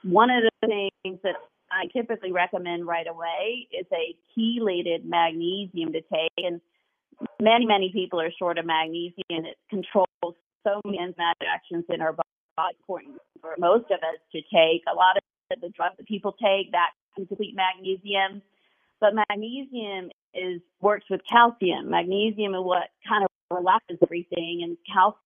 One 0.04 0.30
of 0.30 0.44
the 0.44 0.90
things 1.04 1.20
that 1.24 1.36
I 1.72 1.86
typically 1.94 2.32
recommend 2.32 2.88
right 2.88 3.08
away 3.08 3.68
is 3.72 3.86
a 3.94 4.16
chelated 4.34 5.06
magnesium 5.06 5.94
to 5.94 6.02
take. 6.02 6.34
And 6.38 6.62
many, 7.40 7.66
many 7.66 7.92
people 7.94 8.20
are 8.20 8.32
short 8.38 8.58
of 8.58 8.66
magnesium. 8.66 9.46
It 9.46 9.58
controls 9.70 10.36
so 10.66 10.82
many 10.86 10.98
enzymatic 10.98 11.48
actions 11.48 11.86
in 11.90 12.02
our 12.02 12.14
body. 12.14 12.26
Important 12.82 13.16
for 13.40 13.56
most 13.58 13.86
of 13.86 14.00
us 14.04 14.20
to 14.34 14.42
take. 14.42 14.84
A 14.92 14.94
lot 14.94 15.16
of 15.16 15.62
the 15.62 15.70
drugs 15.70 15.96
that 15.98 16.08
people 16.08 16.34
take 16.34 16.74
that 16.74 16.92
complete 17.16 17.56
magnesium, 17.56 18.42
but 19.00 19.14
magnesium 19.16 20.12
is 20.34 20.62
works 20.82 21.06
with 21.10 21.22
calcium. 21.30 21.90
Magnesium 21.90 22.54
is 22.54 22.62
what 22.62 22.90
kind 23.08 23.24
of 23.24 23.30
relaxes 23.56 23.98
everything, 24.02 24.62
and 24.64 24.78
calcium 24.92 25.22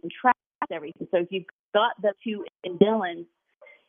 contracts 0.00 0.40
everything. 0.72 1.08
So 1.10 1.18
if 1.18 1.28
you've 1.30 1.46
got 1.74 1.92
the 2.02 2.12
two 2.24 2.44
in 2.64 2.76
balance, 2.76 3.26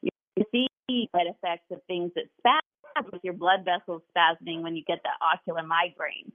you 0.01 0.45
see 0.51 0.67
side 1.15 1.27
effects 1.27 1.65
of 1.71 1.81
things 1.87 2.11
that 2.15 2.25
spasm 2.39 3.11
with 3.11 3.23
your 3.23 3.33
blood 3.33 3.65
vessels 3.65 4.01
spasming 4.15 4.61
when 4.61 4.75
you 4.75 4.83
get 4.87 4.99
that 5.03 5.17
ocular 5.21 5.63
migraine. 5.63 6.31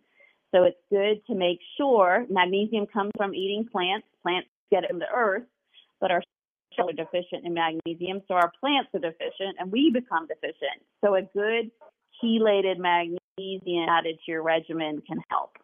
So 0.55 0.65
it's 0.65 0.79
good 0.91 1.25
to 1.27 1.35
make 1.35 1.59
sure 1.77 2.27
magnesium 2.31 2.87
comes 2.87 3.11
from 3.17 3.35
eating 3.35 3.67
plants. 3.71 4.07
Plants 4.23 4.49
get 4.71 4.85
it 4.85 4.91
from 4.91 5.01
the 5.01 5.11
earth, 5.13 5.43
but 6.01 6.11
our 6.11 6.23
cells 6.77 6.91
are 6.91 6.93
deficient 6.93 7.45
in 7.45 7.55
magnesium, 7.55 8.23
so 8.29 8.35
our 8.35 8.53
plants 8.61 8.91
are 8.95 9.01
deficient 9.01 9.57
and 9.59 9.71
we 9.71 9.91
become 9.91 10.27
deficient. 10.27 10.83
So 11.05 11.15
a 11.15 11.23
good 11.23 11.71
chelated 12.23 12.79
magnesium 12.79 13.19
added 13.39 14.19
to 14.25 14.31
your 14.31 14.43
regimen 14.43 15.03
can 15.07 15.19
help. 15.29 15.57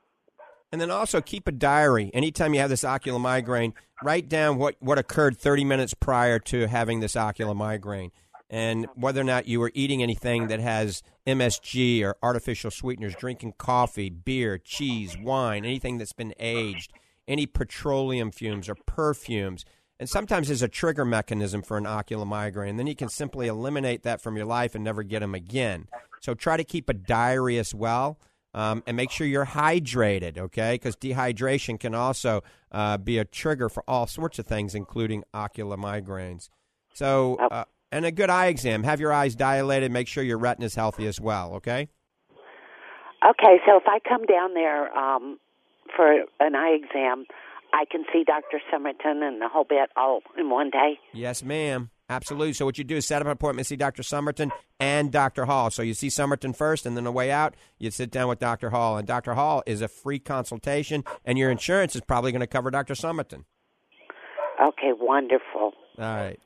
And 0.73 0.81
then 0.81 0.91
also 0.91 1.21
keep 1.21 1.49
a 1.49 1.53
diary. 1.53 2.11
Anytime 2.15 2.55
you 2.55 2.61
have 2.61 2.71
this 2.71 2.85
ocular 2.85 3.19
migraine, 3.19 3.75
write 4.03 4.29
down 4.29 4.57
what, 4.57 4.77
what 4.79 4.99
occurred 4.99 5.37
30 5.37 5.65
minutes 5.65 5.95
prior 5.95 6.39
to 6.39 6.69
having 6.69 7.01
this 7.01 7.17
ocular 7.17 7.55
migraine 7.55 8.13
and 8.49 8.87
whether 8.95 9.21
or 9.21 9.25
not 9.25 9.47
you 9.47 9.61
were 9.61 9.71
eating 9.75 10.03
anything 10.03 10.49
that 10.49 10.61
has 10.61 11.03
MSG 11.27 12.03
or 12.03 12.17
artificial 12.23 12.71
sweeteners, 12.71 13.15
drinking 13.15 13.55
coffee, 13.59 14.11
beer, 14.11 14.59
cheese, 14.59 15.17
wine, 15.17 15.65
anything 15.65 15.99
that's 15.99 16.13
been 16.13 16.35
aged, 16.39 16.93
any 17.29 17.47
petroleum 17.47 18.31
fumes 18.31 18.69
or 18.69 18.75
perfumes. 18.75 19.65
And 20.01 20.09
sometimes 20.09 20.49
there's 20.49 20.63
a 20.63 20.69
trigger 20.69 21.05
mechanism 21.05 21.63
for 21.63 21.79
an 21.79 21.87
ocular 21.87 22.25
migraine. 22.25 22.77
Then 22.77 22.87
you 22.87 22.97
can 22.97 23.09
simply 23.09 23.47
eliminate 23.49 24.03
that 24.03 24.21
from 24.21 24.37
your 24.37 24.47
life 24.47 24.75
and 24.75 24.83
never 24.83 25.03
get 25.03 25.21
them 25.21 25.35
again. 25.35 25.87
So 26.21 26.35
try 26.35 26.57
to 26.57 26.65
keep 26.65 26.89
a 26.89 26.95
diary 26.95 27.59
as 27.59 27.75
well. 27.75 28.19
Um, 28.53 28.83
and 28.85 28.97
make 28.97 29.13
sure 29.13 29.29
you're 29.29 29.47
hydrated, 29.47 30.37
okay? 30.37 30.75
Because 30.75 30.97
dehydration 30.97 31.79
can 31.79 31.95
also 31.95 32.43
uh, 32.73 32.99
be 32.99 33.19
a 33.19 33.25
trigger 33.25 33.69
for 33.69 33.85
all 33.87 34.09
sorts 34.09 34.41
of 34.41 34.47
things, 34.47 34.75
including 34.75 35.23
ocular 35.33 35.77
migraines. 35.77 36.49
So, 36.93 37.37
uh, 37.37 37.65
and 37.93 38.05
a 38.05 38.11
good 38.11 38.29
eye 38.29 38.47
exam. 38.47 38.83
Have 38.83 38.99
your 38.99 39.13
eyes 39.13 39.37
dilated. 39.37 39.93
Make 39.93 40.09
sure 40.09 40.25
your 40.25 40.39
retina 40.39 40.67
is 40.67 40.75
healthy 40.75 41.07
as 41.07 41.21
well, 41.21 41.55
okay? 41.55 41.89
Okay, 43.29 43.61
so 43.67 43.77
if 43.77 43.85
I 43.87 43.99
come 44.01 44.25
down 44.25 44.55
there 44.55 44.97
um, 44.97 45.39
for 45.95 46.25
an 46.41 46.55
eye 46.57 46.77
exam, 46.83 47.27
I 47.73 47.85
can 47.91 48.05
see 48.13 48.25
Dr. 48.25 48.61
Summerton 48.73 49.23
and 49.23 49.41
the 49.41 49.49
whole 49.49 49.65
bit 49.65 49.91
all 49.97 50.23
in 50.39 50.51
one 50.51 50.71
day? 50.71 50.99
Yes, 51.13 51.45
ma'am. 51.45 51.91
Absolutely. 52.11 52.53
So 52.55 52.65
what 52.65 52.77
you 52.77 52.83
do 52.83 52.97
is 52.97 53.07
set 53.07 53.23
up 53.23 53.27
an 53.27 53.33
appointment, 53.33 53.69
see 53.69 53.77
Dr. 53.77 54.03
Summerton 54.03 54.51
and 54.81 55.13
Dr. 55.13 55.45
Hall. 55.45 55.71
So 55.71 55.81
you 55.83 55.95
see 55.95 56.09
Summerton 56.09 56.55
first, 56.57 56.85
and 56.85 56.97
then 56.97 57.05
the 57.05 57.13
way 57.13 57.31
out, 57.31 57.55
you 57.79 57.93
sit 57.93 58.11
down 58.11 58.29
with 58.29 58.41
Dr. 58.41 58.71
Hall. 58.71 58.97
And 58.97 59.07
Dr. 59.07 59.35
Hall 59.35 59.63
is 59.65 59.81
a 59.81 59.87
free 59.87 60.19
consultation, 60.19 61.05
and 61.25 61.39
your 61.39 61.53
insurance 61.53 61.95
is 61.95 62.03
probably 62.03 62.33
going 62.33 62.41
to 62.41 62.49
cover 62.49 62.69
Dr. 62.73 62.95
Summerton. 62.95 63.45
Okay, 64.61 64.91
wonderful. 64.99 65.45
All 65.63 65.73
right. 65.99 66.39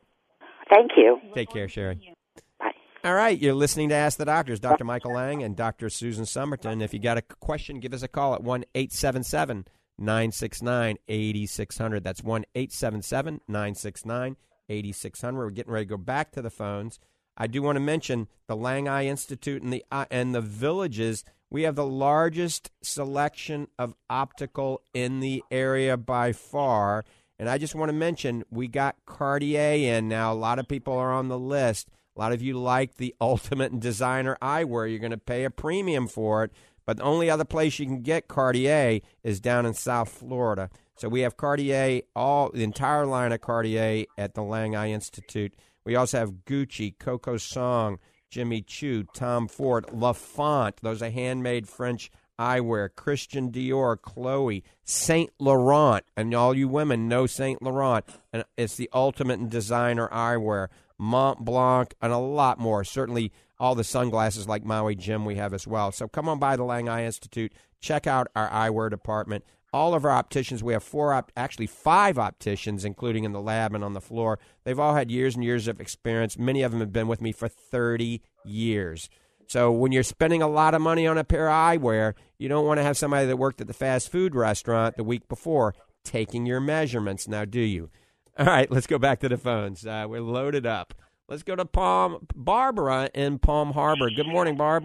Thank 0.69 0.93
you. 0.99 1.19
Take 1.35 1.49
care, 1.49 1.67
Sherry. 1.67 2.15
Bye. 2.61 2.73
All 3.03 3.15
right, 3.15 3.39
you're 3.39 3.55
listening 3.55 3.89
to 3.89 3.95
Ask 3.95 4.19
the 4.19 4.27
Doctors, 4.27 4.61
Dr. 4.61 4.85
Michael 4.85 5.15
Lange 5.15 5.43
and 5.43 5.57
Dr. 5.57 5.89
Susan 5.89 6.25
Summerton. 6.25 6.83
If 6.83 6.93
you 6.93 7.01
got 7.01 7.17
a 7.17 7.23
question, 7.23 7.81
give 7.81 7.95
us 7.95 8.03
a 8.03 8.09
call 8.09 8.35
at 8.35 8.43
1 8.43 8.65
877 8.75 9.67
969 9.99 10.99
8600. 11.09 12.05
That's 12.05 12.23
1 12.23 12.45
877 12.55 13.41
969 13.49 14.37
8600. 14.69 15.39
We're 15.39 15.51
getting 15.51 15.73
ready 15.73 15.87
to 15.87 15.91
go 15.91 15.97
back 15.97 16.33
to 16.33 16.43
the 16.43 16.51
phones. 16.51 16.99
I 17.37 17.47
do 17.47 17.63
want 17.63 17.77
to 17.77 17.81
mention 17.81 18.29
the 18.47 18.57
Lange 18.57 18.89
Eye 18.89 19.07
Institute 19.07 19.63
and 19.63 19.73
the 19.73 19.85
uh, 19.91 20.07
and 20.11 20.35
the 20.35 20.41
villages. 20.41 21.25
We 21.51 21.63
have 21.63 21.75
the 21.75 21.87
largest 21.87 22.71
selection 22.83 23.69
of 23.79 23.95
optical 24.09 24.83
in 24.93 25.21
the 25.21 25.43
area 25.51 25.97
by 25.97 26.33
far. 26.33 27.05
And 27.39 27.49
I 27.49 27.59
just 27.59 27.75
want 27.75 27.89
to 27.89 27.95
mention 27.95 28.45
we 28.51 28.69
got 28.69 28.97
Cartier 29.07 29.97
in 29.97 30.09
now. 30.09 30.33
A 30.33 30.35
lot 30.35 30.59
of 30.59 30.69
people 30.69 30.95
are 30.95 31.13
on 31.13 31.29
the 31.29 31.39
list. 31.39 31.89
A 32.17 32.21
lot 32.21 32.33
of 32.33 32.43
you 32.43 32.59
like 32.59 32.97
the 32.97 33.15
ultimate 33.21 33.79
designer 33.81 34.37
eyewear. 34.41 34.89
You're 34.89 35.01
going 35.01 35.11
to 35.11 35.19
pay 35.19 35.45
a 35.45 35.51
premium 35.51 36.07
for 36.07 36.45
it. 36.45 36.53
But 36.87 36.99
the 36.99 37.03
only 37.03 37.31
other 37.31 37.45
place 37.45 37.79
you 37.79 37.87
can 37.87 38.03
get 38.03 38.29
Cartier 38.29 39.01
is 39.23 39.41
down 39.41 39.67
in 39.67 39.75
South 39.75 40.11
Florida. 40.11 40.71
So 40.97 41.09
we 41.09 41.21
have 41.21 41.37
Cartier, 41.37 42.03
all 42.15 42.51
the 42.51 42.63
entire 42.63 43.07
line 43.07 43.33
of 43.33 43.41
Cartier 43.41 44.07
at 44.17 44.35
the 44.35 44.43
Lange 44.43 44.77
Eye 44.77 44.91
Institute. 44.91 45.55
We 45.85 45.97
also 45.97 46.19
have 46.19 46.45
Gucci, 46.47 46.99
Coco 46.99 47.37
Song, 47.37 47.99
Jimmy 48.31 48.63
Choo, 48.63 49.05
Tom 49.15 49.49
Ford, 49.49 49.87
Lafont. 49.93 50.77
Those 50.83 51.03
are 51.03 51.11
handmade 51.11 51.69
French 51.69 52.11
eyewear. 52.39 52.89
Christian 52.95 53.51
Dior, 53.51 54.01
Chloe, 54.01 54.65
Saint 54.85 55.31
Laurent, 55.39 56.05
and 56.17 56.35
all 56.35 56.55
you 56.55 56.69
women 56.69 57.09
know 57.09 57.27
Saint 57.27 57.63
Laurent. 57.63 58.05
And 58.33 58.45
it's 58.57 58.77
the 58.77 58.91
ultimate 58.93 59.41
in 59.41 59.49
designer 59.49 60.09
eyewear. 60.09 60.69
Mont 60.99 61.45
Blanc, 61.45 61.93
and 62.01 62.13
a 62.13 62.19
lot 62.19 62.59
more. 62.59 62.85
Certainly 62.85 63.33
all 63.59 63.75
the 63.75 63.85
sunglasses 63.85 64.49
like 64.49 64.65
Maui 64.65 64.95
Jim 64.95 65.25
we 65.25 65.37
have 65.37 65.53
as 65.53 65.67
well. 65.67 65.93
So 65.93 66.09
come 66.09 66.29
on 66.29 66.39
by 66.39 66.57
the 66.57 66.65
Lange 66.65 66.89
Eye 66.89 67.05
Institute. 67.05 67.53
Check 67.81 68.07
out 68.07 68.29
our 68.35 68.49
eyewear 68.49 68.91
department. 68.91 69.45
All 69.75 69.93
of 69.93 70.05
our 70.05 70.13
opticians, 70.13 70.63
we 70.63 70.73
have 70.73 70.85
four, 70.85 71.25
actually 71.37 71.67
five 71.67 72.17
opticians, 72.17 72.85
including 72.85 73.25
in 73.25 73.33
the 73.33 73.41
lab 73.41 73.75
and 73.75 73.83
on 73.83 73.93
the 73.93 74.01
floor. 74.01 74.39
They've 74.63 74.79
all 74.79 74.95
had 74.95 75.11
years 75.11 75.35
and 75.35 75.43
years 75.43 75.67
of 75.67 75.81
experience. 75.81 76.39
Many 76.39 76.63
of 76.63 76.71
them 76.71 76.79
have 76.79 76.93
been 76.93 77.09
with 77.09 77.21
me 77.21 77.33
for 77.33 77.49
30 77.49 78.23
years. 78.45 79.11
So 79.49 79.73
when 79.73 79.91
you're 79.91 80.05
spending 80.05 80.43
a 80.43 80.47
lot 80.47 80.75
of 80.75 80.81
money 80.81 81.09
on 81.09 81.19
a 81.19 81.25
pair 81.25 81.49
of 81.49 81.55
eyewear, 81.55 82.15
you 82.39 82.49
don't 82.49 82.67
want 82.67 82.79
to 82.79 82.85
have 82.85 82.97
somebody 82.97 83.27
that 83.27 83.37
worked 83.37 83.61
at 83.61 83.67
the 83.67 83.73
fast 83.73 84.13
food 84.13 84.37
restaurant 84.37 84.97
the 84.97 85.03
week 85.03 85.27
before 85.27 85.75
taking 86.05 86.47
your 86.47 86.61
measurements. 86.61 87.27
Now, 87.27 87.45
do 87.45 87.59
you? 87.59 87.91
All 88.39 88.47
right, 88.47 88.71
let's 88.71 88.87
go 88.87 89.01
back 89.01 89.19
to 89.21 89.29
the 89.29 89.39
phones. 89.39 89.85
Uh, 89.85 90.07
we're 90.09 90.21
loaded 90.21 90.67
up. 90.67 90.95
Let's 91.29 91.43
go 91.43 91.57
to 91.57 91.65
Palm 91.65 92.29
Barbara 92.33 93.11
in 93.13 93.41
Palm 93.41 93.73
Harbor. 93.73 94.09
Good 94.09 94.29
morning, 94.29 94.57
Barb. 94.57 94.85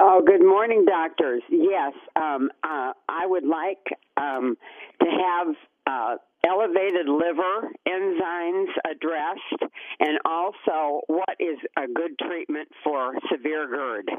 Oh, 0.00 0.22
good 0.24 0.44
morning, 0.44 0.84
doctors. 0.84 1.42
Yes, 1.50 1.92
um, 2.14 2.50
uh, 2.62 2.92
I 3.08 3.26
would 3.26 3.44
like 3.44 3.84
um, 4.16 4.56
to 5.02 5.06
have 5.08 5.54
uh, 5.88 6.16
elevated 6.46 7.08
liver 7.08 7.72
enzymes 7.86 8.68
addressed, 8.88 9.72
and 9.98 10.18
also 10.24 11.00
what 11.08 11.36
is 11.40 11.58
a 11.76 11.88
good 11.92 12.16
treatment 12.18 12.68
for 12.84 13.14
severe 13.30 13.66
GERD. 13.66 14.10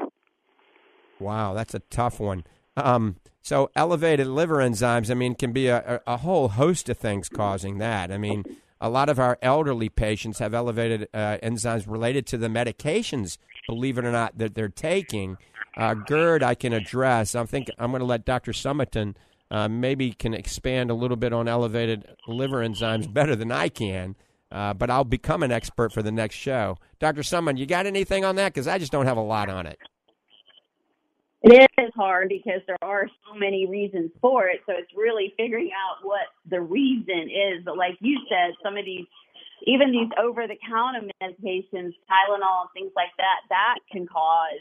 Wow, 1.18 1.54
that's 1.54 1.74
a 1.74 1.80
tough 1.90 2.20
one. 2.20 2.44
Um, 2.76 3.16
so 3.40 3.70
elevated 3.74 4.26
liver 4.26 4.56
enzymes, 4.56 5.10
I 5.10 5.14
mean, 5.14 5.34
can 5.34 5.52
be 5.52 5.68
a, 5.68 6.02
a, 6.06 6.18
whole 6.18 6.48
host 6.48 6.90
of 6.90 6.98
things 6.98 7.28
causing 7.30 7.78
that. 7.78 8.12
I 8.12 8.18
mean, 8.18 8.44
a 8.80 8.90
lot 8.90 9.08
of 9.08 9.18
our 9.18 9.38
elderly 9.40 9.88
patients 9.88 10.38
have 10.40 10.52
elevated 10.52 11.08
uh, 11.14 11.38
enzymes 11.42 11.90
related 11.90 12.26
to 12.28 12.38
the 12.38 12.48
medications, 12.48 13.38
believe 13.66 13.96
it 13.98 14.04
or 14.04 14.12
not, 14.12 14.36
that 14.38 14.54
they're 14.54 14.68
taking. 14.68 15.38
Uh, 15.76 15.94
GERD, 15.94 16.42
I 16.42 16.54
can 16.54 16.72
address. 16.72 17.34
I 17.34 17.44
think 17.44 17.68
I'm 17.78 17.90
going 17.90 18.00
to 18.00 18.06
let 18.06 18.24
Dr. 18.24 18.52
Summerton 18.52 19.14
uh, 19.50 19.68
maybe 19.68 20.12
can 20.12 20.34
expand 20.34 20.90
a 20.90 20.94
little 20.94 21.16
bit 21.16 21.32
on 21.32 21.48
elevated 21.48 22.06
liver 22.26 22.58
enzymes 22.58 23.12
better 23.12 23.36
than 23.36 23.52
I 23.52 23.68
can. 23.68 24.16
Uh, 24.52 24.74
but 24.74 24.90
I'll 24.90 25.04
become 25.04 25.42
an 25.42 25.52
expert 25.52 25.92
for 25.92 26.02
the 26.02 26.10
next 26.10 26.34
show. 26.34 26.76
Dr. 26.98 27.22
Summon, 27.22 27.56
you 27.56 27.66
got 27.66 27.86
anything 27.86 28.24
on 28.24 28.34
that? 28.36 28.52
Because 28.52 28.66
I 28.66 28.78
just 28.78 28.90
don't 28.90 29.06
have 29.06 29.16
a 29.16 29.22
lot 29.22 29.48
on 29.48 29.66
it. 29.66 29.78
It 31.42 31.70
is 31.78 31.90
hard 31.94 32.28
because 32.28 32.60
there 32.66 32.76
are 32.82 33.08
so 33.08 33.38
many 33.38 33.66
reasons 33.66 34.10
for 34.20 34.46
it. 34.48 34.60
So 34.66 34.74
it's 34.76 34.90
really 34.94 35.32
figuring 35.38 35.70
out 35.72 36.04
what 36.04 36.26
the 36.50 36.60
reason 36.60 37.30
is. 37.30 37.64
But 37.64 37.78
like 37.78 37.96
you 38.00 38.18
said, 38.28 38.54
some 38.62 38.76
of 38.76 38.84
these, 38.84 39.06
even 39.66 39.90
these 39.90 40.10
over 40.20 40.46
the 40.46 40.56
counter 40.68 41.00
medications, 41.22 41.94
Tylenol 42.10 42.66
and 42.66 42.70
things 42.74 42.92
like 42.94 43.14
that, 43.16 43.48
that 43.48 43.78
can 43.90 44.06
cause 44.06 44.60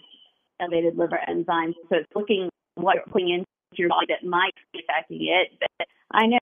elevated 0.60 0.97
liver 0.97 1.20
enzymes. 1.30 1.76
So 1.89 1.97
it's 1.97 2.07
looking 2.16 2.49
what 2.76 2.95
you're 2.95 3.05
putting 3.12 3.30
into 3.30 3.45
your 3.74 3.89
body 3.89 4.07
that 4.10 4.28
might 4.28 4.53
be 4.74 4.82
affecting 4.88 5.28
it. 5.28 5.60
But 5.60 5.88
I 6.12 6.28
know 6.28 6.39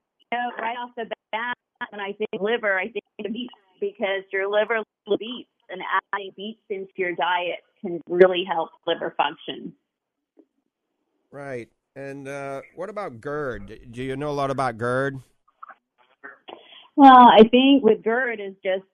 right 0.60 0.78
off 0.78 0.92
the 0.96 1.06
bat, 1.32 1.56
when 1.90 2.02
I 2.02 2.14
think 2.14 2.42
liver, 2.42 2.80
I 2.80 2.90
think 2.90 3.34
beets 3.34 3.54
because 3.80 4.24
your 4.32 4.50
liver 4.50 4.82
beets 5.20 5.50
and 5.70 5.82
adding 6.14 6.32
beets 6.36 6.62
into 6.70 6.92
your 6.96 7.14
diet 7.16 7.60
can 7.82 8.02
really 8.10 8.44
help 8.44 8.70
liver 8.86 9.14
function. 9.16 9.74
Right. 11.32 11.70
And 11.96 12.28
uh, 12.28 12.62
what 12.76 12.90
about 12.90 13.22
GERD? 13.22 13.92
Do 13.92 14.04
you 14.04 14.16
know 14.16 14.30
a 14.30 14.32
lot 14.32 14.52
about 14.52 14.78
GERD? 14.78 15.20
Well, 16.96 17.28
I 17.28 17.44
think 17.50 17.84
with 17.84 18.04
GERD 18.04 18.40
is 18.40 18.54
just 18.64 18.86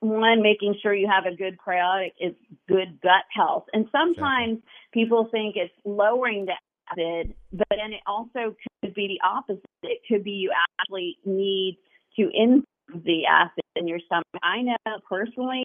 one 0.00 0.42
making 0.42 0.76
sure 0.82 0.94
you 0.94 1.08
have 1.08 1.30
a 1.30 1.36
good 1.36 1.58
probiotic 1.58 2.12
is 2.18 2.34
good 2.68 3.00
gut 3.02 3.24
health. 3.34 3.64
And 3.72 3.86
sometimes 3.92 4.58
exactly. 4.58 4.62
people 4.92 5.28
think 5.30 5.56
it's 5.56 5.74
lowering 5.84 6.46
the 6.46 6.54
acid, 6.90 7.34
but 7.52 7.66
then 7.70 7.92
it 7.92 8.00
also 8.06 8.56
could 8.82 8.94
be 8.94 9.06
the 9.06 9.26
opposite. 9.26 9.62
It 9.82 10.00
could 10.08 10.24
be 10.24 10.32
you 10.32 10.52
actually 10.80 11.18
need 11.24 11.78
to 12.16 12.30
increase 12.32 12.64
the 13.04 13.26
acid 13.26 13.62
in 13.76 13.86
your 13.86 14.00
stomach. 14.06 14.24
I 14.42 14.62
know 14.62 14.76
personally, 15.08 15.64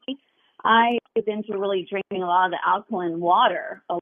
I've 0.63 0.99
into 1.27 1.57
really 1.57 1.87
drinking 1.89 2.23
a 2.23 2.27
lot 2.27 2.45
of 2.45 2.51
the 2.51 2.59
alkaline 2.65 3.19
water 3.19 3.83
a 3.89 3.99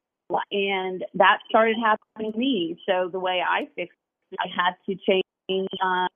and 0.50 1.04
that 1.14 1.38
started 1.48 1.76
happening 1.82 2.32
to 2.32 2.38
me. 2.38 2.78
So 2.88 3.08
the 3.10 3.20
way 3.20 3.42
I 3.46 3.66
fixed 3.76 3.96
it, 4.32 4.38
I 4.40 4.48
had 4.48 4.74
to 4.86 4.96
change 5.06 5.68
um. 5.82 6.08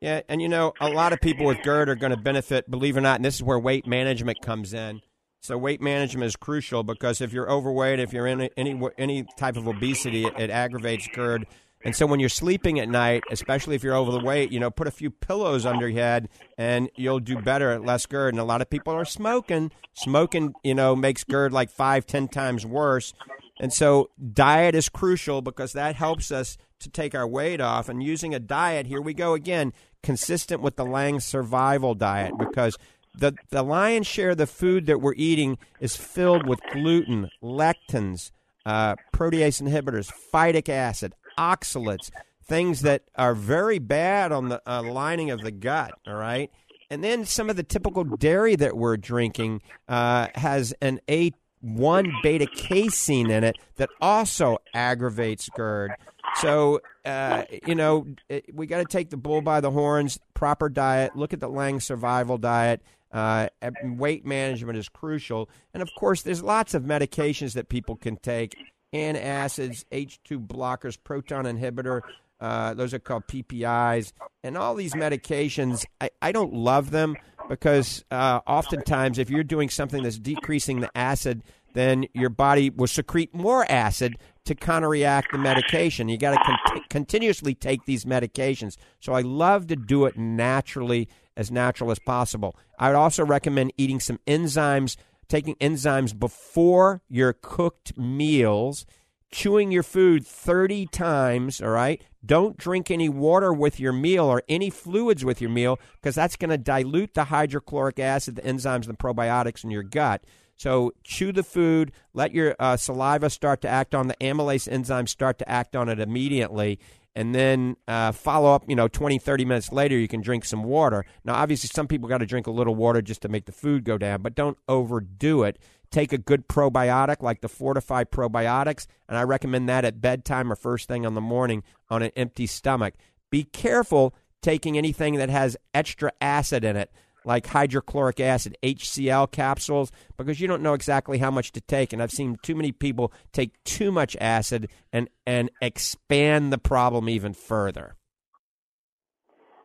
Yeah, 0.00 0.22
and 0.28 0.40
you 0.40 0.48
know, 0.48 0.72
a 0.80 0.88
lot 0.88 1.12
of 1.12 1.20
people 1.20 1.44
with 1.44 1.62
GERD 1.62 1.90
are 1.90 1.94
going 1.94 2.10
to 2.10 2.16
benefit, 2.16 2.70
believe 2.70 2.96
it 2.96 3.00
or 3.00 3.02
not, 3.02 3.16
and 3.16 3.24
this 3.24 3.34
is 3.34 3.42
where 3.42 3.58
weight 3.58 3.86
management 3.86 4.40
comes 4.40 4.72
in. 4.72 5.02
So 5.42 5.56
weight 5.56 5.80
management 5.80 6.26
is 6.26 6.36
crucial 6.36 6.82
because 6.82 7.20
if 7.20 7.32
you're 7.32 7.50
overweight, 7.50 7.98
if 7.98 8.12
you're 8.12 8.26
in 8.26 8.42
any 8.56 8.78
any 8.98 9.26
type 9.38 9.56
of 9.56 9.66
obesity, 9.66 10.26
it, 10.26 10.38
it 10.38 10.50
aggravates 10.50 11.08
GERD. 11.08 11.46
And 11.82 11.96
so 11.96 12.04
when 12.04 12.20
you're 12.20 12.28
sleeping 12.28 12.78
at 12.78 12.90
night, 12.90 13.22
especially 13.30 13.74
if 13.74 13.82
you're 13.82 13.94
over 13.94 14.12
the 14.12 14.20
weight, 14.20 14.52
you 14.52 14.60
know, 14.60 14.70
put 14.70 14.86
a 14.86 14.90
few 14.90 15.10
pillows 15.10 15.64
under 15.64 15.88
your 15.88 15.98
head 15.98 16.28
and 16.58 16.90
you'll 16.94 17.20
do 17.20 17.40
better 17.40 17.70
at 17.70 17.82
less 17.82 18.04
GERD. 18.04 18.34
And 18.34 18.40
a 18.40 18.44
lot 18.44 18.60
of 18.60 18.68
people 18.68 18.92
are 18.92 19.06
smoking. 19.06 19.72
Smoking, 19.94 20.52
you 20.62 20.74
know, 20.74 20.94
makes 20.94 21.24
GERD 21.24 21.54
like 21.54 21.70
five, 21.70 22.04
ten 22.04 22.28
times 22.28 22.66
worse. 22.66 23.14
And 23.60 23.72
so 23.72 24.10
diet 24.32 24.74
is 24.74 24.90
crucial 24.90 25.40
because 25.40 25.72
that 25.72 25.94
helps 25.96 26.30
us 26.30 26.58
to 26.80 26.90
take 26.90 27.14
our 27.14 27.26
weight 27.26 27.60
off. 27.60 27.88
And 27.88 28.02
using 28.02 28.34
a 28.34 28.40
diet, 28.40 28.86
here 28.86 29.00
we 29.00 29.14
go 29.14 29.34
again, 29.34 29.72
consistent 30.02 30.60
with 30.60 30.76
the 30.76 30.84
Lange 30.84 31.20
survival 31.20 31.94
diet 31.94 32.32
because 32.38 32.76
the, 33.16 33.34
the 33.50 33.62
lion's 33.62 34.06
share 34.06 34.30
of 34.30 34.38
the 34.38 34.46
food 34.46 34.86
that 34.86 35.00
we're 35.00 35.14
eating 35.16 35.58
is 35.80 35.96
filled 35.96 36.46
with 36.46 36.60
gluten, 36.72 37.28
lectins, 37.42 38.30
uh, 38.66 38.94
protease 39.12 39.60
inhibitors, 39.62 40.12
phytic 40.32 40.68
acid, 40.68 41.14
oxalates, 41.38 42.10
things 42.44 42.82
that 42.82 43.02
are 43.16 43.34
very 43.34 43.78
bad 43.78 44.32
on 44.32 44.48
the 44.48 44.62
uh, 44.66 44.82
lining 44.82 45.30
of 45.30 45.40
the 45.40 45.50
gut. 45.50 45.92
All 46.06 46.14
right. 46.14 46.50
And 46.90 47.04
then 47.04 47.24
some 47.24 47.48
of 47.48 47.56
the 47.56 47.62
typical 47.62 48.04
dairy 48.04 48.56
that 48.56 48.76
we're 48.76 48.96
drinking 48.96 49.62
uh, 49.88 50.26
has 50.34 50.74
an 50.82 51.00
A1 51.06 52.10
beta 52.22 52.46
casein 52.46 53.30
in 53.30 53.44
it 53.44 53.56
that 53.76 53.90
also 54.00 54.58
aggravates 54.74 55.48
GERD. 55.54 55.92
So, 56.36 56.80
uh, 57.04 57.44
you 57.66 57.74
know, 57.74 58.06
it, 58.28 58.54
we 58.54 58.66
got 58.66 58.78
to 58.78 58.84
take 58.84 59.10
the 59.10 59.16
bull 59.16 59.42
by 59.42 59.60
the 59.60 59.70
horns, 59.70 60.18
proper 60.34 60.68
diet, 60.68 61.16
look 61.16 61.32
at 61.32 61.40
the 61.40 61.48
Lange 61.48 61.80
survival 61.80 62.38
diet. 62.38 62.82
Uh, 63.12 63.48
weight 63.82 64.24
management 64.24 64.78
is 64.78 64.88
crucial. 64.88 65.50
And 65.74 65.82
of 65.82 65.90
course, 65.98 66.22
there's 66.22 66.42
lots 66.42 66.74
of 66.74 66.84
medications 66.84 67.54
that 67.54 67.68
people 67.68 67.96
can 67.96 68.16
take 68.16 68.56
antacids, 68.94 69.84
H2 69.92 70.46
blockers, 70.46 70.96
proton 71.02 71.44
inhibitor, 71.44 72.02
Uh, 72.40 72.72
those 72.72 72.94
are 72.94 72.98
called 72.98 73.26
PPIs. 73.26 74.12
And 74.42 74.56
all 74.56 74.74
these 74.74 74.94
medications, 74.94 75.84
I, 76.00 76.08
I 76.22 76.32
don't 76.32 76.54
love 76.54 76.90
them 76.90 77.16
because 77.50 78.02
uh, 78.10 78.40
oftentimes 78.46 79.18
if 79.18 79.28
you're 79.28 79.44
doing 79.44 79.68
something 79.68 80.02
that's 80.02 80.18
decreasing 80.18 80.80
the 80.80 80.90
acid, 80.96 81.42
then 81.74 82.06
your 82.14 82.30
body 82.30 82.70
will 82.70 82.86
secrete 82.86 83.34
more 83.34 83.70
acid 83.70 84.16
to 84.50 84.56
counteract 84.56 85.30
the 85.30 85.38
medication. 85.38 86.08
You 86.08 86.18
got 86.18 86.32
to 86.32 86.42
con- 86.44 86.82
continuously 86.90 87.54
take 87.54 87.84
these 87.84 88.04
medications. 88.04 88.76
So 88.98 89.12
I 89.12 89.20
love 89.20 89.68
to 89.68 89.76
do 89.76 90.06
it 90.06 90.18
naturally, 90.18 91.08
as 91.36 91.52
natural 91.52 91.92
as 91.92 92.00
possible. 92.00 92.56
I 92.76 92.88
would 92.88 92.96
also 92.96 93.24
recommend 93.24 93.72
eating 93.78 94.00
some 94.00 94.18
enzymes, 94.26 94.96
taking 95.28 95.54
enzymes 95.56 96.18
before 96.18 97.00
your 97.08 97.32
cooked 97.32 97.96
meals 97.96 98.86
chewing 99.32 99.70
your 99.70 99.84
food 99.84 100.26
30 100.26 100.86
times, 100.86 101.60
all 101.60 101.68
right? 101.68 102.02
Don't 102.26 102.56
drink 102.56 102.90
any 102.90 103.08
water 103.08 103.52
with 103.52 103.78
your 103.78 103.92
meal 103.92 104.24
or 104.24 104.42
any 104.48 104.70
fluids 104.70 105.24
with 105.24 105.40
your 105.40 105.50
meal 105.50 105.78
because 105.94 106.16
that's 106.16 106.34
going 106.34 106.50
to 106.50 106.58
dilute 106.58 107.14
the 107.14 107.24
hydrochloric 107.24 108.00
acid, 108.00 108.34
the 108.34 108.42
enzymes, 108.42 108.86
and 108.86 108.86
the 108.86 108.94
probiotics 108.94 109.62
in 109.62 109.70
your 109.70 109.84
gut. 109.84 110.24
So 110.60 110.92
chew 111.02 111.32
the 111.32 111.42
food, 111.42 111.90
let 112.12 112.34
your 112.34 112.54
uh, 112.58 112.76
saliva 112.76 113.30
start 113.30 113.62
to 113.62 113.68
act 113.68 113.94
on 113.94 114.08
the 114.08 114.14
amylase 114.20 114.70
enzymes 114.70 115.08
start 115.08 115.38
to 115.38 115.48
act 115.48 115.74
on 115.74 115.88
it 115.88 115.98
immediately, 115.98 116.78
and 117.14 117.34
then 117.34 117.78
uh, 117.88 118.12
follow 118.12 118.54
up, 118.54 118.64
you 118.68 118.76
know, 118.76 118.86
20, 118.86 119.18
30 119.18 119.46
minutes 119.46 119.72
later, 119.72 119.96
you 119.96 120.06
can 120.06 120.20
drink 120.20 120.44
some 120.44 120.62
water. 120.62 121.06
Now, 121.24 121.36
obviously, 121.36 121.70
some 121.72 121.88
people 121.88 122.10
got 122.10 122.18
to 122.18 122.26
drink 122.26 122.46
a 122.46 122.50
little 122.50 122.74
water 122.74 123.00
just 123.00 123.22
to 123.22 123.30
make 123.30 123.46
the 123.46 123.52
food 123.52 123.84
go 123.84 123.96
down, 123.96 124.20
but 124.20 124.34
don't 124.34 124.58
overdo 124.68 125.44
it 125.44 125.58
take 125.90 126.12
a 126.12 126.18
good 126.18 126.46
probiotic 126.46 127.22
like 127.22 127.40
the 127.40 127.48
Fortifeye 127.48 128.04
probiotics, 128.04 128.86
and 129.08 129.16
I 129.16 129.22
recommend 129.22 129.66
that 129.70 129.86
at 129.86 130.02
bedtime 130.02 130.52
or 130.52 130.56
first 130.56 130.88
thing 130.88 131.06
on 131.06 131.14
the 131.14 131.22
morning 131.22 131.62
on 131.88 132.02
an 132.02 132.10
empty 132.16 132.46
stomach. 132.46 132.96
Be 133.30 133.44
careful 133.44 134.14
taking 134.42 134.76
anything 134.76 135.14
that 135.14 135.30
has 135.30 135.56
extra 135.72 136.12
acid 136.20 136.64
in 136.64 136.76
it, 136.76 136.92
like 137.24 137.46
hydrochloric 137.46 138.20
acid, 138.20 138.56
HCl 138.62 139.30
capsules, 139.30 139.90
because 140.16 140.40
you 140.40 140.48
don't 140.48 140.62
know 140.62 140.74
exactly 140.74 141.18
how 141.18 141.30
much 141.30 141.52
to 141.52 141.60
take. 141.60 141.92
And 141.92 142.02
I've 142.02 142.10
seen 142.10 142.36
too 142.42 142.54
many 142.54 142.72
people 142.72 143.12
take 143.32 143.62
too 143.64 143.92
much 143.92 144.16
acid 144.20 144.70
and, 144.92 145.08
and 145.26 145.50
expand 145.60 146.52
the 146.52 146.58
problem 146.58 147.08
even 147.08 147.34
further. 147.34 147.96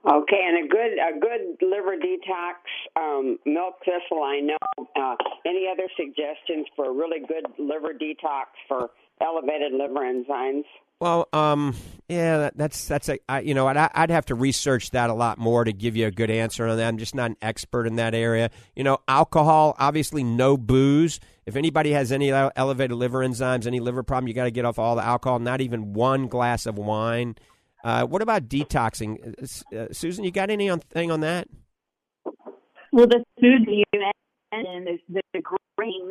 Okay, 0.08 0.40
and 0.40 0.66
a 0.66 0.68
good 0.68 1.00
a 1.00 1.20
good 1.20 1.68
liver 1.68 1.96
detox, 1.98 2.62
um, 2.96 3.40
milk 3.44 3.80
thistle. 3.84 4.22
I 4.22 4.40
know. 4.40 4.88
Uh, 4.96 5.16
any 5.48 5.68
other 5.72 5.90
suggestions 5.98 6.68
for 6.76 6.86
a 6.86 6.94
really 6.94 7.26
good 7.28 7.48
liver 7.58 7.92
detox 7.92 8.46
for 8.68 8.92
elevated 9.20 9.74
liver 9.74 10.02
enzymes? 10.02 10.66
Well, 11.02 11.28
um, 11.34 11.76
yeah, 12.08 12.38
that, 12.38 12.58
that's 12.58 12.88
that's 12.88 13.10
a 13.10 13.20
I, 13.28 13.42
you 13.42 13.54
know 13.54 13.68
I'd, 13.68 13.76
I'd 13.76 14.12
have 14.12 14.28
to 14.28 14.36
research 14.36 14.92
that 14.92 15.10
a 15.10 15.14
lot 15.14 15.38
more 15.38 15.66
to 15.66 15.74
give 15.74 15.98
you 15.98 16.08
a 16.08 16.12
good 16.12 16.32
answer 16.32 16.68
on 16.68 16.78
that. 16.78 16.88
I'm 16.88 16.98
just 16.98 17.14
not 17.14 17.32
an 17.32 17.38
expert 17.42 17.86
in 17.86 17.98
that 17.98 18.16
area. 18.16 18.50
You 18.76 18.86
know, 18.86 19.00
alcohol, 19.08 19.76
obviously, 19.78 20.24
no 20.24 20.56
booze. 20.56 21.20
If 21.46 21.58
anybody 21.58 21.92
has 21.92 22.12
any 22.12 22.32
elevated 22.32 22.96
liver 22.96 23.20
enzymes, 23.20 23.68
any 23.68 23.80
liver 23.80 24.04
problem, 24.04 24.30
you 24.30 24.34
got 24.34 24.46
to 24.46 24.52
get 24.52 24.64
off 24.64 24.80
all 24.80 24.96
the 24.96 25.04
alcohol. 25.04 25.40
Not 25.40 25.60
even 25.62 25.94
one 25.94 26.28
glass 26.28 26.66
of 26.66 26.78
wine. 26.78 27.36
Uh, 27.84 28.06
what 28.06 28.22
about 28.22 28.48
detoxing, 28.48 29.36
uh, 29.74 29.76
uh 29.76 29.88
Susan? 29.92 30.24
You 30.24 30.32
got 30.32 30.50
anything 30.50 31.12
on 31.12 31.20
that? 31.20 31.48
Well, 32.92 33.06
the 33.06 33.24
food 33.40 33.68
you 33.68 33.84
mentioned, 33.94 35.00
the, 35.10 35.22
the 35.34 35.42
green 35.78 36.10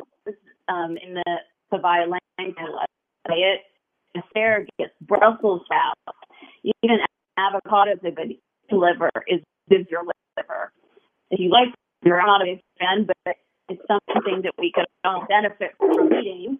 um, 0.69 0.95
in 1.03 1.15
the 1.15 1.39
Savaya 1.73 2.07
language, 2.07 2.55
it 3.27 3.61
asparagus, 4.15 4.91
Brussels 5.01 5.61
sprouts, 5.65 6.19
even 6.83 6.97
avocado 7.37 7.91
is 7.91 7.99
a 8.05 8.11
good 8.11 8.35
liver. 8.71 9.11
Is 9.27 9.41
good 9.69 9.87
your 9.89 10.01
liver. 10.01 10.71
If 11.31 11.39
you 11.39 11.49
like, 11.49 11.73
you're 12.03 12.17
not 12.17 12.41
a 12.41 12.61
fan, 12.79 13.07
but 13.07 13.35
it's 13.69 13.81
something 13.87 14.41
that 14.43 14.53
we 14.57 14.71
could 14.73 14.85
all 15.03 15.25
benefit 15.27 15.71
from 15.77 16.13
eating. 16.13 16.59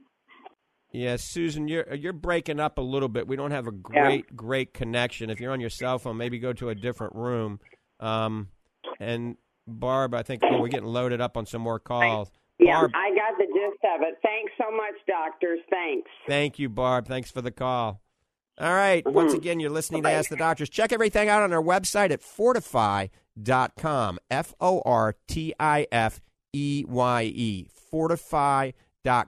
Yeah, 0.91 1.17
Susan, 1.19 1.67
you're 1.67 1.93
you're 1.93 2.13
breaking 2.13 2.59
up 2.59 2.77
a 2.77 2.81
little 2.81 3.09
bit. 3.09 3.27
We 3.27 3.35
don't 3.35 3.51
have 3.51 3.67
a 3.67 3.71
great 3.71 4.25
yeah. 4.29 4.35
great 4.35 4.73
connection. 4.73 5.29
If 5.29 5.41
you're 5.41 5.51
on 5.51 5.59
your 5.59 5.69
cell 5.69 5.99
phone, 5.99 6.17
maybe 6.17 6.39
go 6.39 6.53
to 6.53 6.69
a 6.69 6.75
different 6.75 7.15
room. 7.15 7.59
Um, 7.99 8.47
and 8.99 9.35
Barb, 9.67 10.13
I 10.13 10.23
think 10.23 10.41
oh, 10.45 10.61
we're 10.61 10.69
getting 10.69 10.87
loaded 10.87 11.19
up 11.19 11.35
on 11.37 11.45
some 11.45 11.61
more 11.61 11.79
calls. 11.79 12.31
Yeah, 12.59 12.81
Barb, 12.81 12.91
I 12.95 13.09
got 13.09 13.37
the 13.37 13.45
gist 13.45 13.83
of 13.95 14.01
it. 14.01 14.17
Thanks 14.23 14.53
so 14.57 14.71
much, 14.71 14.95
doctors. 15.07 15.59
Thanks. 15.69 16.09
Thank 16.27 16.57
you, 16.57 16.69
Barb. 16.69 17.07
Thanks 17.07 17.29
for 17.29 17.41
the 17.41 17.51
call. 17.51 18.01
All 18.57 18.73
right. 18.73 19.03
mm-hmm. 19.03 19.13
Once 19.15 19.33
again, 19.33 19.59
you're 19.59 19.69
listening 19.69 20.03
to 20.03 20.09
Ask 20.09 20.29
the 20.29 20.37
Doctors. 20.37 20.69
Check 20.69 20.93
everything 20.93 21.27
out 21.27 21.41
on 21.41 21.51
our 21.51 21.61
website 21.61 22.11
at 22.11 22.21
fortifeye.com. 22.21 24.19
F 24.31 24.53
O 24.61 24.81
R 24.85 25.15
T 25.27 25.53
I 25.59 25.87
F 25.91 26.21
E 26.53 26.85
Y 26.87 27.23
E. 27.23 27.67
Fortifeye 27.91 28.73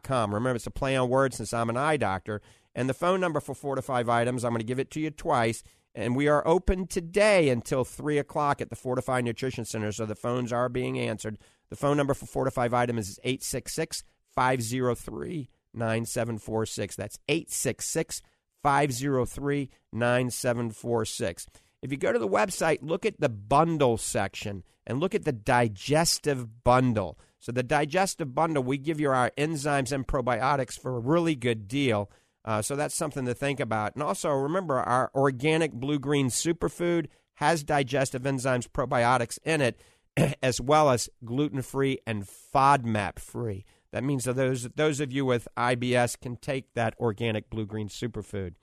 com. 0.03 0.33
Remember, 0.33 0.55
it's 0.55 0.67
a 0.67 0.71
play 0.71 0.95
on 0.95 1.09
words 1.09 1.37
since 1.37 1.53
I'm 1.53 1.69
an 1.69 1.77
eye 1.77 1.97
doctor. 1.97 2.41
And 2.73 2.89
the 2.89 2.93
phone 2.93 3.19
number 3.19 3.39
for 3.39 3.53
Fortifeye 3.53 4.07
Items, 4.07 4.43
I'm 4.43 4.51
going 4.51 4.59
to 4.59 4.65
give 4.65 4.79
it 4.79 4.91
to 4.91 4.99
you 4.99 5.11
twice. 5.11 5.63
And 5.95 6.15
we 6.15 6.27
are 6.27 6.47
open 6.47 6.85
today 6.85 7.49
until 7.49 7.83
3 7.83 8.19
o'clock 8.19 8.61
at 8.61 8.69
the 8.69 8.75
Fortifeye 8.75 9.23
Nutrition 9.23 9.65
Center, 9.65 9.91
so 9.91 10.05
the 10.05 10.15
phones 10.15 10.53
are 10.53 10.69
being 10.69 10.99
answered. 10.99 11.39
The 11.69 11.75
phone 11.75 11.97
number 11.97 12.13
for 12.13 12.25
Fortifeye 12.25 12.73
Items 12.73 13.09
is 13.09 13.19
866 13.23 14.03
503 14.33 15.49
9746. 15.73 16.95
That's 16.95 17.19
866 17.27 18.21
503 18.63 19.69
9746. 19.93 21.47
If 21.81 21.91
you 21.91 21.97
go 21.97 22.11
to 22.11 22.19
the 22.19 22.27
website, 22.27 22.79
look 22.81 23.05
at 23.05 23.19
the 23.19 23.29
bundle 23.29 23.97
section 23.97 24.63
and 24.85 24.99
look 24.99 25.13
at 25.13 25.25
the 25.25 25.31
digestive 25.31 26.63
bundle. 26.63 27.19
So 27.39 27.51
the 27.51 27.63
digestive 27.63 28.33
bundle, 28.33 28.63
we 28.63 28.77
give 28.77 28.99
you 28.99 29.11
our 29.11 29.31
enzymes 29.37 29.91
and 29.91 30.07
probiotics 30.07 30.79
for 30.79 30.95
a 30.95 30.99
really 30.99 31.35
good 31.35 31.67
deal. 31.67 32.09
Uh, 32.43 32.61
so 32.61 32.75
that's 32.75 32.95
something 32.95 33.25
to 33.25 33.33
think 33.33 33.59
about. 33.59 33.93
And 33.93 34.01
also 34.01 34.29
remember, 34.31 34.79
our 34.79 35.11
organic 35.13 35.73
blue 35.73 35.99
green 35.99 36.29
superfood 36.29 37.07
has 37.35 37.63
digestive 37.63 38.23
enzymes, 38.23 38.67
probiotics 38.67 39.37
in 39.43 39.61
it, 39.61 39.79
as 40.41 40.59
well 40.59 40.89
as 40.89 41.09
gluten 41.23 41.61
free 41.61 41.99
and 42.05 42.23
FODMAP 42.25 43.19
free. 43.19 43.65
That 43.91 44.03
means 44.03 44.25
that 44.25 44.35
those 44.35 44.63
those 44.75 44.99
of 44.99 45.11
you 45.11 45.25
with 45.25 45.47
IBS 45.57 46.19
can 46.19 46.35
take 46.35 46.73
that 46.73 46.95
organic 46.99 47.49
blue 47.49 47.65
green 47.65 47.87
superfood. 47.87 48.55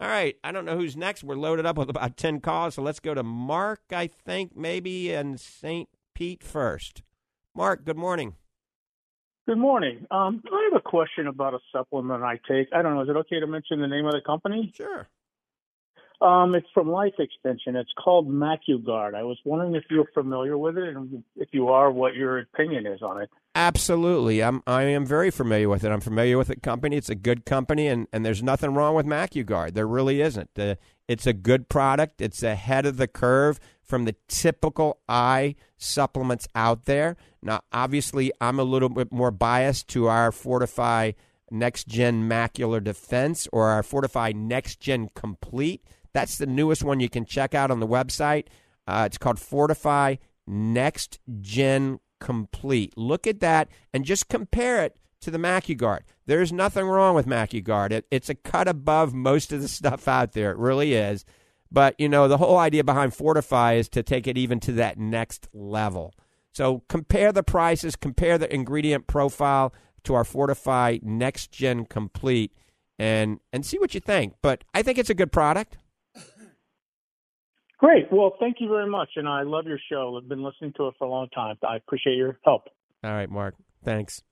All 0.00 0.08
right, 0.08 0.36
I 0.42 0.50
don't 0.50 0.64
know 0.64 0.76
who's 0.76 0.96
next. 0.96 1.22
We're 1.22 1.36
loaded 1.36 1.64
up 1.66 1.78
with 1.78 1.88
about 1.88 2.16
ten 2.16 2.40
calls, 2.40 2.74
so 2.74 2.82
let's 2.82 3.00
go 3.00 3.14
to 3.14 3.22
Mark. 3.22 3.80
I 3.92 4.08
think 4.08 4.56
maybe 4.56 5.12
and 5.12 5.38
Saint 5.38 5.88
Pete 6.14 6.42
first. 6.42 7.02
Mark, 7.54 7.84
good 7.84 7.96
morning. 7.96 8.34
Good 9.46 9.58
morning. 9.58 10.06
Um, 10.10 10.42
I 10.52 10.68
have 10.70 10.80
a 10.80 10.88
question 10.88 11.26
about 11.26 11.54
a 11.54 11.58
supplement 11.72 12.22
I 12.22 12.40
take. 12.48 12.68
I 12.72 12.82
don't 12.82 12.94
know. 12.94 13.02
Is 13.02 13.08
it 13.08 13.16
okay 13.16 13.40
to 13.40 13.46
mention 13.46 13.80
the 13.80 13.88
name 13.88 14.06
of 14.06 14.12
the 14.12 14.20
company? 14.20 14.72
Sure. 14.76 15.08
Um, 16.22 16.54
it's 16.54 16.68
from 16.72 16.88
Life 16.88 17.14
Extension. 17.18 17.74
It's 17.74 17.90
called 18.02 18.28
MacuGuard. 18.28 19.16
I 19.16 19.24
was 19.24 19.38
wondering 19.44 19.74
if 19.74 19.82
you're 19.90 20.06
familiar 20.14 20.56
with 20.56 20.78
it, 20.78 20.94
and 20.94 21.24
if 21.36 21.48
you 21.50 21.68
are, 21.68 21.90
what 21.90 22.14
your 22.14 22.38
opinion 22.38 22.86
is 22.86 23.02
on 23.02 23.20
it. 23.20 23.28
Absolutely, 23.56 24.40
I'm. 24.40 24.62
I 24.64 24.84
am 24.84 25.04
very 25.04 25.32
familiar 25.32 25.68
with 25.68 25.82
it. 25.82 25.90
I'm 25.90 26.00
familiar 26.00 26.38
with 26.38 26.46
the 26.46 26.56
company. 26.56 26.96
It's 26.96 27.08
a 27.08 27.16
good 27.16 27.44
company, 27.44 27.88
and, 27.88 28.06
and 28.12 28.24
there's 28.24 28.40
nothing 28.40 28.74
wrong 28.74 28.94
with 28.94 29.04
MacuGuard. 29.04 29.74
There 29.74 29.86
really 29.86 30.20
isn't. 30.20 30.50
Uh, 30.56 30.76
it's 31.08 31.26
a 31.26 31.32
good 31.32 31.68
product. 31.68 32.20
It's 32.20 32.44
ahead 32.44 32.86
of 32.86 32.98
the 32.98 33.08
curve 33.08 33.58
from 33.82 34.04
the 34.04 34.14
typical 34.28 35.00
eye 35.08 35.56
supplements 35.76 36.46
out 36.54 36.84
there. 36.84 37.16
Now, 37.42 37.62
obviously, 37.72 38.30
I'm 38.40 38.60
a 38.60 38.64
little 38.64 38.88
bit 38.88 39.10
more 39.10 39.32
biased 39.32 39.88
to 39.88 40.06
our 40.06 40.30
Fortifeye 40.30 41.16
Next 41.50 41.88
Gen 41.88 42.28
Macular 42.28 42.82
Defense 42.82 43.48
or 43.52 43.70
our 43.70 43.82
Fortifeye 43.82 44.36
Next 44.36 44.78
Gen 44.78 45.10
Complete. 45.16 45.82
That's 46.14 46.38
the 46.38 46.46
newest 46.46 46.84
one 46.84 47.00
you 47.00 47.08
can 47.08 47.24
check 47.24 47.54
out 47.54 47.70
on 47.70 47.80
the 47.80 47.86
website. 47.86 48.46
Uh, 48.86 49.04
it's 49.06 49.18
called 49.18 49.38
Fortifeye 49.38 50.18
Next 50.46 51.18
Gen 51.40 52.00
Complete. 52.20 52.96
Look 52.96 53.26
at 53.26 53.40
that 53.40 53.68
and 53.92 54.04
just 54.04 54.28
compare 54.28 54.82
it 54.84 54.96
to 55.22 55.30
the 55.30 55.38
MacuGuard. 55.38 56.00
There's 56.26 56.52
nothing 56.52 56.86
wrong 56.86 57.14
with 57.14 57.26
MacuGuard. 57.26 57.92
It, 57.92 58.06
it's 58.10 58.28
a 58.28 58.34
cut 58.34 58.68
above 58.68 59.14
most 59.14 59.52
of 59.52 59.62
the 59.62 59.68
stuff 59.80 60.08
out 60.08 60.32
there. 60.32 60.50
It 60.50 60.58
really 60.58 60.94
is. 60.94 61.24
But, 61.70 61.94
you 61.98 62.08
know, 62.08 62.28
the 62.28 62.36
whole 62.36 62.58
idea 62.58 62.84
behind 62.84 63.12
Fortifeye 63.12 63.78
is 63.78 63.88
to 63.90 64.02
take 64.02 64.26
it 64.26 64.36
even 64.36 64.60
to 64.60 64.72
that 64.72 64.98
next 64.98 65.48
level. 65.54 66.12
So 66.52 66.82
compare 66.88 67.32
the 67.32 67.42
prices, 67.42 67.96
compare 67.96 68.36
the 68.36 68.52
ingredient 68.52 69.06
profile 69.06 69.72
to 70.04 70.14
our 70.14 70.24
Fortifeye 70.24 71.02
Next 71.02 71.50
Gen 71.50 71.86
Complete 71.86 72.52
and 72.98 73.40
and 73.52 73.64
see 73.64 73.78
what 73.78 73.94
you 73.94 74.00
think. 74.00 74.34
But 74.42 74.64
I 74.74 74.82
think 74.82 74.98
it's 74.98 75.10
a 75.10 75.14
good 75.14 75.32
product. 75.32 75.78
Great. 77.82 78.12
Well, 78.12 78.36
thank 78.38 78.58
you 78.60 78.68
very 78.68 78.88
much. 78.88 79.10
And 79.16 79.28
I 79.28 79.42
love 79.42 79.66
your 79.66 79.80
show. 79.90 80.16
I've 80.16 80.28
been 80.28 80.44
listening 80.44 80.72
to 80.76 80.86
it 80.86 80.94
for 80.98 81.04
a 81.04 81.10
long 81.10 81.28
time. 81.30 81.56
I 81.68 81.76
appreciate 81.76 82.14
your 82.14 82.38
help. 82.44 82.68
All 83.02 83.10
right, 83.10 83.28
Mark. 83.28 83.56
Thanks. 83.84 84.22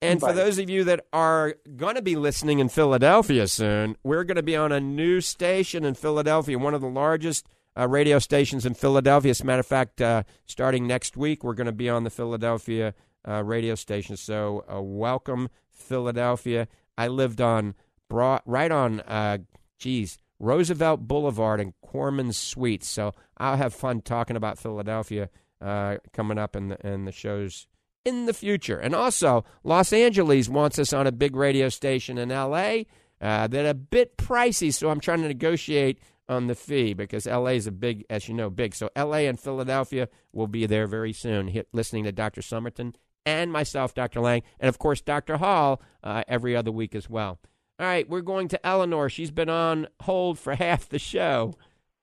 And 0.00 0.18
Bye. 0.18 0.30
for 0.30 0.32
those 0.34 0.58
of 0.58 0.68
you 0.68 0.82
that 0.84 1.06
are 1.12 1.54
going 1.76 1.94
to 1.94 2.02
be 2.02 2.16
listening 2.16 2.58
in 2.58 2.68
Philadelphia 2.68 3.46
soon, 3.46 3.96
we're 4.02 4.24
going 4.24 4.36
to 4.36 4.42
be 4.42 4.56
on 4.56 4.72
a 4.72 4.80
new 4.80 5.20
station 5.20 5.84
in 5.84 5.94
Philadelphia, 5.94 6.58
one 6.58 6.74
of 6.74 6.80
the 6.80 6.88
largest 6.88 7.46
uh, 7.78 7.86
radio 7.86 8.18
stations 8.18 8.66
in 8.66 8.74
Philadelphia. 8.74 9.30
As 9.30 9.42
a 9.42 9.44
matter 9.44 9.60
of 9.60 9.66
fact, 9.66 10.00
uh, 10.00 10.24
starting 10.44 10.84
next 10.88 11.16
week, 11.16 11.44
we're 11.44 11.54
going 11.54 11.66
to 11.66 11.72
be 11.72 11.88
on 11.88 12.02
the 12.02 12.10
Philadelphia 12.10 12.94
uh, 13.28 13.44
radio 13.44 13.76
station. 13.76 14.16
So, 14.16 14.64
uh, 14.68 14.82
welcome, 14.82 15.50
Philadelphia. 15.70 16.66
I 16.98 17.06
lived 17.06 17.40
on 17.40 17.76
broad, 18.08 18.42
right 18.44 18.72
on, 18.72 19.00
uh, 19.02 19.38
geez, 19.78 20.18
Roosevelt 20.42 21.06
Boulevard 21.06 21.60
and 21.60 21.72
Corman 21.80 22.32
Suites. 22.32 22.88
So, 22.88 23.12
I'll 23.38 23.56
have 23.56 23.72
fun 23.72 24.02
talking 24.02 24.36
about 24.36 24.58
Philadelphia 24.58 25.30
uh, 25.60 25.96
coming 26.12 26.38
up 26.38 26.56
in 26.56 26.68
the, 26.68 26.86
in 26.86 27.04
the 27.04 27.12
shows 27.12 27.66
in 28.04 28.26
the 28.26 28.34
future. 28.34 28.78
And 28.78 28.94
also, 28.94 29.44
Los 29.62 29.92
Angeles 29.92 30.48
wants 30.48 30.78
us 30.78 30.92
on 30.92 31.06
a 31.06 31.12
big 31.12 31.36
radio 31.36 31.68
station 31.68 32.18
in 32.18 32.32
L.A. 32.32 32.86
Uh, 33.20 33.46
that 33.46 33.66
a 33.66 33.74
bit 33.74 34.16
pricey, 34.16 34.72
so 34.72 34.90
I'm 34.90 34.98
trying 34.98 35.22
to 35.22 35.28
negotiate 35.28 36.00
on 36.28 36.48
the 36.48 36.54
fee 36.54 36.94
because 36.94 37.26
LA 37.26 37.50
is 37.50 37.66
a 37.66 37.72
big, 37.72 38.04
as 38.10 38.28
you 38.28 38.34
know, 38.34 38.50
big. 38.50 38.74
So 38.74 38.90
LA 38.96 39.28
and 39.28 39.38
Philadelphia 39.38 40.08
will 40.32 40.48
be 40.48 40.66
there 40.66 40.86
very 40.88 41.12
soon, 41.12 41.48
hit, 41.48 41.68
listening 41.72 42.04
to 42.04 42.12
Dr. 42.12 42.40
Summerton 42.40 42.94
and 43.24 43.52
myself, 43.52 43.94
Dr. 43.94 44.20
Lange, 44.20 44.42
and 44.58 44.68
of 44.68 44.78
course 44.78 45.00
Dr. 45.00 45.36
Hall 45.36 45.80
uh, 46.02 46.24
every 46.26 46.56
other 46.56 46.72
week 46.72 46.94
as 46.94 47.08
well. 47.08 47.38
All 47.78 47.86
right, 47.86 48.08
we're 48.08 48.20
going 48.20 48.48
to 48.48 48.66
Eleanor. 48.66 49.08
She's 49.08 49.30
been 49.30 49.48
on 49.48 49.88
hold 50.00 50.38
for 50.38 50.54
half 50.56 50.88
the 50.88 50.98
show. 50.98 51.54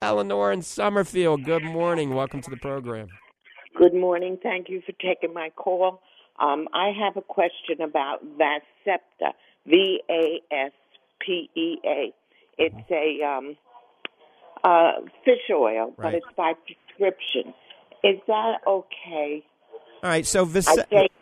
Eleanor 0.02 0.52
in 0.52 0.62
Summerfield, 0.62 1.44
good 1.44 1.64
morning. 1.64 2.14
Welcome 2.14 2.42
to 2.42 2.50
the 2.50 2.58
program. 2.58 3.10
Good 3.78 3.94
morning. 3.94 4.38
Thank 4.42 4.70
you 4.70 4.82
for 4.86 4.94
taking 4.94 5.34
my 5.34 5.50
call. 5.56 6.02
Um, 6.40 6.68
I 6.74 6.92
have 6.98 7.18
a 7.18 7.22
question 7.22 7.82
about 7.82 8.20
Vascepa, 8.38 9.34
V 9.68 10.02
A 10.10 10.42
S 10.52 10.72
P 11.20 11.50
E 11.56 11.78
A. 11.86 12.14
It's 12.58 12.92
a 12.92 13.26
um, 13.26 13.58
uh, 14.64 15.02
fish 15.24 15.50
oil, 15.52 15.94
right. 15.98 15.98
but 15.98 16.14
it's 16.16 16.26
by 16.36 16.54
prescription. 16.66 17.54
Is 18.04 18.20
that 18.28 18.60
okay? 18.66 19.44
All 20.02 20.10
right. 20.10 20.26
So 20.26 20.46
Vis- 20.46 20.68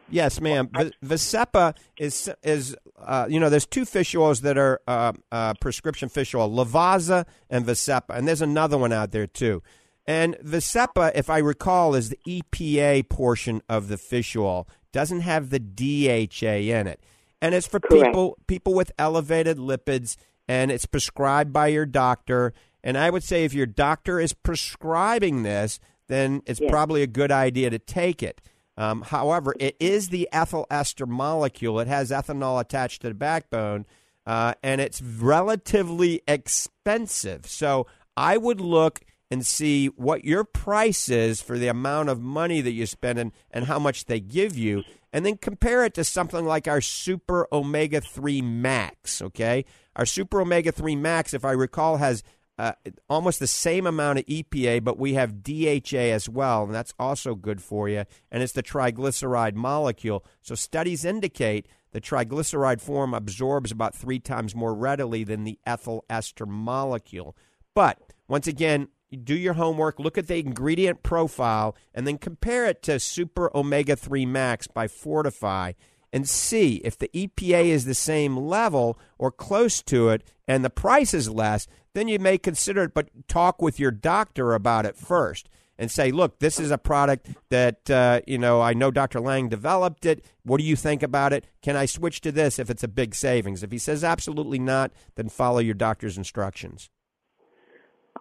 yes, 0.09 0.41
ma'am. 0.41 0.69
V- 0.75 0.91
Vascepa 1.03 1.75
is 1.97 2.29
is 2.43 2.75
uh, 2.99 3.27
you 3.29 3.39
know 3.39 3.49
there's 3.49 3.65
two 3.65 3.85
fish 3.85 4.15
oils 4.15 4.41
that 4.41 4.57
are 4.57 4.81
uh, 4.87 5.13
uh, 5.31 5.53
prescription 5.55 6.09
fish 6.09 6.33
oil, 6.33 6.49
Lovaza 6.49 7.25
and 7.49 7.65
Vascepa, 7.65 8.09
and 8.17 8.27
there's 8.27 8.41
another 8.41 8.77
one 8.77 8.93
out 8.93 9.11
there 9.11 9.27
too. 9.27 9.61
And 10.05 10.35
Vascepa, 10.37 11.11
if 11.15 11.29
I 11.29 11.39
recall, 11.39 11.93
is 11.93 12.09
the 12.09 12.19
EPA 12.25 13.09
portion 13.09 13.61
of 13.67 13.89
the 13.89 13.97
fish 13.97 14.35
oil. 14.35 14.67
Doesn't 14.93 15.21
have 15.21 15.49
the 15.49 15.59
DHA 15.59 16.73
in 16.73 16.87
it, 16.87 17.01
and 17.41 17.53
it's 17.53 17.67
for 17.67 17.79
Correct. 17.79 18.05
people 18.05 18.37
people 18.47 18.73
with 18.73 18.91
elevated 18.97 19.57
lipids, 19.57 20.15
and 20.47 20.71
it's 20.71 20.85
prescribed 20.85 21.51
by 21.51 21.67
your 21.67 21.85
doctor. 21.85 22.53
And 22.83 22.97
I 22.97 23.09
would 23.09 23.23
say 23.23 23.43
if 23.43 23.53
your 23.53 23.65
doctor 23.65 24.19
is 24.19 24.33
prescribing 24.33 25.43
this, 25.43 25.79
then 26.07 26.41
it's 26.45 26.61
yes. 26.61 26.69
probably 26.69 27.03
a 27.03 27.07
good 27.07 27.31
idea 27.31 27.69
to 27.69 27.79
take 27.79 28.23
it. 28.23 28.41
Um, 28.77 29.01
however, 29.01 29.55
it 29.59 29.75
is 29.79 30.09
the 30.09 30.29
ethyl 30.31 30.67
ester 30.69 31.07
molecule. 31.07 31.79
It 31.79 31.87
has 31.87 32.11
ethanol 32.11 32.61
attached 32.61 33.01
to 33.01 33.09
the 33.09 33.15
backbone, 33.15 33.85
uh, 34.25 34.53
and 34.61 34.79
it's 34.79 35.01
relatively 35.01 36.21
expensive. 36.27 37.47
So 37.47 37.87
I 38.15 38.37
would 38.37 38.61
look 38.61 39.01
and 39.29 39.45
see 39.45 39.87
what 39.87 40.23
your 40.23 40.43
price 40.43 41.09
is 41.09 41.41
for 41.41 41.57
the 41.57 41.67
amount 41.67 42.09
of 42.09 42.21
money 42.21 42.61
that 42.61 42.71
you 42.71 42.85
spend 42.85 43.19
and, 43.19 43.31
and 43.51 43.65
how 43.65 43.79
much 43.79 44.05
they 44.05 44.19
give 44.19 44.57
you, 44.57 44.83
and 45.11 45.25
then 45.25 45.37
compare 45.37 45.83
it 45.83 45.93
to 45.95 46.03
something 46.03 46.45
like 46.45 46.67
our 46.67 46.81
Super 46.81 47.47
Omega 47.51 47.99
3 47.99 48.41
Max, 48.41 49.21
okay? 49.21 49.65
Our 49.95 50.05
Super 50.05 50.41
Omega 50.41 50.71
3 50.71 50.95
Max, 50.95 51.33
if 51.33 51.43
I 51.43 51.51
recall, 51.51 51.97
has 51.97 52.23
uh, 52.57 52.73
almost 53.09 53.39
the 53.39 53.47
same 53.47 53.85
amount 53.85 54.19
of 54.19 54.25
EPA, 54.25 54.83
but 54.83 54.97
we 54.97 55.13
have 55.13 55.43
DHA 55.43 55.97
as 55.97 56.27
well, 56.27 56.63
and 56.63 56.73
that's 56.73 56.93
also 56.97 57.35
good 57.35 57.61
for 57.61 57.87
you. 57.87 58.03
And 58.31 58.41
it's 58.41 58.53
the 58.53 58.63
triglyceride 58.63 59.53
molecule. 59.53 60.25
So 60.41 60.55
studies 60.55 61.05
indicate 61.05 61.67
the 61.91 62.01
triglyceride 62.01 62.81
form 62.81 63.13
absorbs 63.13 63.71
about 63.71 63.95
three 63.95 64.19
times 64.19 64.55
more 64.55 64.73
readily 64.73 65.23
than 65.23 65.43
the 65.43 65.59
ethyl 65.65 66.03
ester 66.09 66.45
molecule. 66.45 67.35
But 67.75 68.01
once 68.27 68.47
again, 68.47 68.87
do 69.23 69.35
your 69.35 69.53
homework, 69.53 69.99
look 69.99 70.17
at 70.17 70.27
the 70.27 70.39
ingredient 70.39 71.03
profile, 71.03 71.75
and 71.93 72.07
then 72.07 72.17
compare 72.17 72.65
it 72.65 72.81
to 72.83 72.99
Super 72.99 73.55
Omega 73.55 73.95
3 73.95 74.25
Max 74.25 74.67
by 74.67 74.87
Fortifeye 74.87 75.75
and 76.11 76.27
see 76.27 76.77
if 76.77 76.97
the 76.97 77.09
EPA 77.09 77.65
is 77.65 77.85
the 77.85 77.93
same 77.93 78.35
level 78.35 78.99
or 79.17 79.31
close 79.31 79.81
to 79.83 80.09
it 80.09 80.23
and 80.47 80.63
the 80.63 80.69
price 80.69 81.13
is 81.13 81.29
less, 81.29 81.67
then 81.97 82.07
you 82.07 82.19
may 82.19 82.37
consider 82.37 82.83
it, 82.83 82.93
but 82.93 83.09
talk 83.27 83.59
with 83.59 83.79
your 83.79 83.89
doctor 83.89 84.53
about 84.53 84.85
it 84.85 84.95
first 84.95 85.49
and 85.79 85.89
say, 85.89 86.11
look, 86.11 86.37
this 86.37 86.59
is 86.59 86.69
a 86.69 86.77
product 86.77 87.29
that, 87.49 87.89
uh, 87.89 88.21
you 88.27 88.37
know, 88.37 88.61
I 88.61 88.73
know 88.73 88.91
Dr. 88.91 89.19
Lange 89.19 89.49
developed 89.49 90.05
it. 90.05 90.23
What 90.43 90.59
do 90.59 90.63
you 90.63 90.75
think 90.75 91.01
about 91.01 91.33
it? 91.33 91.45
Can 91.63 91.75
I 91.75 91.87
switch 91.87 92.21
to 92.21 92.31
this 92.31 92.59
if 92.59 92.69
it's 92.69 92.83
a 92.83 92.87
big 92.87 93.15
savings? 93.15 93.63
If 93.63 93.71
he 93.71 93.79
says 93.79 94.03
absolutely 94.03 94.59
not, 94.59 94.91
then 95.15 95.27
follow 95.27 95.57
your 95.57 95.73
doctor's 95.73 96.19
instructions. 96.19 96.91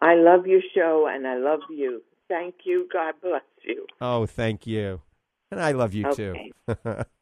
I 0.01 0.15
love 0.15 0.47
your 0.47 0.63
show 0.75 1.07
and 1.11 1.27
I 1.27 1.37
love 1.37 1.61
you. 1.69 2.03
Thank 2.29 2.55
you. 2.65 2.89
God 2.91 3.13
bless 3.23 3.43
you. 3.63 3.87
Oh, 4.01 4.25
thank 4.25 4.67
you. 4.67 5.03
And 5.51 5.61
I 5.61 5.73
love 5.73 5.93
you 5.93 6.07
okay. 6.09 6.53
too. 6.67 6.75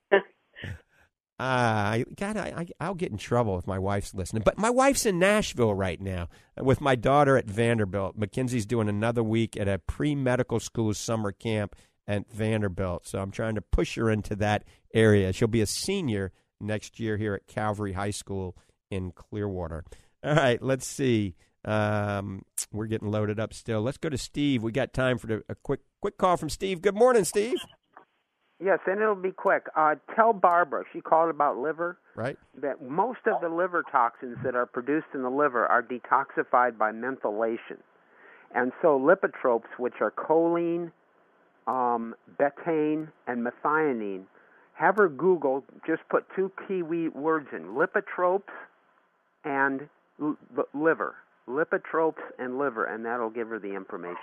Uh, 1.39 2.05
God, 2.16 2.37
I, 2.37 2.66
I, 2.78 2.89
will 2.89 2.95
get 2.95 3.11
in 3.11 3.18
trouble 3.18 3.59
if 3.59 3.66
my 3.66 3.78
wife's 3.78 4.14
listening. 4.14 4.43
But 4.45 4.57
my 4.57 4.70
wife's 4.70 5.05
in 5.05 5.18
Nashville 5.18 5.74
right 5.74 6.01
now 6.01 6.28
with 6.61 6.80
my 6.80 6.95
daughter 6.95 7.37
at 7.37 7.47
Vanderbilt. 7.47 8.16
Mackenzie's 8.16 8.66
doing 8.66 8.89
another 8.89 9.22
week 9.22 9.57
at 9.57 9.66
a 9.66 9.80
pre 9.80 10.14
medical 10.14 10.61
school 10.61 10.95
summer 10.95 11.32
camp 11.32 11.74
at 12.07 12.30
Vanderbilt. 12.30 13.09
So 13.09 13.18
I'm 13.18 13.32
trying 13.32 13.57
to 13.57 13.61
push 13.61 13.97
her 13.97 14.11
into 14.11 14.37
that 14.37 14.64
area. 14.95 15.32
She'll 15.32 15.49
be 15.49 15.61
a 15.61 15.66
senior 15.66 16.30
next 16.61 17.01
year 17.01 17.16
here 17.16 17.35
at 17.35 17.49
Calvary 17.49 17.95
High 17.95 18.11
School 18.11 18.57
in 18.91 19.11
Clearwater. 19.11 19.85
All 20.22 20.35
right, 20.35 20.62
let's 20.62 20.87
see. 20.87 21.35
Um, 21.64 22.43
we're 22.72 22.87
getting 22.87 23.11
loaded 23.11 23.41
up 23.41 23.55
still. 23.55 23.80
Let's 23.80 23.99
go 23.99 24.09
to 24.09 24.18
Steve. 24.18 24.62
We 24.62 24.70
got 24.70 24.93
time 24.93 25.18
for 25.18 25.43
a 25.49 25.55
quick 25.57 25.80
quick 26.01 26.16
call 26.18 26.37
from 26.37 26.51
Steve. 26.51 26.80
Good 26.80 26.95
morning, 26.95 27.24
Steve. 27.24 27.57
Yes, 28.64 28.78
and 28.86 29.02
it'll 29.02 29.14
be 29.14 29.30
quick. 29.30 29.66
Uh, 29.76 29.96
tell 30.16 30.32
Barbara, 30.32 30.84
she 30.90 31.02
called 31.02 31.28
about 31.28 31.58
liver, 31.58 31.98
right? 32.16 32.38
That 32.62 32.80
most 32.80 33.18
of 33.26 33.42
the 33.42 33.50
liver 33.50 33.84
toxins 33.92 34.38
that 34.42 34.54
are 34.54 34.64
produced 34.64 35.08
in 35.12 35.22
the 35.22 35.28
liver 35.28 35.66
are 35.66 35.82
detoxified 35.82 36.78
by 36.78 36.90
methylation. 36.90 37.76
And 38.54 38.72
so 38.80 38.98
lipotropes, 38.98 39.68
which 39.76 39.94
are 40.00 40.10
choline, 40.10 40.92
um, 41.66 42.14
betaine, 42.40 43.08
and 43.26 43.46
methionine, 43.46 44.22
have 44.72 44.96
her 44.96 45.10
Google, 45.10 45.62
just 45.86 46.00
put 46.08 46.24
two 46.34 46.50
key 46.66 46.82
words 46.82 47.48
in 47.52 47.74
lipotropes 47.74 48.42
and 49.44 49.88
l- 50.22 50.38
liver 50.72 51.16
lipotropes 51.46 52.22
and 52.38 52.56
liver, 52.56 52.86
and 52.86 53.04
that'll 53.04 53.28
give 53.28 53.48
her 53.48 53.58
the 53.58 53.74
information. 53.74 54.16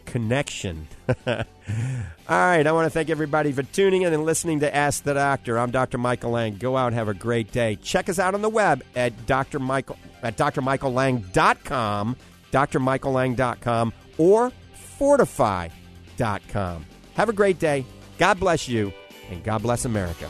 connection. 0.05 0.87
All 1.67 2.37
right, 2.37 2.65
I 2.65 2.71
want 2.71 2.85
to 2.85 2.89
thank 2.89 3.09
everybody 3.09 3.51
for 3.51 3.63
tuning 3.63 4.03
in 4.03 4.13
and 4.13 4.23
listening 4.23 4.59
to 4.61 4.75
Ask 4.75 5.03
the 5.03 5.13
Doctor. 5.13 5.57
I'm 5.59 5.71
Dr. 5.71 5.97
Michael 5.97 6.31
Lange. 6.31 6.57
Go 6.57 6.77
out 6.77 6.87
and 6.87 6.95
have 6.95 7.07
a 7.07 7.13
great 7.13 7.51
day. 7.51 7.75
Check 7.77 8.09
us 8.09 8.19
out 8.19 8.33
on 8.33 8.41
the 8.41 8.49
web 8.49 8.83
at 8.95 9.25
Dr. 9.25 9.59
Michael 9.59 9.97
at 10.21 10.37
drmichaellang.com, 10.37 12.15
drmichaellang.com, 12.51 13.93
or 14.17 14.51
fortifeye.com. 14.99 16.85
Have 17.15 17.29
a 17.29 17.33
great 17.33 17.59
day. 17.59 17.85
God 18.17 18.39
bless 18.39 18.67
you, 18.67 18.93
and 19.29 19.43
God 19.43 19.61
bless 19.61 19.85
America. 19.85 20.29